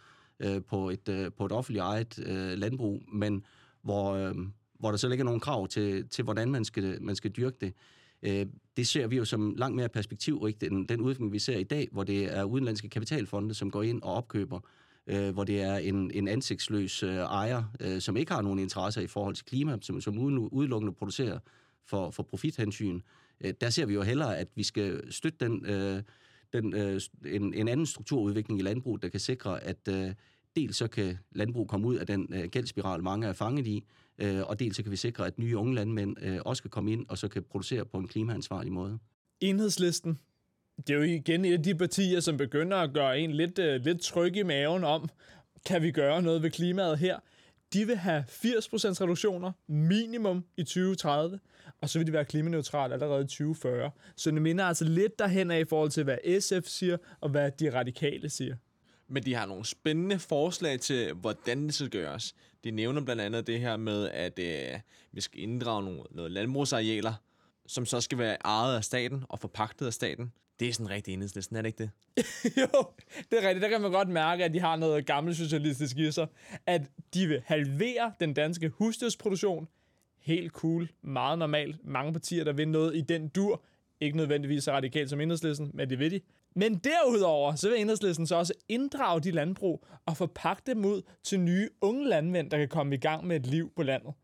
på, 0.69 0.91
et, 0.91 1.33
på 1.37 1.47
et 1.47 1.53
offentligt 1.53 1.83
ejet 1.83 2.19
landbrug, 2.59 3.03
men 3.13 3.45
hvor, 3.83 4.13
øh, 4.13 4.35
hvor 4.83 4.91
der 4.91 4.99
så 4.99 5.09
ligger 5.09 5.25
nogle 5.25 5.41
krav 5.41 5.69
til, 5.69 6.09
til 6.09 6.25
hvordan 6.25 6.51
man 6.51 6.65
skal, 6.65 7.03
man 7.03 7.17
skal 7.17 7.31
dyrke 7.31 7.57
det. 7.61 7.75
Øh, 8.23 8.47
det 8.77 8.89
ser 8.89 9.07
vi 9.07 9.17
jo 9.17 9.25
som 9.25 9.55
langt 9.57 9.77
mere 9.77 9.89
perspektivrigt 9.89 10.63
end 10.63 10.89
den 10.89 11.01
udvikling, 11.01 11.33
vi 11.33 11.39
ser 11.39 11.59
i 11.59 11.65
dag, 11.65 11.89
hvor 11.93 12.05
det 12.05 12.37
er 12.37 12.45
udenlandske 12.45 12.89
kapitalfonde, 12.89 13.55
som 13.55 13.71
går 13.71 13.83
ind 13.83 14.03
og 14.03 14.15
opkøber 14.15 14.61
øh, 15.07 15.31
hvor 15.31 15.45
det 15.45 15.63
er 15.63 15.77
en, 15.77 16.11
en 16.11 16.29
ansigtsløs 16.29 17.03
øh, 17.03 17.17
ejer, 17.17 17.63
øh, 17.81 18.01
som 18.01 18.17
ikke 18.17 18.33
har 18.33 18.43
nogen 18.43 18.59
interesser 18.59 19.01
i 19.01 19.07
forhold 19.07 19.35
til 19.35 19.45
klima, 19.45 19.79
som, 19.81 20.01
som 20.01 20.19
udelukkende 20.19 20.93
producerer 20.93 21.39
for, 21.87 22.11
for 22.11 22.23
profithensyn. 22.23 23.01
Øh, 23.41 23.55
der 23.61 23.71
ser 23.71 23.87
vi 23.87 23.95
jo 23.95 24.03
hellere, 24.03 24.39
at 24.39 24.49
vi 24.55 24.63
skal 24.63 25.13
støtte 25.13 25.39
den, 25.45 25.67
øh, 25.67 26.03
den, 26.53 26.75
øh, 26.75 27.01
en, 27.27 27.55
en 27.55 27.69
anden 27.69 27.87
strukturudvikling 27.87 28.61
i 28.61 28.63
landbruget, 28.63 29.03
der 29.03 29.09
kan 29.09 29.21
sikre, 29.21 29.65
at 29.65 29.89
øh, 29.89 30.15
dels 30.57 30.77
så 30.77 30.89
kan 30.89 31.19
landbrug 31.33 31.69
komme 31.69 31.87
ud 31.87 31.97
af 31.97 32.07
den 32.07 32.29
øh, 32.35 33.03
mange 33.03 33.27
er 33.27 33.33
fanget 33.33 33.67
i, 33.67 33.85
øh, 34.19 34.41
og 34.43 34.61
dels 34.61 34.77
så 34.77 34.83
kan 34.83 34.93
vi 34.93 34.97
sikre, 34.97 35.27
at 35.27 35.39
nye 35.39 35.57
unge 35.57 35.75
landmænd 35.75 36.17
øh, 36.23 36.39
også 36.45 36.63
kan 36.63 36.71
komme 36.71 36.93
ind 36.93 37.07
og 37.09 37.19
så 37.19 37.29
kan 37.29 37.43
producere 37.43 37.85
på 37.85 37.99
en 37.99 38.09
klimaansvarlig 38.09 38.73
måde. 38.73 38.99
Enhedslisten, 39.41 40.19
det 40.77 40.91
er 40.91 40.95
jo 40.95 41.03
igen 41.03 41.45
et 41.45 41.53
af 41.53 41.63
de 41.63 41.75
partier, 41.75 42.21
som 42.21 42.37
begynder 42.37 42.77
at 42.77 42.93
gøre 42.93 43.21
en 43.21 43.33
lidt, 43.33 43.59
øh, 43.59 43.81
lidt 43.81 44.01
tryg 44.01 44.37
i 44.37 44.43
maven 44.43 44.85
om, 44.85 45.09
kan 45.67 45.83
vi 45.83 45.91
gøre 45.91 46.23
noget 46.23 46.43
ved 46.43 46.51
klimaet 46.51 46.99
her? 46.99 47.19
De 47.73 47.87
vil 47.87 47.97
have 47.97 48.25
80% 48.29 49.01
reduktioner 49.01 49.53
minimum 49.67 50.45
i 50.57 50.63
2030, 50.63 51.41
og 51.81 51.89
så 51.89 51.99
vil 51.99 52.07
de 52.07 52.13
være 52.13 52.25
klimaneutrale 52.25 52.95
allerede 52.95 53.21
i 53.21 53.27
2040. 53.27 53.91
Så 54.17 54.31
det 54.31 54.43
minder 54.43 54.65
altså 54.65 54.85
lidt 54.85 55.19
derhen 55.19 55.51
af 55.51 55.61
i 55.61 55.65
forhold 55.65 55.91
til, 55.91 56.05
hvad 56.05 56.41
SF 56.41 56.69
siger, 56.69 56.97
og 57.21 57.31
hvad 57.31 57.51
de 57.51 57.75
radikale 57.75 58.29
siger. 58.29 58.57
Men 59.13 59.23
de 59.23 59.35
har 59.35 59.47
nogle 59.47 59.65
spændende 59.65 60.19
forslag 60.19 60.81
til, 60.81 61.13
hvordan 61.13 61.67
det 61.67 61.75
skal 61.75 61.91
gøres. 61.91 62.35
De 62.65 62.71
nævner 62.71 63.01
blandt 63.01 63.23
andet 63.23 63.47
det 63.47 63.61
her 63.61 63.77
med, 63.77 64.09
at 64.09 64.39
øh, 64.39 64.81
vi 65.13 65.21
skal 65.21 65.41
inddrage 65.41 65.85
nogle, 65.85 66.03
noget 66.11 66.31
landbrugsarealer, 66.31 67.15
som 67.67 67.87
så 67.87 68.01
skal 68.01 68.19
være 68.19 68.37
ejet 68.45 68.77
af 68.77 68.85
staten 68.85 69.25
og 69.29 69.39
forpagtet 69.39 69.87
af 69.87 69.93
staten. 69.93 70.33
Det 70.61 70.69
er 70.69 70.73
sådan 70.73 70.91
rigtig 70.91 71.15
enhedslisten, 71.15 71.57
er 71.57 71.63
det 71.63 71.69
ikke 71.69 71.79
det? 71.79 71.91
jo, 72.61 72.85
det 73.31 73.45
er 73.45 73.49
rigtigt. 73.49 73.63
Der 73.63 73.69
kan 73.69 73.81
man 73.81 73.91
godt 73.91 74.09
mærke, 74.09 74.45
at 74.45 74.55
de 74.55 74.61
har 74.61 74.77
noget 74.77 75.07
gammelt 75.07 75.37
socialistisk 75.37 75.97
i 75.97 76.13
sig. 76.13 76.27
At 76.67 76.83
de 77.15 77.27
vil 77.27 77.43
halvere 77.45 78.13
den 78.21 78.35
danske 78.35 78.69
husdyrsproduktion. 78.69 79.69
Helt 80.21 80.53
cool. 80.53 80.89
Meget 81.03 81.39
normalt. 81.39 81.85
Mange 81.85 82.13
partier, 82.13 82.45
der 82.45 82.53
vil 82.53 82.69
noget 82.69 82.97
i 82.97 83.01
den 83.01 83.29
dur. 83.29 83.63
Ikke 84.01 84.17
nødvendigvis 84.17 84.65
så 84.65 84.73
radikalt 84.73 85.11
som 85.11 85.21
enhedslisten, 85.21 85.71
men 85.75 85.91
det 85.91 85.99
vil 85.99 86.11
de. 86.11 86.21
Men 86.57 86.75
derudover, 86.75 87.55
så 87.55 87.69
vil 87.69 87.81
enhedslisten 87.81 88.27
så 88.27 88.37
også 88.37 88.53
inddrage 88.69 89.21
de 89.21 89.31
landbrug 89.31 89.87
og 90.07 90.17
forpagte 90.17 90.75
dem 90.75 90.85
ud 90.85 91.03
til 91.25 91.41
nye 91.41 91.69
unge 91.81 92.09
landmænd, 92.09 92.51
der 92.51 92.59
kan 92.59 92.69
komme 92.69 92.95
i 92.95 92.99
gang 92.99 93.27
med 93.27 93.37
et 93.37 93.47
liv 93.47 93.73
på 93.77 93.83
landet. 93.83 94.15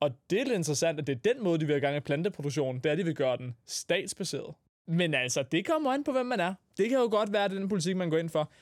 Og 0.00 0.10
det 0.30 0.40
er 0.40 0.44
lidt 0.44 0.56
interessant, 0.56 1.00
at 1.00 1.06
det 1.06 1.12
er 1.12 1.34
den 1.34 1.44
måde, 1.44 1.60
de 1.60 1.66
vil 1.66 1.76
i 1.76 1.80
gang 1.80 1.94
med 1.94 2.02
planteproduktionen. 2.02 2.80
Det 2.80 2.86
er, 2.86 2.92
at 2.92 2.98
de 2.98 3.04
vil 3.04 3.14
gøre 3.14 3.36
den 3.36 3.56
statsbaseret. 3.66 4.54
Men 4.88 5.14
altså, 5.14 5.42
det 5.52 5.66
kommer 5.66 5.92
an 5.92 6.04
på, 6.04 6.12
hvem 6.12 6.26
man 6.26 6.40
er. 6.40 6.54
Det 6.76 6.88
kan 6.88 6.98
jo 6.98 7.08
godt 7.10 7.32
være, 7.32 7.44
at 7.44 7.50
det 7.50 7.56
er 7.56 7.60
den 7.60 7.68
politik, 7.68 7.96
man 7.96 8.10
går 8.10 8.18
ind 8.18 8.28
for. 8.28 8.52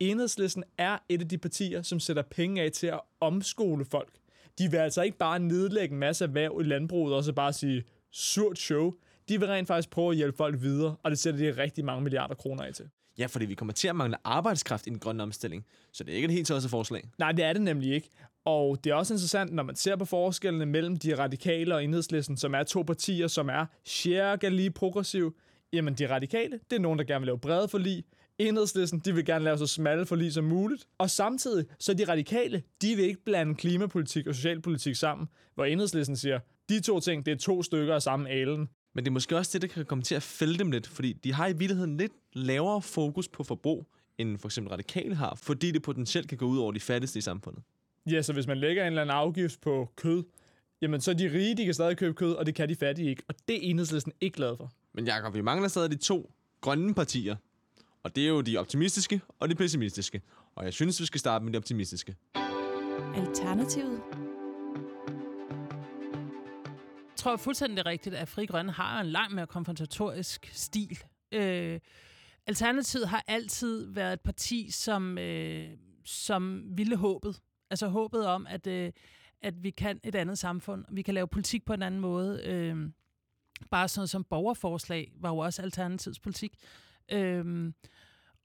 Enhedslisten 0.00 0.64
er 0.78 0.98
et 1.08 1.20
af 1.20 1.28
de 1.28 1.38
partier, 1.38 1.82
som 1.82 2.00
sætter 2.00 2.22
penge 2.22 2.62
af 2.62 2.72
til 2.72 2.86
at 2.86 3.00
omskole 3.20 3.84
folk. 3.84 4.12
De 4.58 4.70
vil 4.70 4.76
altså 4.76 5.02
ikke 5.02 5.18
bare 5.18 5.38
nedlægge 5.38 5.92
en 5.92 5.98
masse 5.98 6.24
erhverv 6.24 6.60
i 6.60 6.64
landbruget 6.64 7.14
og 7.14 7.24
så 7.24 7.32
bare 7.32 7.52
sige, 7.52 7.84
surt 8.10 8.58
show. 8.58 8.94
De 9.30 9.40
vil 9.40 9.48
rent 9.48 9.68
faktisk 9.68 9.90
prøve 9.90 10.10
at 10.10 10.16
hjælpe 10.16 10.36
folk 10.36 10.60
videre, 10.60 10.96
og 11.02 11.10
det 11.10 11.18
sætter 11.18 11.40
de 11.40 11.62
rigtig 11.62 11.84
mange 11.84 12.02
milliarder 12.02 12.34
kroner 12.34 12.62
af 12.62 12.74
til. 12.74 12.88
Ja, 13.18 13.26
fordi 13.26 13.44
vi 13.44 13.54
kommer 13.54 13.72
til 13.72 13.88
at 13.88 13.96
mangle 13.96 14.16
arbejdskraft 14.24 14.86
i 14.86 14.90
den 14.90 14.98
grønne 14.98 15.22
omstilling, 15.22 15.66
så 15.92 16.04
det 16.04 16.12
er 16.12 16.16
ikke 16.16 16.26
et 16.26 16.32
helt 16.32 16.46
tosset 16.46 16.70
forslag. 16.70 17.10
Nej, 17.18 17.32
det 17.32 17.44
er 17.44 17.52
det 17.52 17.62
nemlig 17.62 17.94
ikke. 17.94 18.08
Og 18.44 18.84
det 18.84 18.90
er 18.90 18.94
også 18.94 19.14
interessant, 19.14 19.52
når 19.52 19.62
man 19.62 19.76
ser 19.76 19.96
på 19.96 20.04
forskellene 20.04 20.66
mellem 20.66 20.96
de 20.96 21.18
radikale 21.18 21.74
og 21.74 21.84
enhedslisten, 21.84 22.36
som 22.36 22.54
er 22.54 22.62
to 22.62 22.82
partier, 22.82 23.28
som 23.28 23.48
er 23.48 23.66
cirka 23.84 24.48
lige 24.48 24.70
progressive, 24.70 25.32
Jamen, 25.72 25.94
de 25.94 26.10
radikale, 26.10 26.60
det 26.70 26.76
er 26.76 26.80
nogen, 26.80 26.98
der 26.98 27.04
gerne 27.04 27.20
vil 27.20 27.26
lave 27.26 27.38
brede 27.38 27.68
forlig. 27.68 28.04
Enhedslisten, 28.38 28.98
de 28.98 29.14
vil 29.14 29.24
gerne 29.24 29.44
lave 29.44 29.58
så 29.58 29.66
smalle 29.66 30.06
forlig 30.06 30.32
som 30.32 30.44
muligt. 30.44 30.86
Og 30.98 31.10
samtidig, 31.10 31.66
så 31.78 31.94
de 31.94 32.04
radikale, 32.04 32.62
de 32.82 32.96
vil 32.96 33.04
ikke 33.04 33.24
blande 33.24 33.54
klimapolitik 33.54 34.26
og 34.26 34.34
socialpolitik 34.34 34.96
sammen, 34.96 35.28
hvor 35.54 35.64
Enhedslisten 35.64 36.16
siger, 36.16 36.40
de 36.68 36.80
to 36.80 37.00
ting, 37.00 37.26
det 37.26 37.32
er 37.32 37.36
to 37.36 37.62
stykker 37.62 37.94
af 37.94 38.02
samme 38.02 38.30
alen. 38.30 38.68
Men 38.94 39.04
det 39.04 39.10
er 39.10 39.12
måske 39.12 39.36
også 39.36 39.50
det, 39.52 39.62
der 39.62 39.68
kan 39.68 39.84
komme 39.84 40.04
til 40.04 40.14
at 40.14 40.22
fælde 40.22 40.58
dem 40.58 40.70
lidt, 40.70 40.86
fordi 40.86 41.12
de 41.12 41.32
har 41.32 41.46
i 41.46 41.52
virkeligheden 41.52 41.96
lidt 41.96 42.12
lavere 42.32 42.82
fokus 42.82 43.28
på 43.28 43.44
forbrug, 43.44 43.86
end 44.18 44.38
for 44.38 44.48
eksempel 44.48 44.70
radikale 44.70 45.14
har, 45.14 45.34
fordi 45.34 45.70
det 45.70 45.82
potentielt 45.82 46.28
kan 46.28 46.38
gå 46.38 46.46
ud 46.46 46.58
over 46.58 46.72
de 46.72 46.80
fattigste 46.80 47.18
i 47.18 47.22
samfundet. 47.22 47.62
Ja, 48.10 48.22
så 48.22 48.32
hvis 48.32 48.46
man 48.46 48.58
lægger 48.58 48.82
en 48.82 48.86
eller 48.86 49.02
anden 49.02 49.16
afgift 49.16 49.60
på 49.60 49.88
kød, 49.96 50.24
jamen 50.82 51.00
så 51.00 51.14
de 51.14 51.32
rige, 51.32 51.56
de 51.56 51.64
kan 51.64 51.74
stadig 51.74 51.96
købe 51.96 52.14
kød, 52.14 52.32
og 52.32 52.46
det 52.46 52.54
kan 52.54 52.68
de 52.68 52.76
fattige 52.76 53.10
ikke. 53.10 53.22
Og 53.28 53.34
det 53.48 53.56
er 53.56 53.60
enhedslisten 53.70 54.12
ikke 54.20 54.36
glad 54.36 54.56
for. 54.56 54.72
Men 54.94 55.06
Jacob, 55.06 55.34
vi 55.34 55.40
mangler 55.40 55.68
stadig 55.68 55.90
de 55.90 55.96
to 55.96 56.32
grønne 56.60 56.94
partier. 56.94 57.36
Og 58.02 58.16
det 58.16 58.24
er 58.24 58.28
jo 58.28 58.40
de 58.40 58.56
optimistiske 58.56 59.20
og 59.38 59.48
de 59.48 59.54
pessimistiske. 59.54 60.22
Og 60.54 60.64
jeg 60.64 60.72
synes, 60.72 61.00
vi 61.00 61.06
skal 61.06 61.20
starte 61.20 61.44
med 61.44 61.52
de 61.52 61.56
optimistiske. 61.56 62.16
Alternativet. 63.14 64.29
Tror 67.20 67.36
fuldstændig 67.36 67.86
rigtigt, 67.86 68.14
at 68.14 68.28
Fri 68.28 68.46
Grønne 68.46 68.72
har 68.72 69.00
en 69.00 69.06
langt 69.06 69.34
mere 69.34 69.46
konfrontatorisk 69.46 70.50
stil. 70.52 70.98
Øh, 71.32 71.80
Alternativet 72.46 73.08
har 73.08 73.24
altid 73.26 73.86
været 73.92 74.12
et 74.12 74.20
parti, 74.20 74.70
som, 74.70 75.18
øh, 75.18 75.70
som 76.04 76.62
ville 76.78 76.96
håbet. 76.96 77.40
Altså 77.70 77.88
håbet 77.88 78.26
om, 78.26 78.46
at, 78.46 78.66
øh, 78.66 78.92
at 79.42 79.62
vi 79.62 79.70
kan 79.70 80.00
et 80.04 80.14
andet 80.14 80.38
samfund. 80.38 80.84
Vi 80.90 81.02
kan 81.02 81.14
lave 81.14 81.28
politik 81.28 81.64
på 81.64 81.72
en 81.72 81.82
anden 81.82 82.00
måde. 82.00 82.42
Øh, 82.44 82.90
bare 83.70 83.88
sådan 83.88 84.00
noget 84.00 84.10
som 84.10 84.24
borgerforslag 84.24 85.12
var 85.14 85.28
jo 85.28 85.38
også 85.38 85.62
Alternativets 85.62 86.20
politik. 86.20 86.54
Øh, 87.12 87.72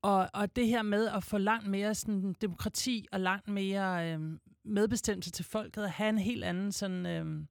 og, 0.01 0.29
og 0.33 0.55
det 0.55 0.67
her 0.67 0.81
med 0.81 1.07
at 1.07 1.23
få 1.23 1.37
langt 1.37 1.67
mere 1.67 1.95
sådan, 1.95 2.35
demokrati 2.41 3.07
og 3.11 3.19
langt 3.19 3.47
mere 3.47 4.11
øh, 4.11 4.19
medbestemmelse 4.65 5.31
til 5.31 5.45
folket, 5.45 5.83
at 5.83 5.91
have 5.91 6.09
en 6.09 6.17
helt 6.17 6.43
anden 6.43 6.71
sådan... 6.71 7.05
Øh, 7.05 7.45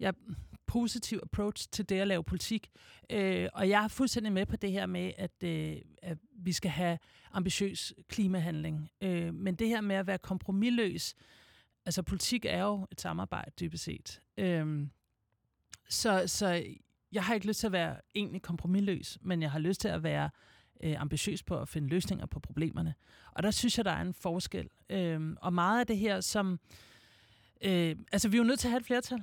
ja, 0.00 0.10
positiv 0.66 1.20
approach 1.22 1.68
til 1.72 1.88
det 1.88 2.00
at 2.00 2.08
lave 2.08 2.24
politik. 2.24 2.70
Øh, 3.10 3.48
og 3.54 3.68
jeg 3.68 3.84
er 3.84 3.88
fuldstændig 3.88 4.32
med 4.32 4.46
på 4.46 4.56
det 4.56 4.72
her 4.72 4.86
med, 4.86 5.12
at, 5.16 5.42
øh, 5.44 5.76
at 6.02 6.18
vi 6.32 6.52
skal 6.52 6.70
have 6.70 6.98
ambitiøs 7.32 7.94
klimahandling. 8.08 8.90
Øh, 9.00 9.34
men 9.34 9.54
det 9.54 9.68
her 9.68 9.80
med 9.80 9.96
at 9.96 10.06
være 10.06 10.18
kompromilløs, 10.18 11.14
altså 11.86 12.02
politik 12.02 12.44
er 12.44 12.62
jo 12.62 12.86
et 12.92 13.00
samarbejde 13.00 13.50
dybest 13.60 13.84
set. 13.84 14.20
Øh, 14.36 14.86
så, 15.88 16.22
så 16.26 16.64
jeg 17.12 17.24
har 17.24 17.34
ikke 17.34 17.46
lyst 17.46 17.60
til 17.60 17.66
at 17.66 17.72
være 17.72 17.96
egentlig 18.14 18.42
kompromilløs, 18.42 19.18
men 19.22 19.42
jeg 19.42 19.50
har 19.50 19.58
lyst 19.58 19.80
til 19.80 19.88
at 19.88 20.02
være 20.02 20.30
øh, 20.82 21.00
ambitiøs 21.00 21.42
på 21.42 21.60
at 21.60 21.68
finde 21.68 21.88
løsninger 21.88 22.26
på 22.26 22.40
problemerne. 22.40 22.94
Og 23.32 23.42
der 23.42 23.50
synes 23.50 23.78
jeg, 23.78 23.84
der 23.84 23.90
er 23.90 24.00
en 24.00 24.14
forskel. 24.14 24.68
Øh, 24.90 25.36
og 25.40 25.52
meget 25.52 25.80
af 25.80 25.86
det 25.86 25.98
her, 25.98 26.20
som... 26.20 26.60
Øh, 27.64 27.96
altså, 28.12 28.28
vi 28.28 28.36
er 28.36 28.38
jo 28.38 28.44
nødt 28.44 28.60
til 28.60 28.68
at 28.68 28.70
have 28.70 28.80
et 28.80 28.86
flertal. 28.86 29.22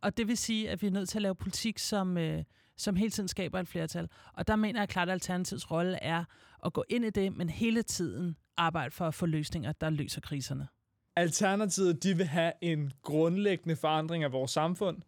Og 0.00 0.16
det 0.16 0.28
vil 0.28 0.38
sige, 0.38 0.70
at 0.70 0.82
vi 0.82 0.86
er 0.86 0.90
nødt 0.90 1.08
til 1.08 1.18
at 1.18 1.22
lave 1.22 1.34
politik, 1.34 1.78
som, 1.78 2.18
øh, 2.18 2.44
som 2.76 2.96
hele 2.96 3.10
tiden 3.10 3.28
skaber 3.28 3.60
et 3.60 3.68
flertal. 3.68 4.08
Og 4.34 4.46
der 4.46 4.56
mener 4.56 4.80
jeg 4.80 4.88
klart, 4.88 5.08
at 5.08 5.12
Alternativets 5.12 5.70
rolle 5.70 5.98
er 6.02 6.24
at 6.66 6.72
gå 6.72 6.84
ind 6.88 7.04
i 7.04 7.10
det, 7.10 7.36
men 7.36 7.48
hele 7.50 7.82
tiden 7.82 8.36
arbejde 8.56 8.90
for 8.90 9.06
at 9.06 9.14
få 9.14 9.26
løsninger, 9.26 9.72
der 9.72 9.90
løser 9.90 10.20
kriserne. 10.20 10.68
Alternativet, 11.16 12.02
de 12.02 12.16
vil 12.16 12.26
have 12.26 12.52
en 12.60 12.92
grundlæggende 13.02 13.76
forandring 13.76 14.24
af 14.24 14.32
vores 14.32 14.50
samfund, 14.50 15.02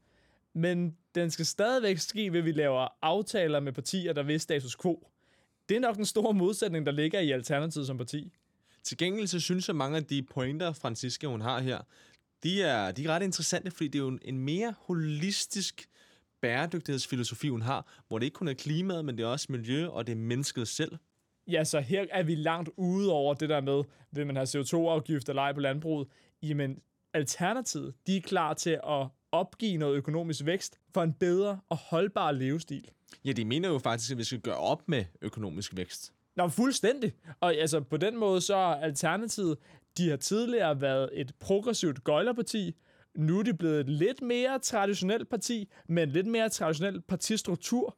men 0.54 0.96
den 1.14 1.30
skal 1.30 1.46
stadigvæk 1.46 1.98
ske 1.98 2.32
ved, 2.32 2.38
at 2.38 2.44
vi 2.44 2.52
laver 2.52 2.88
aftaler 3.02 3.60
med 3.60 3.72
partier, 3.72 4.12
der 4.12 4.22
vil 4.22 4.40
status 4.40 4.76
quo. 4.76 5.08
Det 5.68 5.76
er 5.76 5.80
nok 5.80 5.96
den 5.96 6.04
store 6.04 6.34
modsætning, 6.34 6.86
der 6.86 6.92
ligger 6.92 7.20
i 7.20 7.30
Alternativet 7.30 7.86
som 7.86 7.98
parti. 7.98 8.32
Til 8.82 8.96
gengæld 8.96 9.26
så 9.26 9.40
synes 9.40 9.68
jeg, 9.68 9.76
mange 9.76 9.96
af 9.96 10.04
de 10.04 10.22
pointer, 10.22 10.72
Franziska 10.72 11.26
hun 11.26 11.40
har 11.40 11.60
her, 11.60 11.78
de 12.44 12.62
er, 12.62 12.92
de 12.92 13.04
er 13.04 13.08
ret 13.08 13.22
interessante, 13.22 13.70
fordi 13.70 13.88
det 13.88 13.98
er 13.98 14.02
jo 14.02 14.08
en, 14.08 14.20
en 14.22 14.38
mere 14.38 14.74
holistisk 14.78 15.88
bæredygtighedsfilosofi, 16.40 17.48
hun 17.48 17.62
har, 17.62 17.86
hvor 18.08 18.18
det 18.18 18.26
ikke 18.26 18.34
kun 18.34 18.48
er 18.48 18.54
klimaet, 18.54 19.04
men 19.04 19.18
det 19.18 19.24
er 19.24 19.28
også 19.28 19.46
miljø, 19.48 19.88
og 19.88 20.06
det 20.06 20.12
er 20.12 20.16
mennesket 20.16 20.68
selv. 20.68 20.96
Ja, 21.46 21.64
så 21.64 21.80
her 21.80 22.06
er 22.10 22.22
vi 22.22 22.34
langt 22.34 22.70
ude 22.76 23.12
over 23.12 23.34
det 23.34 23.48
der 23.48 23.60
med, 23.60 23.82
vil 24.12 24.26
man 24.26 24.36
have 24.36 24.46
CO2-afgift 24.46 25.28
eller 25.28 25.42
ej 25.42 25.52
på 25.52 25.60
landbruget. 25.60 26.08
Jamen, 26.42 26.78
alternativet, 27.14 27.94
de 28.06 28.16
er 28.16 28.20
klar 28.20 28.54
til 28.54 28.70
at 28.70 29.06
opgive 29.32 29.76
noget 29.76 29.96
økonomisk 29.96 30.44
vækst 30.44 30.78
for 30.94 31.02
en 31.02 31.12
bedre 31.12 31.60
og 31.68 31.76
holdbar 31.76 32.32
levestil. 32.32 32.90
Ja, 33.24 33.32
de 33.32 33.44
mener 33.44 33.68
jo 33.68 33.78
faktisk, 33.78 34.12
at 34.12 34.18
vi 34.18 34.24
skal 34.24 34.40
gøre 34.40 34.56
op 34.56 34.88
med 34.88 35.04
økonomisk 35.22 35.76
vækst. 35.76 36.12
Nå, 36.36 36.48
fuldstændig. 36.48 37.12
Og 37.40 37.54
altså, 37.54 37.80
på 37.80 37.96
den 37.96 38.16
måde, 38.16 38.40
så 38.40 38.54
er 38.54 38.74
Alternativet, 38.74 39.58
de 39.98 40.10
har 40.10 40.16
tidligere 40.16 40.80
været 40.80 41.10
et 41.12 41.32
progressivt 41.40 42.04
gøjlerparti. 42.04 42.76
Nu 43.16 43.38
er 43.38 43.42
de 43.42 43.54
blevet 43.54 43.80
et 43.80 43.88
lidt 43.88 44.22
mere 44.22 44.58
traditionelt 44.58 45.28
parti, 45.28 45.68
med 45.88 46.02
en 46.02 46.08
lidt 46.08 46.26
mere 46.26 46.48
traditionel 46.48 47.00
partistruktur. 47.00 47.96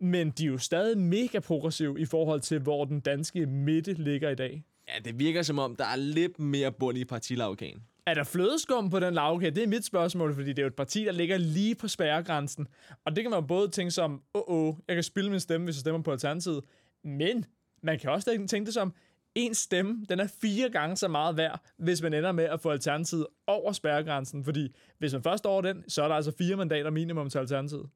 Men 0.00 0.30
de 0.30 0.44
er 0.44 0.48
jo 0.48 0.58
stadig 0.58 0.98
mega 0.98 1.38
progressive 1.38 2.00
i 2.00 2.04
forhold 2.04 2.40
til, 2.40 2.58
hvor 2.58 2.84
den 2.84 3.00
danske 3.00 3.46
midte 3.46 3.92
ligger 3.92 4.30
i 4.30 4.34
dag. 4.34 4.64
Ja, 4.88 4.92
det 5.04 5.18
virker 5.18 5.42
som 5.42 5.58
om, 5.58 5.76
der 5.76 5.84
er 5.84 5.96
lidt 5.96 6.38
mere 6.38 6.72
bund 6.72 6.98
i 6.98 7.04
partilavkagen. 7.04 7.82
Er 8.06 8.14
der 8.14 8.24
flødeskum 8.24 8.90
på 8.90 9.00
den 9.00 9.14
lavkage? 9.14 9.50
Det 9.50 9.62
er 9.62 9.66
mit 9.66 9.84
spørgsmål, 9.84 10.34
fordi 10.34 10.48
det 10.48 10.58
er 10.58 10.62
jo 10.62 10.66
et 10.66 10.74
parti, 10.74 11.04
der 11.04 11.12
ligger 11.12 11.38
lige 11.38 11.74
på 11.74 11.88
spærregrænsen. 11.88 12.68
Og 13.04 13.16
det 13.16 13.24
kan 13.24 13.30
man 13.30 13.46
både 13.46 13.68
tænke 13.68 13.90
som, 13.90 14.22
åh, 14.34 14.42
oh, 14.46 14.68
oh, 14.68 14.74
jeg 14.88 14.96
kan 14.96 15.02
spille 15.02 15.30
min 15.30 15.40
stemme, 15.40 15.64
hvis 15.64 15.76
jeg 15.76 15.80
stemmer 15.80 16.02
på 16.02 16.12
Alternativet. 16.12 16.64
Men 17.04 17.44
man 17.82 17.98
kan 17.98 18.10
også 18.10 18.46
tænke 18.48 18.66
det 18.66 18.74
som, 18.74 18.94
en 19.34 19.54
stemme, 19.54 20.06
den 20.08 20.20
er 20.20 20.26
fire 20.40 20.70
gange 20.70 20.96
så 20.96 21.08
meget 21.08 21.36
værd, 21.36 21.60
hvis 21.78 22.02
man 22.02 22.14
ender 22.14 22.32
med 22.32 22.44
at 22.44 22.60
få 22.60 22.70
Alternativet 22.70 23.26
over 23.46 23.72
spærregrænsen. 23.72 24.44
Fordi 24.44 24.74
hvis 24.98 25.12
man 25.12 25.22
først 25.22 25.46
over 25.46 25.62
den, 25.62 25.84
så 25.88 26.02
er 26.02 26.08
der 26.08 26.14
altså 26.14 26.32
fire 26.38 26.56
mandater 26.56 26.90
minimum 26.90 27.30
til 27.30 27.38
Alternativet. 27.38 27.88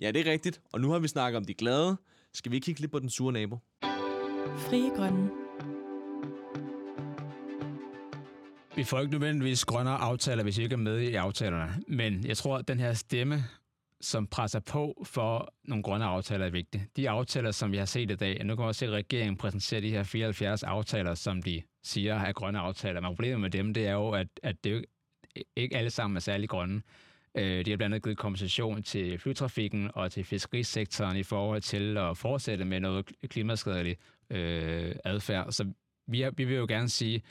Ja, 0.00 0.10
det 0.10 0.26
er 0.26 0.32
rigtigt. 0.32 0.60
Og 0.72 0.80
nu 0.80 0.90
har 0.90 0.98
vi 0.98 1.08
snakket 1.08 1.36
om 1.36 1.44
de 1.44 1.54
glade. 1.54 1.96
Skal 2.34 2.52
vi 2.52 2.58
kigge 2.58 2.80
lidt 2.80 2.92
på 2.92 2.98
den 2.98 3.10
sure 3.10 3.32
nabo? 3.32 3.58
Frie 4.56 4.90
Grønne. 4.96 5.30
Vi 8.76 8.84
får 8.84 9.00
ikke 9.00 9.12
nødvendigvis 9.12 9.64
grønnere 9.64 9.96
aftaler, 9.96 10.42
hvis 10.42 10.58
vi 10.58 10.62
ikke 10.62 10.72
er 10.72 10.78
med 10.78 11.00
i 11.00 11.14
aftalerne. 11.14 11.72
Men 11.88 12.26
jeg 12.26 12.36
tror, 12.36 12.58
at 12.58 12.68
den 12.68 12.78
her 12.78 12.92
stemme, 12.92 13.44
som 14.02 14.26
presser 14.26 14.60
på 14.60 15.04
for 15.06 15.54
nogle 15.64 15.82
grønne 15.82 16.04
aftaler, 16.04 16.46
er 16.46 16.50
vigtige. 16.50 16.88
De 16.96 17.10
aftaler, 17.10 17.50
som 17.50 17.72
vi 17.72 17.76
har 17.76 17.84
set 17.84 18.10
i 18.10 18.14
dag, 18.14 18.44
nu 18.44 18.54
kan 18.54 18.62
man 18.62 18.68
også 18.68 18.78
se, 18.78 18.86
at 18.86 18.92
regeringen 18.92 19.36
præsenterer 19.36 19.80
de 19.80 19.90
her 19.90 20.02
74 20.02 20.62
aftaler, 20.62 21.14
som 21.14 21.42
de 21.42 21.62
siger 21.82 22.14
er 22.14 22.32
grønne 22.32 22.58
aftaler. 22.58 23.00
Men 23.00 23.08
problemet 23.08 23.40
med 23.40 23.50
dem, 23.50 23.74
det 23.74 23.86
er 23.86 23.92
jo, 23.92 24.10
at, 24.10 24.26
at 24.42 24.64
det 24.64 24.72
jo 24.72 24.82
ikke 25.56 25.76
alle 25.76 25.90
sammen 25.90 26.16
er 26.16 26.20
særlig 26.20 26.48
grønne. 26.48 26.82
Øh, 27.34 27.64
de 27.64 27.70
har 27.70 27.76
blandt 27.76 27.94
andet 27.94 28.02
givet 28.02 28.18
kompensation 28.18 28.82
til 28.82 29.18
flytrafikken 29.18 29.90
og 29.94 30.12
til 30.12 30.24
fiskerisektoren 30.24 31.16
i 31.16 31.22
forhold 31.22 31.60
til 31.60 31.96
at 31.96 32.16
fortsætte 32.16 32.64
med 32.64 32.80
noget 32.80 33.12
klimaskadelig 33.28 33.96
øh, 34.30 34.94
adfærd. 35.04 35.52
Så 35.52 35.72
vi, 36.06 36.20
har, 36.20 36.30
vi 36.30 36.44
vil 36.44 36.56
jo 36.56 36.66
gerne 36.68 36.88
sige, 36.88 37.22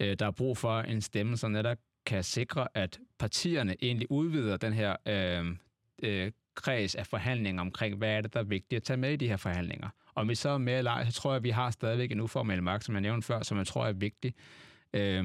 øh, 0.00 0.16
der 0.18 0.26
er 0.26 0.30
brug 0.30 0.56
for 0.56 0.80
en 0.80 1.00
stemme, 1.00 1.36
som 1.36 1.50
netop 1.50 1.78
kan 2.06 2.24
sikre, 2.24 2.68
at 2.74 2.98
partierne 3.18 3.76
egentlig 3.82 4.10
udvider 4.10 4.56
den 4.56 4.72
her 4.72 4.96
øh, 5.08 5.56
øh, 6.02 6.32
kreds 6.54 6.94
af 6.94 7.06
forhandlinger 7.06 7.62
omkring, 7.62 7.96
hvad 7.96 8.10
er 8.10 8.20
det, 8.20 8.34
der 8.34 8.40
er 8.40 8.44
vigtigt 8.44 8.76
at 8.76 8.82
tage 8.82 8.96
med 8.96 9.12
i 9.12 9.16
de 9.16 9.28
her 9.28 9.36
forhandlinger. 9.36 9.88
Om 10.14 10.28
vi 10.28 10.34
så 10.34 10.48
er 10.48 10.58
med 10.58 10.78
eller 10.78 10.90
ej, 10.90 11.04
så 11.04 11.12
tror 11.12 11.30
jeg, 11.30 11.36
at 11.36 11.42
vi 11.42 11.50
har 11.50 11.70
stadigvæk 11.70 12.12
en 12.12 12.20
uformel 12.20 12.62
magt, 12.62 12.84
som 12.84 12.94
jeg 12.94 13.02
nævnte 13.02 13.26
før, 13.26 13.42
som 13.42 13.58
jeg 13.58 13.66
tror 13.66 13.86
er 13.86 13.92
vigtig, 13.92 14.34
øh, 14.94 15.24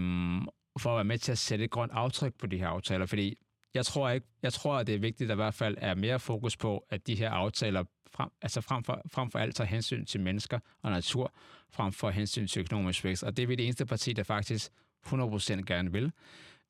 for 0.80 0.90
at 0.90 0.96
være 0.96 1.04
med 1.04 1.18
til 1.18 1.32
at 1.32 1.38
sætte 1.38 1.66
et 1.66 1.72
grønt 1.72 1.92
aftryk 1.92 2.34
på 2.40 2.48
de 2.48 2.58
her 2.58 2.68
aftaler. 2.68 3.06
Fordi 3.06 3.38
jeg 3.74 3.86
tror 3.86 4.10
ikke, 4.10 4.28
jeg 4.44 4.54
tror, 4.54 4.76
at 4.78 4.88
det 4.88 4.96
er 4.96 5.00
vigtigt, 5.00 5.22
at 5.22 5.30
der 5.30 5.36
i 5.36 5.44
hvert 5.44 5.54
fald 5.54 5.78
er 5.82 5.96
mere 5.96 6.20
fokus 6.20 6.58
på, 6.58 6.86
at 6.90 7.08
de 7.08 7.16
her 7.16 7.30
aftaler 7.30 7.84
frem, 8.12 8.30
altså 8.42 8.62
frem 8.62 8.84
for, 8.84 9.02
frem 9.12 9.32
for 9.32 9.40
alt 9.40 9.56
tager 9.56 9.68
hensyn 9.68 10.06
til 10.06 10.20
mennesker 10.20 10.60
og 10.82 10.92
natur, 10.92 11.34
frem 11.72 11.92
for 11.92 12.10
hensyn 12.10 12.48
til 12.48 12.60
økonomisk 12.60 13.04
vækst. 13.04 13.24
Og 13.24 13.38
det 13.38 13.44
er 13.44 13.48
vi 13.48 13.56
det 13.56 13.66
eneste 13.66 13.86
parti, 13.86 14.14
der 14.14 14.24
faktisk 14.24 14.72
100% 15.08 15.62
gerne 15.62 15.92
vil. 15.92 16.12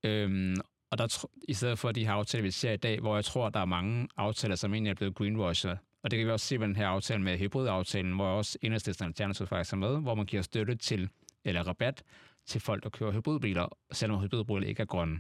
Øhm, 0.03 0.56
og 0.91 0.97
der, 0.97 1.25
i 1.47 1.53
stedet 1.53 1.79
for 1.79 1.91
de 1.91 2.05
her 2.05 2.13
aftaler, 2.13 2.41
vi 2.41 2.51
ser 2.51 2.71
i 2.71 2.77
dag, 2.77 2.99
hvor 2.99 3.15
jeg 3.15 3.25
tror, 3.25 3.49
der 3.49 3.59
er 3.59 3.65
mange 3.65 4.07
aftaler, 4.17 4.55
som 4.55 4.73
egentlig 4.73 4.91
er 4.91 4.95
blevet 4.95 5.15
greenwashed. 5.15 5.75
Og 6.03 6.11
det 6.11 6.19
kan 6.19 6.27
vi 6.27 6.31
også 6.31 6.45
se 6.45 6.57
med 6.57 6.67
den 6.67 6.75
her 6.75 6.88
aftale 6.88 7.21
med 7.21 7.38
hybridaftalen, 7.38 8.15
hvor 8.15 8.25
også 8.25 8.57
Enhedslisten 8.61 9.05
Alternativ 9.05 9.47
faktisk 9.47 9.73
er 9.73 9.77
med, 9.77 10.01
hvor 10.01 10.15
man 10.15 10.25
giver 10.25 10.41
støtte 10.41 10.75
til, 10.75 11.09
eller 11.45 11.63
rabat 11.63 12.03
til 12.45 12.61
folk, 12.61 12.83
der 12.83 12.89
kører 12.89 13.11
hybridbiler, 13.11 13.77
selvom 13.91 14.21
hybridbiler 14.21 14.67
ikke 14.67 14.81
er 14.81 14.86
grønne. 14.86 15.19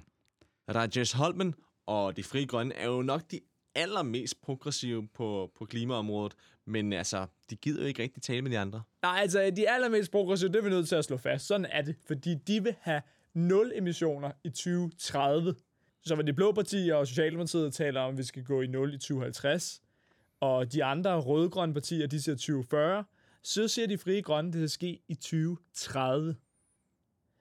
Rajesh 0.75 1.17
Holmen 1.17 1.55
og 1.85 2.17
de 2.17 2.23
frie 2.23 2.45
grønne 2.45 2.73
er 2.73 2.85
jo 2.85 3.01
nok 3.01 3.21
de 3.31 3.39
allermest 3.75 4.41
progressive 4.41 5.07
på, 5.07 5.51
på 5.57 5.65
klimaområdet, 5.65 6.35
men 6.65 6.93
altså, 6.93 7.25
de 7.49 7.55
gider 7.55 7.81
jo 7.81 7.87
ikke 7.87 8.03
rigtig 8.03 8.23
tale 8.23 8.41
med 8.41 8.51
de 8.51 8.59
andre. 8.59 8.83
Nej, 9.01 9.19
altså, 9.21 9.51
de 9.55 9.69
allermest 9.69 10.11
progressive, 10.11 10.49
det 10.49 10.55
er 10.55 10.63
vi 10.63 10.69
nødt 10.69 10.87
til 10.87 10.95
at 10.95 11.05
slå 11.05 11.17
fast. 11.17 11.47
Sådan 11.47 11.65
er 11.65 11.81
det, 11.81 11.95
fordi 12.07 12.35
de 12.47 12.63
vil 12.63 12.75
have 12.81 13.01
nul 13.35 13.71
emissioner 13.75 14.31
i 14.43 14.49
2030. 14.49 15.55
Så 16.03 16.15
var 16.15 16.23
de 16.23 16.33
blå 16.33 16.51
partier 16.51 16.95
og 16.95 17.07
Socialdemokratiet 17.07 17.73
taler 17.73 18.01
om, 18.01 18.11
at 18.11 18.17
vi 18.17 18.23
skal 18.23 18.43
gå 18.43 18.61
i 18.61 18.67
nul 18.67 18.93
i 18.93 18.97
2050, 18.97 19.81
og 20.39 20.73
de 20.73 20.83
andre 20.83 21.19
rødgrønne 21.19 21.73
partier, 21.73 22.07
de 22.07 22.21
siger 22.21 22.35
2040, 22.35 23.03
så 23.43 23.67
siger 23.67 23.87
de 23.87 23.97
frie 23.97 24.21
grønne, 24.21 24.51
det 24.51 24.59
skal 24.59 24.69
ske 24.69 25.01
i 25.07 25.15
2030. 25.15 26.35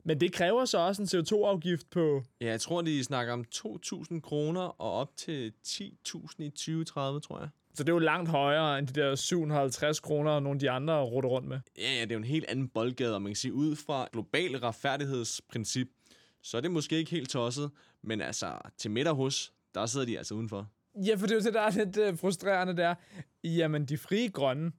Men 0.04 0.20
det 0.20 0.32
kræver 0.32 0.64
så 0.64 0.78
også 0.78 1.02
en 1.02 1.08
CO2-afgift 1.08 1.90
på... 1.90 2.22
Ja, 2.40 2.46
jeg 2.46 2.60
tror, 2.60 2.82
de 2.82 3.04
snakker 3.04 3.32
om 3.32 3.44
2.000 3.54 4.20
kroner 4.20 4.60
og 4.60 4.92
op 4.92 5.16
til 5.16 5.52
10.000 5.66 6.34
i 6.38 6.50
2030, 6.50 7.20
tror 7.20 7.38
jeg. 7.38 7.48
Så 7.74 7.84
det 7.84 7.88
er 7.88 7.92
jo 7.94 7.98
langt 7.98 8.30
højere 8.30 8.78
end 8.78 8.86
de 8.86 9.00
der 9.00 9.14
750 9.14 10.00
kroner, 10.00 10.30
og 10.30 10.42
nogle 10.42 10.56
af 10.56 10.60
de 10.60 10.70
andre 10.70 11.02
rutter 11.02 11.30
rundt 11.30 11.48
med. 11.48 11.60
Ja, 11.78 11.94
ja, 11.94 12.00
det 12.00 12.10
er 12.10 12.14
jo 12.14 12.18
en 12.18 12.24
helt 12.24 12.44
anden 12.48 12.68
boldgade, 12.68 13.14
og 13.14 13.22
man 13.22 13.30
kan 13.30 13.36
sige, 13.36 13.52
ud 13.54 13.76
fra 13.76 14.08
global 14.12 14.56
retfærdighedsprincip, 14.56 15.88
så 16.42 16.56
er 16.56 16.60
det 16.60 16.70
måske 16.70 16.96
ikke 16.96 17.10
helt 17.10 17.30
tosset, 17.30 17.70
men 18.02 18.20
altså 18.20 18.58
til 18.78 18.90
middag 18.90 19.14
hos, 19.14 19.52
der 19.74 19.86
sidder 19.86 20.06
de 20.06 20.18
altså 20.18 20.34
udenfor. 20.34 20.70
Ja, 21.06 21.14
for 21.14 21.26
det 21.26 21.30
er 21.30 21.36
jo 21.36 21.40
det, 21.40 21.54
der 21.54 21.60
er 21.60 21.70
lidt 21.70 22.12
uh, 22.12 22.18
frustrerende 22.18 22.76
der. 22.76 22.94
Jamen, 23.44 23.84
de 23.84 23.98
frie 23.98 24.28
grønne, 24.28 24.72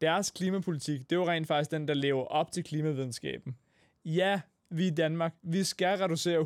deres 0.00 0.30
klimapolitik, 0.30 1.00
det 1.00 1.16
er 1.16 1.20
jo 1.20 1.28
rent 1.28 1.46
faktisk 1.46 1.70
den, 1.70 1.88
der 1.88 1.94
lever 1.94 2.24
op 2.24 2.52
til 2.52 2.64
klimavidenskaben. 2.64 3.56
Ja, 4.04 4.40
vi 4.70 4.86
i 4.86 4.90
Danmark, 4.90 5.34
vi 5.42 5.64
skal 5.64 5.98
reducere 5.98 6.40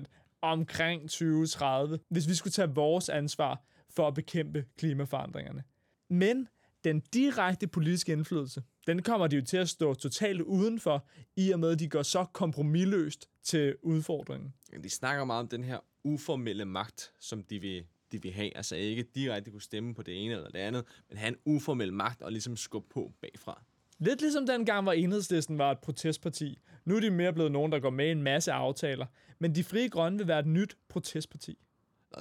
100% 0.00 0.04
omkring 0.42 1.02
2030, 1.02 1.98
hvis 2.08 2.28
vi 2.28 2.34
skulle 2.34 2.52
tage 2.52 2.74
vores 2.74 3.08
ansvar 3.08 3.64
for 3.96 4.08
at 4.08 4.14
bekæmpe 4.14 4.64
klimaforandringerne. 4.78 5.64
Men 6.10 6.48
den 6.84 7.00
direkte 7.00 7.66
politiske 7.66 8.12
indflydelse, 8.12 8.62
den 8.86 9.02
kommer 9.02 9.26
de 9.26 9.36
jo 9.36 9.42
til 9.42 9.56
at 9.56 9.68
stå 9.68 9.94
totalt 9.94 10.40
udenfor, 10.40 11.06
i 11.36 11.50
og 11.50 11.60
med, 11.60 11.70
at 11.70 11.78
de 11.78 11.88
går 11.88 12.02
så 12.02 12.24
kompromilløst 12.32 13.28
til 13.42 13.76
udfordringen. 13.82 14.54
De 14.84 14.90
snakker 14.90 15.24
meget 15.24 15.40
om 15.40 15.48
den 15.48 15.64
her 15.64 15.78
uformelle 16.04 16.64
magt, 16.64 17.12
som 17.20 17.42
de 17.42 17.58
vil, 17.58 17.84
de 18.12 18.22
vil 18.22 18.32
have. 18.32 18.56
Altså 18.56 18.76
ikke 18.76 19.02
direkte 19.14 19.50
kunne 19.50 19.62
stemme 19.62 19.94
på 19.94 20.02
det 20.02 20.24
ene 20.24 20.34
eller 20.34 20.48
det 20.48 20.58
andet, 20.58 20.84
men 21.08 21.18
have 21.18 21.28
en 21.28 21.36
uformel 21.44 21.92
magt 21.92 22.22
og 22.22 22.32
ligesom 22.32 22.56
skubbe 22.56 22.88
på 22.88 23.12
bagfra. 23.20 23.62
Lidt 23.98 24.20
ligesom 24.20 24.46
dengang, 24.46 24.82
hvor 24.82 24.92
enhedslisten 24.92 25.58
var 25.58 25.70
et 25.70 25.78
protestparti. 25.78 26.58
Nu 26.84 26.96
er 26.96 27.00
de 27.00 27.10
mere 27.10 27.32
blevet 27.32 27.52
nogen, 27.52 27.72
der 27.72 27.78
går 27.78 27.90
med 27.90 28.08
i 28.08 28.10
en 28.10 28.22
masse 28.22 28.52
aftaler. 28.52 29.06
Men 29.38 29.54
de 29.54 29.64
frie 29.64 29.88
grønne 29.88 30.18
vil 30.18 30.28
være 30.28 30.38
et 30.38 30.46
nyt 30.46 30.76
protestparti. 30.88 31.58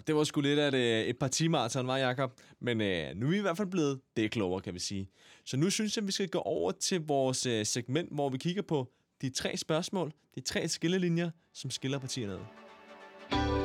Det 0.07 0.15
var 0.15 0.23
sgu 0.23 0.41
lidt 0.41 0.59
af 0.59 0.67
et, 0.67 0.73
øh, 0.73 1.03
et 1.03 1.17
partimarathon, 1.17 1.87
var 1.87 1.97
Jacob. 1.97 2.31
Men 2.59 2.81
øh, 2.81 3.15
nu 3.15 3.25
er 3.25 3.29
vi 3.29 3.37
i 3.37 3.41
hvert 3.41 3.57
fald 3.57 3.67
blevet 3.67 3.99
det 4.17 4.31
klogere, 4.31 4.61
kan 4.61 4.73
vi 4.73 4.79
sige. 4.79 5.09
Så 5.45 5.57
nu 5.57 5.69
synes 5.69 5.97
jeg, 5.97 6.03
at 6.03 6.07
vi 6.07 6.11
skal 6.11 6.29
gå 6.29 6.39
over 6.39 6.71
til 6.71 7.01
vores 7.07 7.45
øh, 7.45 7.65
segment, 7.65 8.09
hvor 8.11 8.29
vi 8.29 8.37
kigger 8.37 8.61
på 8.61 8.91
de 9.21 9.29
tre 9.29 9.57
spørgsmål, 9.57 10.11
de 10.35 10.41
tre 10.41 10.67
skillelinjer, 10.67 11.29
som 11.53 11.71
skiller 11.71 11.99
partierne 11.99 12.33
ad. 12.33 13.62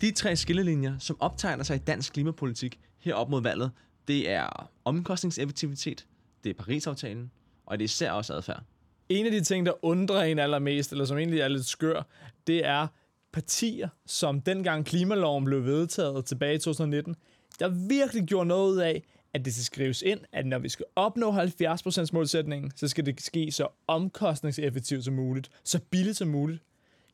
De 0.00 0.10
tre 0.10 0.36
skillelinjer, 0.36 0.98
som 0.98 1.16
optegner 1.20 1.64
sig 1.64 1.76
i 1.76 1.78
dansk 1.78 2.12
klimapolitik 2.12 2.80
her 2.98 3.14
op 3.14 3.30
mod 3.30 3.42
valget, 3.42 3.70
det 4.08 4.30
er 4.30 4.70
omkostningseffektivitet, 4.84 6.06
det 6.44 6.50
er 6.50 6.54
Paris-aftalen, 6.54 7.30
og 7.66 7.78
det 7.78 7.82
er 7.82 7.86
især 7.86 8.10
også 8.10 8.34
adfærd. 8.34 8.62
En 9.08 9.26
af 9.26 9.32
de 9.32 9.40
ting, 9.40 9.66
der 9.66 9.84
undrer 9.84 10.22
en 10.22 10.38
allermest, 10.38 10.92
eller 10.92 11.04
som 11.04 11.18
egentlig 11.18 11.40
er 11.40 11.48
lidt 11.48 11.66
skør, 11.66 12.02
det 12.46 12.66
er 12.66 12.86
partier, 13.32 13.88
som 14.06 14.40
dengang 14.40 14.86
klimaloven 14.86 15.44
blev 15.44 15.64
vedtaget 15.64 16.24
tilbage 16.24 16.54
i 16.54 16.58
2019, 16.58 17.16
der 17.58 17.68
virkelig 17.68 18.24
gjorde 18.24 18.48
noget 18.48 18.72
ud 18.72 18.78
af, 18.78 19.02
at 19.34 19.44
det 19.44 19.54
skal 19.54 19.64
skrives 19.64 20.02
ind, 20.02 20.20
at 20.32 20.46
når 20.46 20.58
vi 20.58 20.68
skal 20.68 20.86
opnå 20.96 21.32
70% 21.32 22.08
målsætningen, 22.12 22.72
så 22.76 22.88
skal 22.88 23.06
det 23.06 23.22
ske 23.22 23.52
så 23.52 23.68
omkostningseffektivt 23.86 25.04
som 25.04 25.14
muligt, 25.14 25.50
så 25.64 25.80
billigt 25.90 26.16
som 26.16 26.28
muligt. 26.28 26.62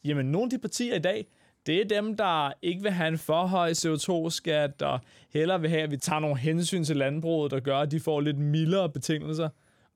Jamen, 0.04 0.26
nogle 0.26 0.46
af 0.46 0.50
de 0.50 0.58
partier 0.58 0.94
i 0.94 0.98
dag, 0.98 1.26
det 1.66 1.80
er 1.80 2.00
dem, 2.00 2.16
der 2.16 2.52
ikke 2.62 2.82
vil 2.82 2.90
have 2.90 3.08
en 3.08 3.18
for 3.18 3.46
høj 3.46 3.72
CO2-skat, 3.72 4.82
og 4.82 5.00
hellere 5.30 5.60
vil 5.60 5.70
have, 5.70 5.82
at 5.82 5.90
vi 5.90 5.96
tager 5.96 6.20
nogle 6.20 6.38
hensyn 6.38 6.84
til 6.84 6.96
landbruget, 6.96 7.50
der 7.50 7.60
gør, 7.60 7.78
at 7.78 7.90
de 7.90 8.00
får 8.00 8.20
lidt 8.20 8.38
mildere 8.38 8.90
betingelser. 8.90 9.48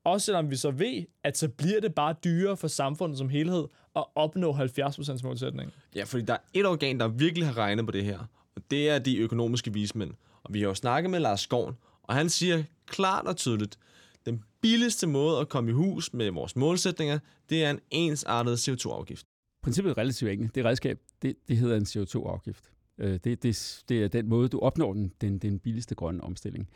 Også 0.04 0.24
selvom 0.24 0.50
vi 0.50 0.56
så 0.56 0.70
ved, 0.70 1.04
at 1.24 1.38
så 1.38 1.48
bliver 1.48 1.80
det 1.80 1.94
bare 1.94 2.14
dyrere 2.24 2.56
for 2.56 2.68
samfundet 2.68 3.18
som 3.18 3.28
helhed 3.28 3.64
at 3.96 4.04
opnå 4.14 4.52
70% 4.52 5.20
målsætningen. 5.22 5.74
Ja, 5.94 6.04
fordi 6.04 6.24
der 6.24 6.32
er 6.32 6.38
et 6.54 6.66
organ, 6.66 7.00
der 7.00 7.08
virkelig 7.08 7.46
har 7.46 7.56
regnet 7.56 7.86
på 7.86 7.92
det 7.92 8.04
her, 8.04 8.18
og 8.56 8.62
det 8.70 8.90
er 8.90 8.98
de 8.98 9.18
økonomiske 9.18 9.72
vismænd. 9.72 10.14
Og 10.42 10.54
vi 10.54 10.60
har 10.60 10.68
jo 10.68 10.74
snakket 10.74 11.10
med 11.10 11.20
Lars 11.20 11.40
Skoven, 11.40 11.74
og 12.02 12.14
han 12.14 12.28
siger 12.28 12.62
klart 12.86 13.26
og 13.26 13.36
tydeligt, 13.36 13.78
den 14.26 14.44
billigste 14.60 15.06
måde 15.06 15.40
at 15.40 15.48
komme 15.48 15.70
i 15.70 15.74
hus 15.74 16.12
med 16.12 16.30
vores 16.30 16.56
målsætninger, 16.56 17.18
det 17.50 17.64
er 17.64 17.70
en 17.70 17.80
ensartet 17.90 18.68
CO2-afgift. 18.68 19.26
Princippet 19.66 19.98
relativt 19.98 20.30
enkelt. 20.30 20.54
Det 20.54 20.64
redskab, 20.64 20.98
det, 21.22 21.36
det 21.48 21.56
hedder 21.56 21.76
en 21.76 21.82
CO2-afgift. 21.82 22.70
Øh, 22.98 23.18
det, 23.24 23.42
det, 23.42 23.82
det 23.88 24.04
er 24.04 24.08
den 24.08 24.28
måde, 24.28 24.48
du 24.48 24.58
opnår 24.58 24.92
den, 24.92 25.12
den, 25.20 25.38
den 25.38 25.58
billigste 25.58 25.94
grønne 25.94 26.24
omstilling. 26.24 26.68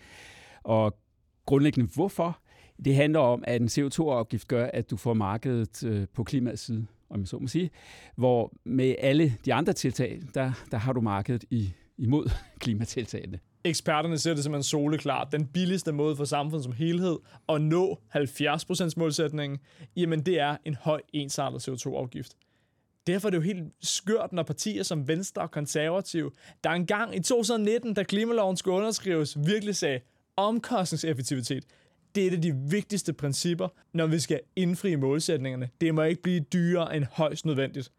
Og 0.62 0.98
grundlæggende 1.46 1.90
hvorfor? 1.94 2.40
Det 2.84 2.94
handler 2.94 3.20
om, 3.20 3.44
at 3.46 3.60
en 3.60 3.68
CO2-afgift 3.68 4.48
gør, 4.48 4.66
at 4.66 4.90
du 4.90 4.96
får 4.96 5.14
markedet 5.14 5.84
øh, 5.84 6.06
på 6.14 6.24
klimaets 6.24 6.62
side, 6.62 6.86
om 7.10 7.20
jeg 7.20 7.28
så 7.28 7.38
må 7.38 7.46
sige. 7.46 7.70
Hvor 8.16 8.52
med 8.64 8.94
alle 8.98 9.36
de 9.44 9.54
andre 9.54 9.72
tiltag, 9.72 10.20
der, 10.34 10.52
der 10.70 10.76
har 10.76 10.92
du 10.92 11.00
markedet 11.00 11.44
i, 11.50 11.72
imod 11.98 12.30
klimatiltagene. 12.60 13.38
Eksperterne 13.64 14.18
ser 14.18 14.34
det 14.34 14.42
simpelthen 14.42 14.62
soleklart. 14.62 15.32
Den 15.32 15.46
billigste 15.46 15.92
måde 15.92 16.16
for 16.16 16.24
samfundet 16.24 16.64
som 16.64 16.72
helhed 16.72 17.18
at 17.48 17.62
nå 17.62 18.00
70% 18.16 18.92
målsætningen, 18.96 19.58
jamen 19.96 20.20
det 20.20 20.40
er 20.40 20.56
en 20.64 20.74
høj 20.74 21.00
ensartet 21.12 21.68
CO2-afgift. 21.68 22.36
Derfor 23.06 23.28
er 23.28 23.30
det 23.30 23.36
jo 23.36 23.42
helt 23.42 23.64
skørt, 23.80 24.32
når 24.32 24.42
partier 24.42 24.82
som 24.82 25.08
Venstre 25.08 25.42
og 25.42 25.50
Konservativ, 25.50 26.34
der 26.64 26.70
engang 26.70 27.16
i 27.16 27.20
2019, 27.20 27.94
da 27.94 28.02
klimaloven 28.02 28.56
skulle 28.56 28.76
underskrives, 28.76 29.38
virkelig 29.46 29.76
sagde 29.76 30.00
omkostningseffektivitet. 30.36 31.64
Det 32.14 32.22
er 32.22 32.26
et 32.26 32.34
af 32.34 32.42
de 32.42 32.54
vigtigste 32.54 33.12
principper, 33.12 33.68
når 33.92 34.06
vi 34.06 34.18
skal 34.18 34.40
indfri 34.56 34.94
målsætningerne. 34.94 35.68
Det 35.80 35.94
må 35.94 36.02
ikke 36.02 36.22
blive 36.22 36.40
dyrere 36.40 36.96
end 36.96 37.04
højst 37.12 37.46
nødvendigt. 37.46 37.92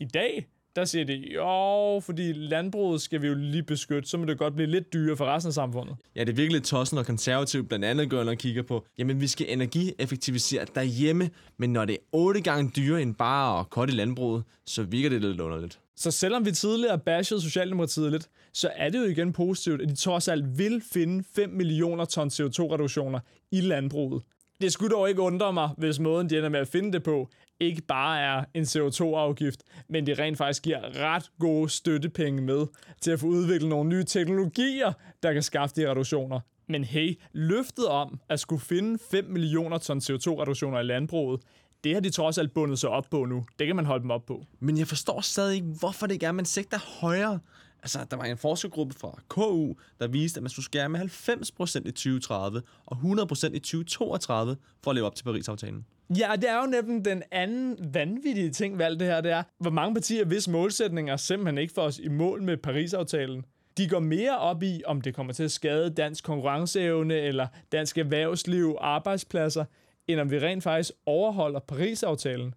I 0.00 0.04
dag, 0.04 0.46
der 0.76 0.84
siger 0.84 1.04
de, 1.04 1.14
jo, 1.34 2.00
fordi 2.00 2.32
landbruget 2.32 3.00
skal 3.00 3.22
vi 3.22 3.26
jo 3.26 3.34
lige 3.34 3.62
beskytte, 3.62 4.08
så 4.08 4.18
må 4.18 4.24
det 4.24 4.38
godt 4.38 4.54
blive 4.54 4.66
lidt 4.66 4.92
dyrere 4.92 5.16
for 5.16 5.24
resten 5.24 5.48
af 5.48 5.54
samfundet. 5.54 5.96
Ja, 6.16 6.20
det 6.20 6.28
er 6.28 6.36
virkelig 6.36 6.62
tossen 6.62 6.98
og 6.98 7.06
konservativt 7.06 7.68
blandt 7.68 7.84
andet 7.84 8.10
går 8.10 8.24
og 8.24 8.36
kigger 8.36 8.62
på, 8.62 8.86
jamen 8.98 9.20
vi 9.20 9.26
skal 9.26 9.46
energieffektivisere 9.48 10.66
derhjemme, 10.74 11.30
men 11.58 11.72
når 11.72 11.84
det 11.84 11.92
er 11.92 11.98
otte 12.12 12.40
gange 12.40 12.72
dyrere 12.76 13.02
end 13.02 13.14
bare 13.14 13.60
at 13.60 13.70
korte 13.70 13.92
i 13.92 13.96
landbruget, 13.96 14.42
så 14.66 14.82
virker 14.82 15.08
det 15.08 15.20
lidt 15.20 15.40
underligt. 15.40 15.80
Så 15.96 16.10
selvom 16.10 16.46
vi 16.46 16.52
tidligere 16.52 16.98
bashede 16.98 17.40
Socialdemokratiet 17.40 18.12
lidt, 18.12 18.28
så 18.52 18.70
er 18.76 18.88
det 18.90 18.98
jo 18.98 19.04
igen 19.04 19.32
positivt, 19.32 19.82
at 19.82 19.88
de 19.88 19.94
trods 19.94 20.28
alt 20.28 20.58
vil 20.58 20.82
finde 20.92 21.24
5 21.34 21.50
millioner 21.50 22.04
ton 22.04 22.28
CO2-reduktioner 22.28 23.20
i 23.52 23.60
landbruget. 23.60 24.22
Det 24.60 24.72
skulle 24.72 24.96
dog 24.96 25.08
ikke 25.08 25.20
undre 25.20 25.52
mig, 25.52 25.70
hvis 25.78 25.98
måden 25.98 26.30
de 26.30 26.36
ender 26.36 26.48
med 26.48 26.60
at 26.60 26.68
finde 26.68 26.92
det 26.92 27.02
på, 27.02 27.28
ikke 27.60 27.82
bare 27.82 28.20
er 28.20 28.44
en 28.54 28.62
CO2-afgift, 28.62 29.62
men 29.88 30.06
de 30.06 30.14
rent 30.14 30.38
faktisk 30.38 30.62
giver 30.62 30.80
ret 30.96 31.30
gode 31.38 31.68
støttepenge 31.68 32.42
med 32.42 32.66
til 33.00 33.10
at 33.10 33.20
få 33.20 33.26
udviklet 33.26 33.68
nogle 33.68 33.88
nye 33.88 34.04
teknologier, 34.04 34.92
der 35.22 35.32
kan 35.32 35.42
skaffe 35.42 35.76
de 35.76 35.90
reduktioner. 35.90 36.40
Men 36.68 36.84
hey, 36.84 37.20
løftet 37.32 37.86
om 37.86 38.20
at 38.28 38.40
skulle 38.40 38.62
finde 38.62 38.98
5 39.10 39.24
millioner 39.24 39.78
ton 39.78 39.98
CO2-reduktioner 39.98 40.80
i 40.80 40.82
landbruget, 40.82 41.40
det 41.84 41.94
har 41.94 42.00
de 42.00 42.10
trods 42.10 42.38
alt 42.38 42.54
bundet 42.54 42.78
sig 42.78 42.90
op 42.90 43.06
på 43.10 43.24
nu. 43.24 43.44
Det 43.58 43.66
kan 43.66 43.76
man 43.76 43.84
holde 43.84 44.02
dem 44.02 44.10
op 44.10 44.26
på. 44.26 44.44
Men 44.60 44.78
jeg 44.78 44.86
forstår 44.86 45.20
stadig 45.20 45.54
ikke, 45.54 45.66
hvorfor 45.78 46.06
det 46.06 46.14
ikke 46.14 46.26
er, 46.26 46.32
man 46.32 46.44
sigter 46.44 46.78
højere. 47.00 47.38
Altså, 47.82 48.06
der 48.10 48.16
var 48.16 48.24
en 48.24 48.36
forskergruppe 48.36 48.94
fra 48.94 49.20
KU, 49.28 49.74
der 50.00 50.08
viste, 50.08 50.38
at 50.38 50.42
man 50.42 50.50
skulle 50.50 50.64
skære 50.64 50.88
med 50.88 51.00
90% 51.00 51.78
i 51.78 51.90
2030 51.90 52.62
og 52.86 52.96
100% 52.96 53.54
i 53.54 53.58
2032 53.58 54.56
for 54.84 54.90
at 54.90 54.94
leve 54.94 55.06
op 55.06 55.14
til 55.14 55.24
Paris-aftalen. 55.24 55.84
Ja, 56.18 56.32
det 56.36 56.50
er 56.50 56.60
jo 56.60 56.66
nemlig 56.66 57.04
den 57.04 57.22
anden 57.30 57.94
vanvittige 57.94 58.50
ting 58.50 58.78
ved 58.78 58.84
alt 58.84 59.00
det 59.00 59.08
her, 59.08 59.20
det 59.20 59.32
er, 59.32 59.42
hvor 59.58 59.70
mange 59.70 59.94
partier, 59.94 60.24
hvis 60.24 60.48
målsætninger 60.48 61.16
simpelthen 61.16 61.58
ikke 61.58 61.74
får 61.74 61.82
os 61.82 61.98
i 61.98 62.08
mål 62.08 62.42
med 62.42 62.56
Paris-aftalen. 62.56 63.44
De 63.76 63.88
går 63.88 64.00
mere 64.00 64.38
op 64.38 64.62
i, 64.62 64.82
om 64.86 65.00
det 65.00 65.14
kommer 65.14 65.32
til 65.32 65.42
at 65.42 65.52
skade 65.52 65.90
dansk 65.90 66.24
konkurrenceevne 66.24 67.14
eller 67.14 67.46
dansk 67.72 67.98
erhvervsliv, 67.98 68.76
arbejdspladser, 68.80 69.64
end 70.08 70.20
om 70.20 70.30
vi 70.30 70.38
rent 70.38 70.62
faktisk 70.62 70.92
overholder 71.06 71.60
Paris-aftalen. 71.60 72.54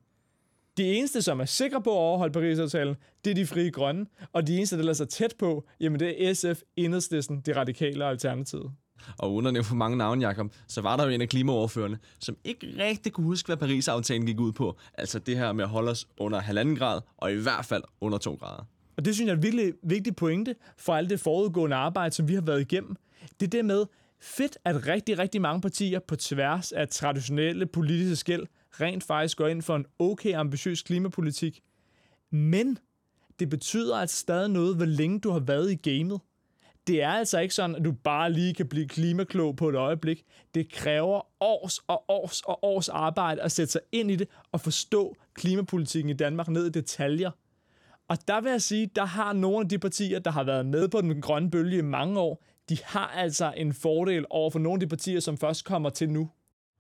De 0.78 0.94
eneste, 0.94 1.22
som 1.22 1.40
er 1.40 1.46
sikre 1.46 1.82
på 1.82 1.90
at 1.90 1.98
overholde 1.98 2.34
Paris-aftalen, 2.34 2.96
det 3.26 3.32
er 3.32 3.36
de 3.36 3.46
frie 3.46 3.72
grønne, 3.72 4.06
og 4.34 4.48
de 4.48 4.58
eneste, 4.58 4.78
der 4.78 4.84
lader 4.84 4.94
sig 4.94 5.10
tæt 5.10 5.36
på, 5.40 5.68
jamen 5.80 6.00
det 6.00 6.28
er 6.28 6.34
SF, 6.34 6.62
Enhedslisten, 6.76 7.42
de 7.42 7.56
radikale 7.56 8.06
og 8.06 8.10
Alternativet. 8.10 8.72
Og 9.18 9.34
uden 9.34 9.48
at 9.48 9.54
nævne 9.54 9.66
for 9.66 9.76
mange 9.76 9.98
navne, 9.98 10.28
Jacob, 10.28 10.54
så 10.68 10.82
var 10.82 10.98
der 10.98 11.04
jo 11.04 11.10
en 11.10 11.22
af 11.22 11.30
klimaoverførende, 11.30 11.98
som 12.20 12.38
ikke 12.44 12.68
rigtig 12.80 13.14
kunne 13.14 13.26
huske, 13.26 13.48
hvad 13.48 13.58
Paris-aftalen 13.58 14.26
gik 14.26 14.40
ud 14.40 14.52
på. 14.52 14.78
Altså 14.94 15.20
det 15.20 15.38
her 15.38 15.54
med 15.54 15.64
at 15.64 15.70
holde 15.70 15.92
os 15.92 16.08
under 16.18 16.40
halvanden 16.40 16.76
grad, 16.76 17.02
og 17.18 17.32
i 17.32 17.36
hvert 17.36 17.66
fald 17.66 17.84
under 18.02 18.18
to 18.18 18.34
grader. 18.34 18.64
Og 18.98 19.06
det 19.06 19.16
synes 19.16 19.28
jeg 19.28 19.34
er 19.34 19.38
en 19.38 19.44
virkelig 19.44 19.74
vigtig 19.84 20.16
pointe 20.16 20.56
for 20.78 20.96
alt 20.96 21.10
det 21.10 21.20
forudgående 21.20 21.76
arbejde, 21.76 22.16
som 22.16 22.28
vi 22.28 22.34
har 22.34 22.42
været 22.42 22.62
igennem. 22.62 22.96
Det 23.40 23.46
er 23.46 23.50
det 23.50 23.66
med, 23.66 23.86
Fedt, 24.26 24.58
at 24.66 24.88
rigtig, 24.88 25.20
rigtig 25.20 25.42
mange 25.42 25.62
partier 25.62 26.00
på 26.00 26.16
tværs 26.16 26.72
af 26.72 26.88
traditionelle 26.88 27.66
politiske 27.66 28.16
skæld 28.16 28.44
rent 28.82 29.04
faktisk 29.04 29.38
går 29.38 29.48
ind 29.48 29.62
for 29.62 29.76
en 29.76 29.86
okay 30.00 30.34
ambitiøs 30.34 30.82
klimapolitik. 30.82 31.62
Men 32.30 32.78
det 33.40 33.50
betyder 33.50 33.98
altså 33.98 34.18
stadig 34.18 34.50
noget, 34.50 34.76
hvor 34.76 34.86
længe 34.86 35.20
du 35.20 35.32
har 35.32 35.40
været 35.40 35.72
i 35.72 35.76
gamet. 35.76 36.20
Det 36.88 37.04
er 37.04 37.10
altså 37.10 37.40
ikke 37.40 37.54
sådan, 37.54 37.76
at 37.76 37.86
du 37.86 37.92
bare 37.92 38.32
lige 38.32 38.54
kan 38.54 38.68
blive 38.68 38.88
klimaklog 38.88 39.56
på 39.56 39.70
et 39.70 39.76
øjeblik. 39.76 40.24
Det 40.54 40.72
kræver 40.72 41.22
års 41.44 41.78
og 41.78 42.06
års 42.08 42.42
og 42.42 42.64
års 42.64 42.90
arbejde 42.90 43.42
at 43.42 43.52
sætte 43.52 43.72
sig 43.72 43.82
ind 43.92 44.12
i 44.12 44.16
det 44.16 44.28
og 44.52 44.62
forstå 44.62 45.16
klimapolitikken 45.34 46.10
i 46.10 46.14
Danmark 46.14 46.48
ned 46.48 46.66
i 46.66 46.70
detaljer. 46.70 47.32
Og 48.08 48.18
der 48.28 48.42
vil 48.42 48.52
jeg 48.52 48.62
sige, 48.62 48.90
der 48.96 49.06
har 49.06 49.34
nogle 49.34 49.60
af 49.60 49.70
de 49.70 49.80
partier, 49.80 50.20
der 50.20 50.32
har 50.32 50.44
været 50.44 50.66
med 50.66 50.88
på 50.88 51.02
den 51.02 51.22
grønne 51.22 51.52
bølge 51.52 51.78
i 51.78 51.82
mange 51.82 52.20
år, 52.20 52.44
de 52.70 52.78
har 52.84 53.08
altså 53.08 53.54
en 53.58 53.74
fordel 53.74 54.26
over 54.30 54.50
for 54.50 54.60
nogle 54.60 54.76
af 54.76 54.80
de 54.80 54.88
partier, 54.88 55.20
som 55.20 55.38
først 55.38 55.66
kommer 55.66 55.90
til 55.90 56.10
nu. 56.10 56.30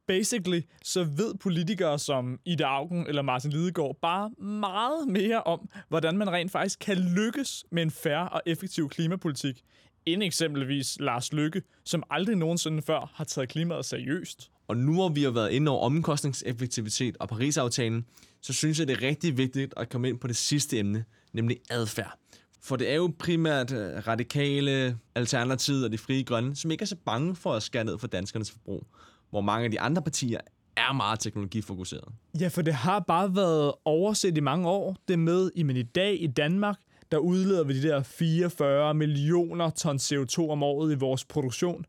Basically, 0.08 0.62
så 0.84 1.04
ved 1.04 1.36
politikere 1.36 2.00
som 2.00 2.40
Ida 2.46 2.64
Augen 2.64 3.08
eller 3.08 3.22
Martin 3.22 3.52
Lidegaard 3.52 3.98
bare 4.02 4.30
meget 4.44 5.08
mere 5.08 5.44
om, 5.44 5.70
hvordan 5.90 6.18
man 6.18 6.32
rent 6.32 6.52
faktisk 6.52 6.80
kan 6.80 6.98
lykkes 6.98 7.66
med 7.72 7.84
en 7.84 7.92
færre 7.92 8.30
og 8.30 8.42
effektiv 8.46 8.90
klimapolitik, 8.90 9.64
end 10.06 10.24
eksempelvis 10.24 10.98
Lars 11.00 11.34
Lykke, 11.34 11.62
som 11.86 12.04
aldrig 12.10 12.36
nogensinde 12.36 12.82
før 12.82 13.12
har 13.16 13.24
taget 13.24 13.50
klimaet 13.50 13.86
seriøst. 13.86 14.52
Og 14.68 14.78
nu 14.78 14.94
hvor 14.94 15.10
vi 15.10 15.24
har 15.24 15.32
været 15.32 15.52
inde 15.52 15.72
over 15.72 15.86
omkostningseffektivitet 15.86 17.18
og 17.20 17.30
Paris-aftalen, 17.30 18.06
så 18.42 18.54
synes 18.54 18.80
jeg, 18.80 18.88
det 18.88 19.04
er 19.04 19.08
rigtig 19.08 19.38
vigtigt 19.38 19.74
at 19.78 19.90
komme 19.90 20.10
ind 20.10 20.20
på 20.20 20.28
det 20.28 20.36
sidste 20.36 20.80
emne, 20.80 21.06
nemlig 21.34 21.58
adfærd. 21.70 22.18
For 22.62 22.76
det 22.76 22.90
er 22.90 22.96
jo 22.96 23.14
primært 23.20 23.72
øh, 23.72 24.08
radikale, 24.08 24.98
alternativet 25.16 25.86
og 25.86 25.92
de 25.92 25.98
frie 25.98 26.24
grønne, 26.24 26.56
som 26.56 26.72
ikke 26.72 26.82
er 26.82 26.86
så 26.86 26.96
bange 27.06 27.36
for 27.36 27.54
at 27.54 27.64
skære 27.64 27.84
ned 27.84 27.98
for 27.98 28.08
danskernes 28.08 28.52
forbrug, 28.52 28.88
hvor 29.34 29.42
mange 29.42 29.66
af 29.66 29.72
de 29.72 29.80
andre 29.80 30.02
partier 30.02 30.40
er 30.78 30.94
meget 30.94 31.20
teknologifokuseret. 31.20 32.14
Ja, 32.40 32.48
for 32.48 32.62
det 32.62 32.74
har 32.74 33.00
bare 33.00 33.36
været 33.36 33.74
overset 33.86 34.38
i 34.38 34.40
mange 34.40 34.70
år. 34.70 34.96
Det 35.08 35.20
med, 35.20 35.64
men 35.64 35.78
i 35.78 35.84
dag 35.84 36.22
i 36.22 36.28
Danmark, 36.28 36.76
der 37.12 37.18
udleder 37.18 37.64
vi 37.64 37.82
de 37.82 37.88
der 37.88 38.04
44 38.04 38.94
millioner 38.94 39.70
ton 39.70 39.96
CO2 39.96 40.50
om 40.50 40.64
året 40.64 40.92
i 40.92 40.96
vores 40.96 41.26
produktion. 41.26 41.86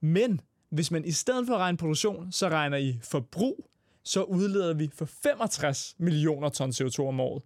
Men 0.00 0.40
hvis 0.70 0.90
man 0.90 1.04
i 1.04 1.10
stedet 1.10 1.46
for 1.46 1.54
at 1.54 1.60
regne 1.60 1.78
produktion, 1.78 2.32
så 2.32 2.48
regner 2.48 2.76
i 2.76 2.98
forbrug, 3.02 3.70
så 4.04 4.22
udleder 4.22 4.74
vi 4.74 4.90
for 4.94 5.04
65 5.04 5.94
millioner 5.98 6.48
ton 6.48 6.70
CO2 6.70 7.02
om 7.02 7.20
året. 7.20 7.42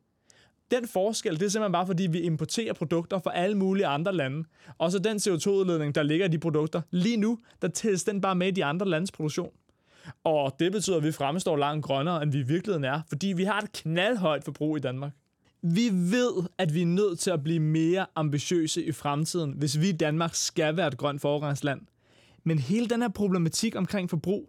Den 0.71 0.89
forskel, 0.89 1.35
det 1.41 1.43
er 1.43 1.49
simpelthen 1.49 1.73
bare, 1.73 1.87
fordi 1.87 2.07
vi 2.07 2.21
importerer 2.21 2.73
produkter 2.73 3.19
fra 3.19 3.37
alle 3.37 3.57
mulige 3.57 3.87
andre 3.87 4.13
lande. 4.15 4.45
Og 4.79 4.93
så 4.93 4.99
den 4.99 5.17
CO2-udledning, 5.17 5.95
der 5.95 6.03
ligger 6.03 6.27
i 6.27 6.29
de 6.29 6.39
produkter, 6.39 6.81
lige 6.91 7.17
nu, 7.17 7.39
der 7.63 7.69
tælles 7.69 8.05
den 8.05 8.21
bare 8.21 8.35
med 8.35 8.49
i 8.49 8.51
de 8.51 8.65
andre 8.65 8.89
landes 8.89 9.13
produktion. 9.13 9.51
Og 10.25 10.57
det 10.59 10.73
betyder, 10.73 10.97
at 10.97 11.05
vi 11.05 11.13
fremstår 11.13 11.57
langt 11.57 11.85
grønnere, 11.85 12.23
end 12.23 12.33
vi 12.33 12.39
i 12.39 12.43
virkeligheden 12.43 12.85
er, 12.85 13.01
fordi 13.09 13.27
vi 13.27 13.45
har 13.45 13.61
et 13.61 13.73
knaldhøjt 13.73 14.45
forbrug 14.45 14.77
i 14.77 14.81
Danmark. 14.81 15.13
Vi 15.63 15.91
ved, 15.93 16.45
at 16.59 16.75
vi 16.75 16.83
er 16.83 16.87
nødt 16.87 17.19
til 17.19 17.31
at 17.31 17.45
blive 17.45 17.61
mere 17.61 18.07
ambitiøse 18.17 18.85
i 18.85 18.93
fremtiden, 18.93 19.53
hvis 19.53 19.81
vi 19.81 19.89
i 19.89 19.93
Danmark 19.93 20.35
skal 20.35 20.77
være 20.77 20.89
et 20.89 20.97
grønt 20.97 21.21
foregangsland. 21.21 21.81
Men 22.45 22.59
hele 22.59 22.89
den 22.89 23.03
her 23.03 23.09
problematik 23.09 23.77
omkring 23.77 24.11
forbrug, 24.11 24.49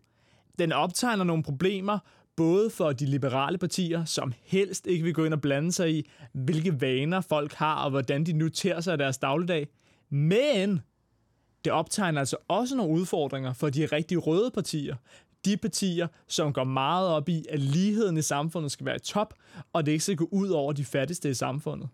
den 0.59 0.71
optegner 0.71 1.23
nogle 1.23 1.43
problemer, 1.43 1.99
både 2.35 2.69
for 2.69 2.91
de 2.91 3.05
liberale 3.05 3.57
partier, 3.57 4.05
som 4.05 4.33
helst 4.43 4.87
ikke 4.87 5.03
vil 5.03 5.13
gå 5.13 5.25
ind 5.25 5.33
og 5.33 5.41
blande 5.41 5.71
sig 5.71 5.95
i, 5.95 6.09
hvilke 6.33 6.81
vaner 6.81 7.21
folk 7.21 7.53
har, 7.53 7.83
og 7.83 7.89
hvordan 7.89 8.23
de 8.23 8.33
noterer 8.33 8.81
sig 8.81 8.93
i 8.93 8.97
deres 8.97 9.17
dagligdag. 9.17 9.67
Men 10.09 10.81
det 11.65 11.73
optegner 11.73 12.19
altså 12.19 12.37
også 12.47 12.75
nogle 12.75 12.93
udfordringer 12.93 13.53
for 13.53 13.69
de 13.69 13.85
rigtig 13.85 14.27
røde 14.27 14.51
partier. 14.51 14.95
De 15.45 15.57
partier, 15.57 16.07
som 16.27 16.53
går 16.53 16.63
meget 16.63 17.07
op 17.07 17.29
i, 17.29 17.45
at 17.49 17.59
ligheden 17.59 18.17
i 18.17 18.21
samfundet 18.21 18.71
skal 18.71 18.85
være 18.85 18.95
i 18.95 18.99
top, 18.99 19.33
og 19.73 19.85
det 19.85 19.91
ikke 19.91 20.03
skal 20.03 20.15
gå 20.15 20.29
ud 20.31 20.49
over 20.49 20.73
de 20.73 20.85
fattigste 20.85 21.29
i 21.29 21.33
samfundet. 21.33 21.89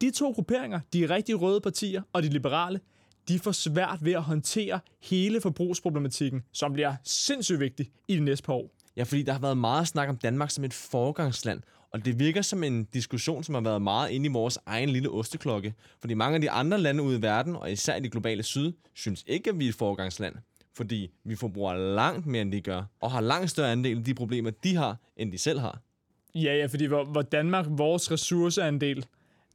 De 0.00 0.10
to 0.10 0.30
grupperinger, 0.30 0.80
de 0.92 1.14
rigtig 1.14 1.40
røde 1.40 1.60
partier 1.60 2.02
og 2.12 2.22
de 2.22 2.28
liberale, 2.28 2.80
de 3.28 3.38
får 3.38 3.52
svært 3.52 3.98
ved 4.02 4.12
at 4.12 4.22
håndtere 4.22 4.80
hele 5.02 5.40
forbrugsproblematikken, 5.40 6.42
som 6.52 6.72
bliver 6.72 6.94
sindssygt 7.04 7.60
vigtig 7.60 7.90
i 8.08 8.16
de 8.16 8.20
næste 8.20 8.44
par 8.44 8.52
år. 8.52 8.77
Ja, 8.98 9.02
fordi 9.02 9.22
der 9.22 9.32
har 9.32 9.40
været 9.40 9.58
meget 9.58 9.88
snak 9.88 10.08
om 10.08 10.16
Danmark 10.16 10.50
som 10.50 10.64
et 10.64 10.74
foregangsland, 10.74 11.60
og 11.90 12.04
det 12.04 12.18
virker 12.18 12.42
som 12.42 12.64
en 12.64 12.84
diskussion, 12.84 13.44
som 13.44 13.54
har 13.54 13.62
været 13.62 13.82
meget 13.82 14.10
inde 14.10 14.26
i 14.26 14.32
vores 14.32 14.58
egen 14.66 14.88
lille 14.88 15.10
osteklokke. 15.10 15.74
Fordi 16.00 16.14
mange 16.14 16.34
af 16.34 16.40
de 16.40 16.50
andre 16.50 16.78
lande 16.78 17.02
ude 17.02 17.18
i 17.18 17.22
verden, 17.22 17.56
og 17.56 17.72
især 17.72 17.96
i 17.96 18.00
det 18.00 18.12
globale 18.12 18.42
syd, 18.42 18.72
synes 18.94 19.24
ikke, 19.26 19.50
at 19.50 19.58
vi 19.58 19.64
er 19.64 19.68
et 19.68 19.74
foregangsland. 19.74 20.34
Fordi 20.76 21.10
vi 21.24 21.36
forbruger 21.36 21.74
langt 21.74 22.26
mere, 22.26 22.42
end 22.42 22.52
de 22.52 22.60
gør, 22.60 22.82
og 23.00 23.10
har 23.10 23.20
langt 23.20 23.50
større 23.50 23.72
andel 23.72 23.98
af 23.98 24.04
de 24.04 24.14
problemer, 24.14 24.50
de 24.50 24.76
har, 24.76 24.96
end 25.16 25.32
de 25.32 25.38
selv 25.38 25.58
har. 25.58 25.80
Ja, 26.34 26.54
ja, 26.54 26.66
fordi 26.66 26.84
hvor, 26.84 27.04
hvor 27.04 27.22
Danmark, 27.22 27.66
vores 27.68 28.10
ressourceandel, 28.10 29.06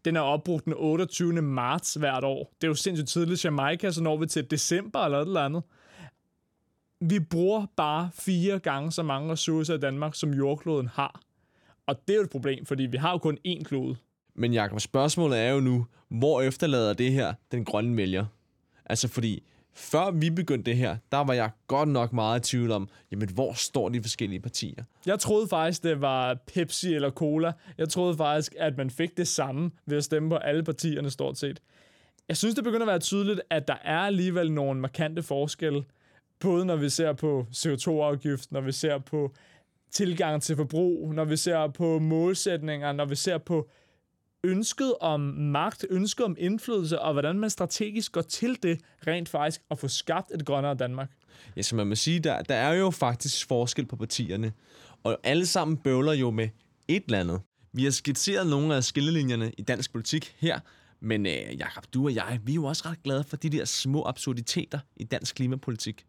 den 0.06 0.16
er 0.16 0.22
opbrugt 0.22 0.66
den 0.66 0.74
28. 0.78 1.42
marts 1.42 1.94
hvert 1.94 2.24
år. 2.24 2.54
Det 2.62 2.64
er 2.64 2.70
jo 2.70 2.76
sindssygt 2.76 3.10
tidligt. 3.10 3.46
Jamaica, 3.46 3.92
så 3.92 4.04
når 4.04 4.18
vi 4.18 4.26
til 4.26 4.52
december 4.52 5.00
eller 5.00 5.20
et 5.20 5.28
eller 5.28 5.42
andet. 5.42 5.64
Vi 7.00 7.20
bruger 7.20 7.66
bare 7.78 8.10
fire 8.14 8.60
gange 8.60 8.92
så 8.92 9.04
mange 9.04 9.32
ressourcer 9.32 9.74
i 9.74 9.80
Danmark, 9.80 10.16
som 10.16 10.34
jordkloden 10.34 10.88
har. 10.88 11.22
Og 11.88 11.96
det 12.08 12.14
er 12.14 12.18
jo 12.18 12.24
et 12.24 12.30
problem, 12.30 12.66
fordi 12.66 12.84
vi 12.84 12.98
har 12.98 13.12
jo 13.12 13.18
kun 13.18 13.38
én 13.48 13.64
klode. 13.64 13.96
Men 14.36 14.54
Jacob, 14.54 14.80
spørgsmålet 14.80 15.40
er 15.40 15.50
jo 15.50 15.60
nu, 15.60 15.86
hvor 16.10 16.42
efterlader 16.42 16.94
det 16.94 17.12
her 17.12 17.34
den 17.52 17.66
grønne 17.66 17.98
vælger? 17.98 18.26
Altså 18.86 19.08
fordi, 19.08 19.44
før 19.74 20.12
vi 20.12 20.30
begyndte 20.30 20.72
det 20.72 20.78
her, 20.78 20.98
der 21.12 21.18
var 21.18 21.34
jeg 21.34 21.52
godt 21.68 21.90
nok 21.90 22.14
meget 22.14 22.40
i 22.40 22.52
tvivl 22.52 22.72
om, 22.72 22.90
jamen 23.12 23.30
hvor 23.30 23.54
står 23.54 23.90
de 23.90 24.02
forskellige 24.02 24.40
partier? 24.40 24.84
Jeg 25.06 25.20
troede 25.20 25.48
faktisk, 25.48 25.84
det 25.84 26.02
var 26.02 26.38
Pepsi 26.54 26.94
eller 26.94 27.10
Cola. 27.10 27.52
Jeg 27.78 27.90
troede 27.90 28.18
faktisk, 28.18 28.56
at 28.60 28.78
man 28.78 28.90
fik 28.90 29.18
det 29.18 29.28
samme 29.28 29.72
ved 29.86 29.98
at 29.98 30.04
stemme 30.04 30.30
på 30.30 30.36
alle 30.36 30.64
partierne 30.64 31.10
stort 31.10 31.38
set. 31.38 31.60
Jeg 32.28 32.38
synes, 32.38 32.56
det 32.56 32.64
begynder 32.64 32.86
at 32.86 32.92
være 32.92 33.00
tydeligt, 33.00 33.42
at 33.50 33.68
der 33.68 33.78
er 33.84 34.00
alligevel 34.00 34.52
nogle 34.52 34.80
markante 34.80 35.24
forskelle, 35.24 35.84
både 36.44 36.66
når 36.66 36.76
vi 36.76 36.90
ser 36.90 37.14
på 37.14 37.46
CO2-afgift, 37.52 38.52
når 38.52 38.62
vi 38.62 38.72
ser 38.72 38.98
på 38.98 39.34
tilgang 39.92 40.42
til 40.42 40.56
forbrug, 40.56 41.14
når 41.14 41.26
vi 41.26 41.38
ser 41.38 41.68
på 41.68 42.00
målsætninger, 42.00 42.92
når 42.92 43.06
vi 43.06 43.16
ser 43.16 43.38
på 43.38 43.70
ønsket 44.44 44.94
om 45.02 45.20
magt, 45.38 45.86
ønsket 45.90 46.26
om 46.26 46.36
indflydelse, 46.40 47.00
og 47.00 47.14
hvordan 47.14 47.40
man 47.40 47.50
strategisk 47.50 48.12
går 48.12 48.22
til 48.22 48.64
det 48.64 48.80
rent 49.08 49.30
faktisk 49.30 49.62
at 49.72 49.80
få 49.80 49.88
skabt 49.88 50.32
et 50.32 50.46
grønnere 50.46 50.76
Danmark. 50.76 51.10
Ja, 51.58 51.62
som 51.62 51.76
man 51.76 51.88
må 51.88 51.96
sige, 51.96 52.20
der, 52.20 52.42
der 52.42 52.56
er 52.56 52.74
jo 52.74 52.90
faktisk 52.90 53.48
forskel 53.48 53.86
på 53.86 53.96
partierne, 53.96 54.54
og 55.04 55.18
alle 55.24 55.46
sammen 55.46 55.78
bøvler 55.78 56.14
jo 56.14 56.32
med 56.32 56.50
et 56.88 57.04
eller 57.06 57.20
andet. 57.20 57.42
Vi 57.74 57.84
har 57.84 57.92
skitseret 57.92 58.48
nogle 58.48 58.76
af 58.76 58.84
skillelinjerne 58.84 59.52
i 59.58 59.62
dansk 59.62 59.92
politik 59.92 60.36
her, 60.40 60.60
men 61.00 61.26
øh, 61.26 61.60
Jakob, 61.60 61.86
du 61.94 62.06
og 62.06 62.16
jeg, 62.16 62.40
vi 62.44 62.52
er 62.52 62.56
jo 62.56 62.66
også 62.66 62.84
ret 62.90 63.04
glade 63.04 63.24
for 63.24 63.38
de 63.38 63.50
der 63.50 63.66
små 63.66 64.04
absurditeter 64.06 64.80
i 64.96 65.04
dansk 65.04 65.36
klimapolitik. 65.36 66.06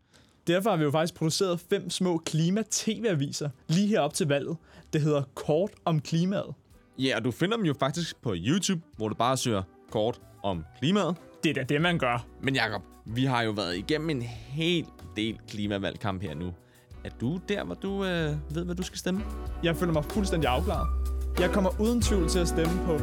Derfor 0.47 0.71
har 0.71 0.77
vi 0.77 0.85
jo 0.85 0.91
faktisk 0.91 1.15
produceret 1.15 1.61
fem 1.71 1.91
små 1.91 2.19
klima-tv-aviser 2.19 3.51
lige 3.69 3.89
herop 3.89 4.15
til 4.15 4.29
valget. 4.29 4.57
Det 4.93 5.01
hedder 5.01 5.23
Kort 5.35 5.71
om 5.85 6.01
klimaet. 6.01 6.55
Ja, 6.99 7.17
og 7.17 7.25
du 7.25 7.31
finder 7.31 7.57
dem 7.57 7.67
jo 7.67 7.75
faktisk 7.79 8.23
på 8.23 8.35
YouTube, 8.37 8.81
hvor 8.97 9.09
du 9.09 9.15
bare 9.15 9.37
søger 9.37 9.63
kort 9.91 10.21
om 10.43 10.65
klimaet. 10.79 11.17
Det 11.45 11.51
er 11.51 11.55
da 11.55 11.63
det, 11.63 11.83
man 11.83 11.99
gør. 11.99 12.27
Men 12.43 12.55
Jakob, 12.55 12.83
vi 13.07 13.25
har 13.25 13.43
jo 13.43 13.51
været 13.51 13.77
igennem 13.77 14.11
en 14.11 14.23
hel 14.23 14.87
del 15.17 15.39
klimavalgkamp 15.49 16.23
her 16.23 16.35
nu. 16.35 16.55
Er 17.05 17.11
du 17.21 17.41
der, 17.49 17.65
hvor 17.65 17.75
du 17.75 18.05
øh, 18.05 18.37
ved, 18.55 18.65
hvad 18.65 18.75
du 18.75 18.83
skal 18.83 18.99
stemme? 18.99 19.25
Jeg 19.63 19.77
føler 19.77 19.93
mig 19.93 20.05
fuldstændig 20.05 20.51
afklaret. 20.51 20.89
Jeg 21.41 21.51
kommer 21.51 21.81
uden 21.81 22.03
tvivl 22.03 22.29
til 22.29 22.39
at 22.39 22.49
stemme 22.49 22.73
på 22.87 22.99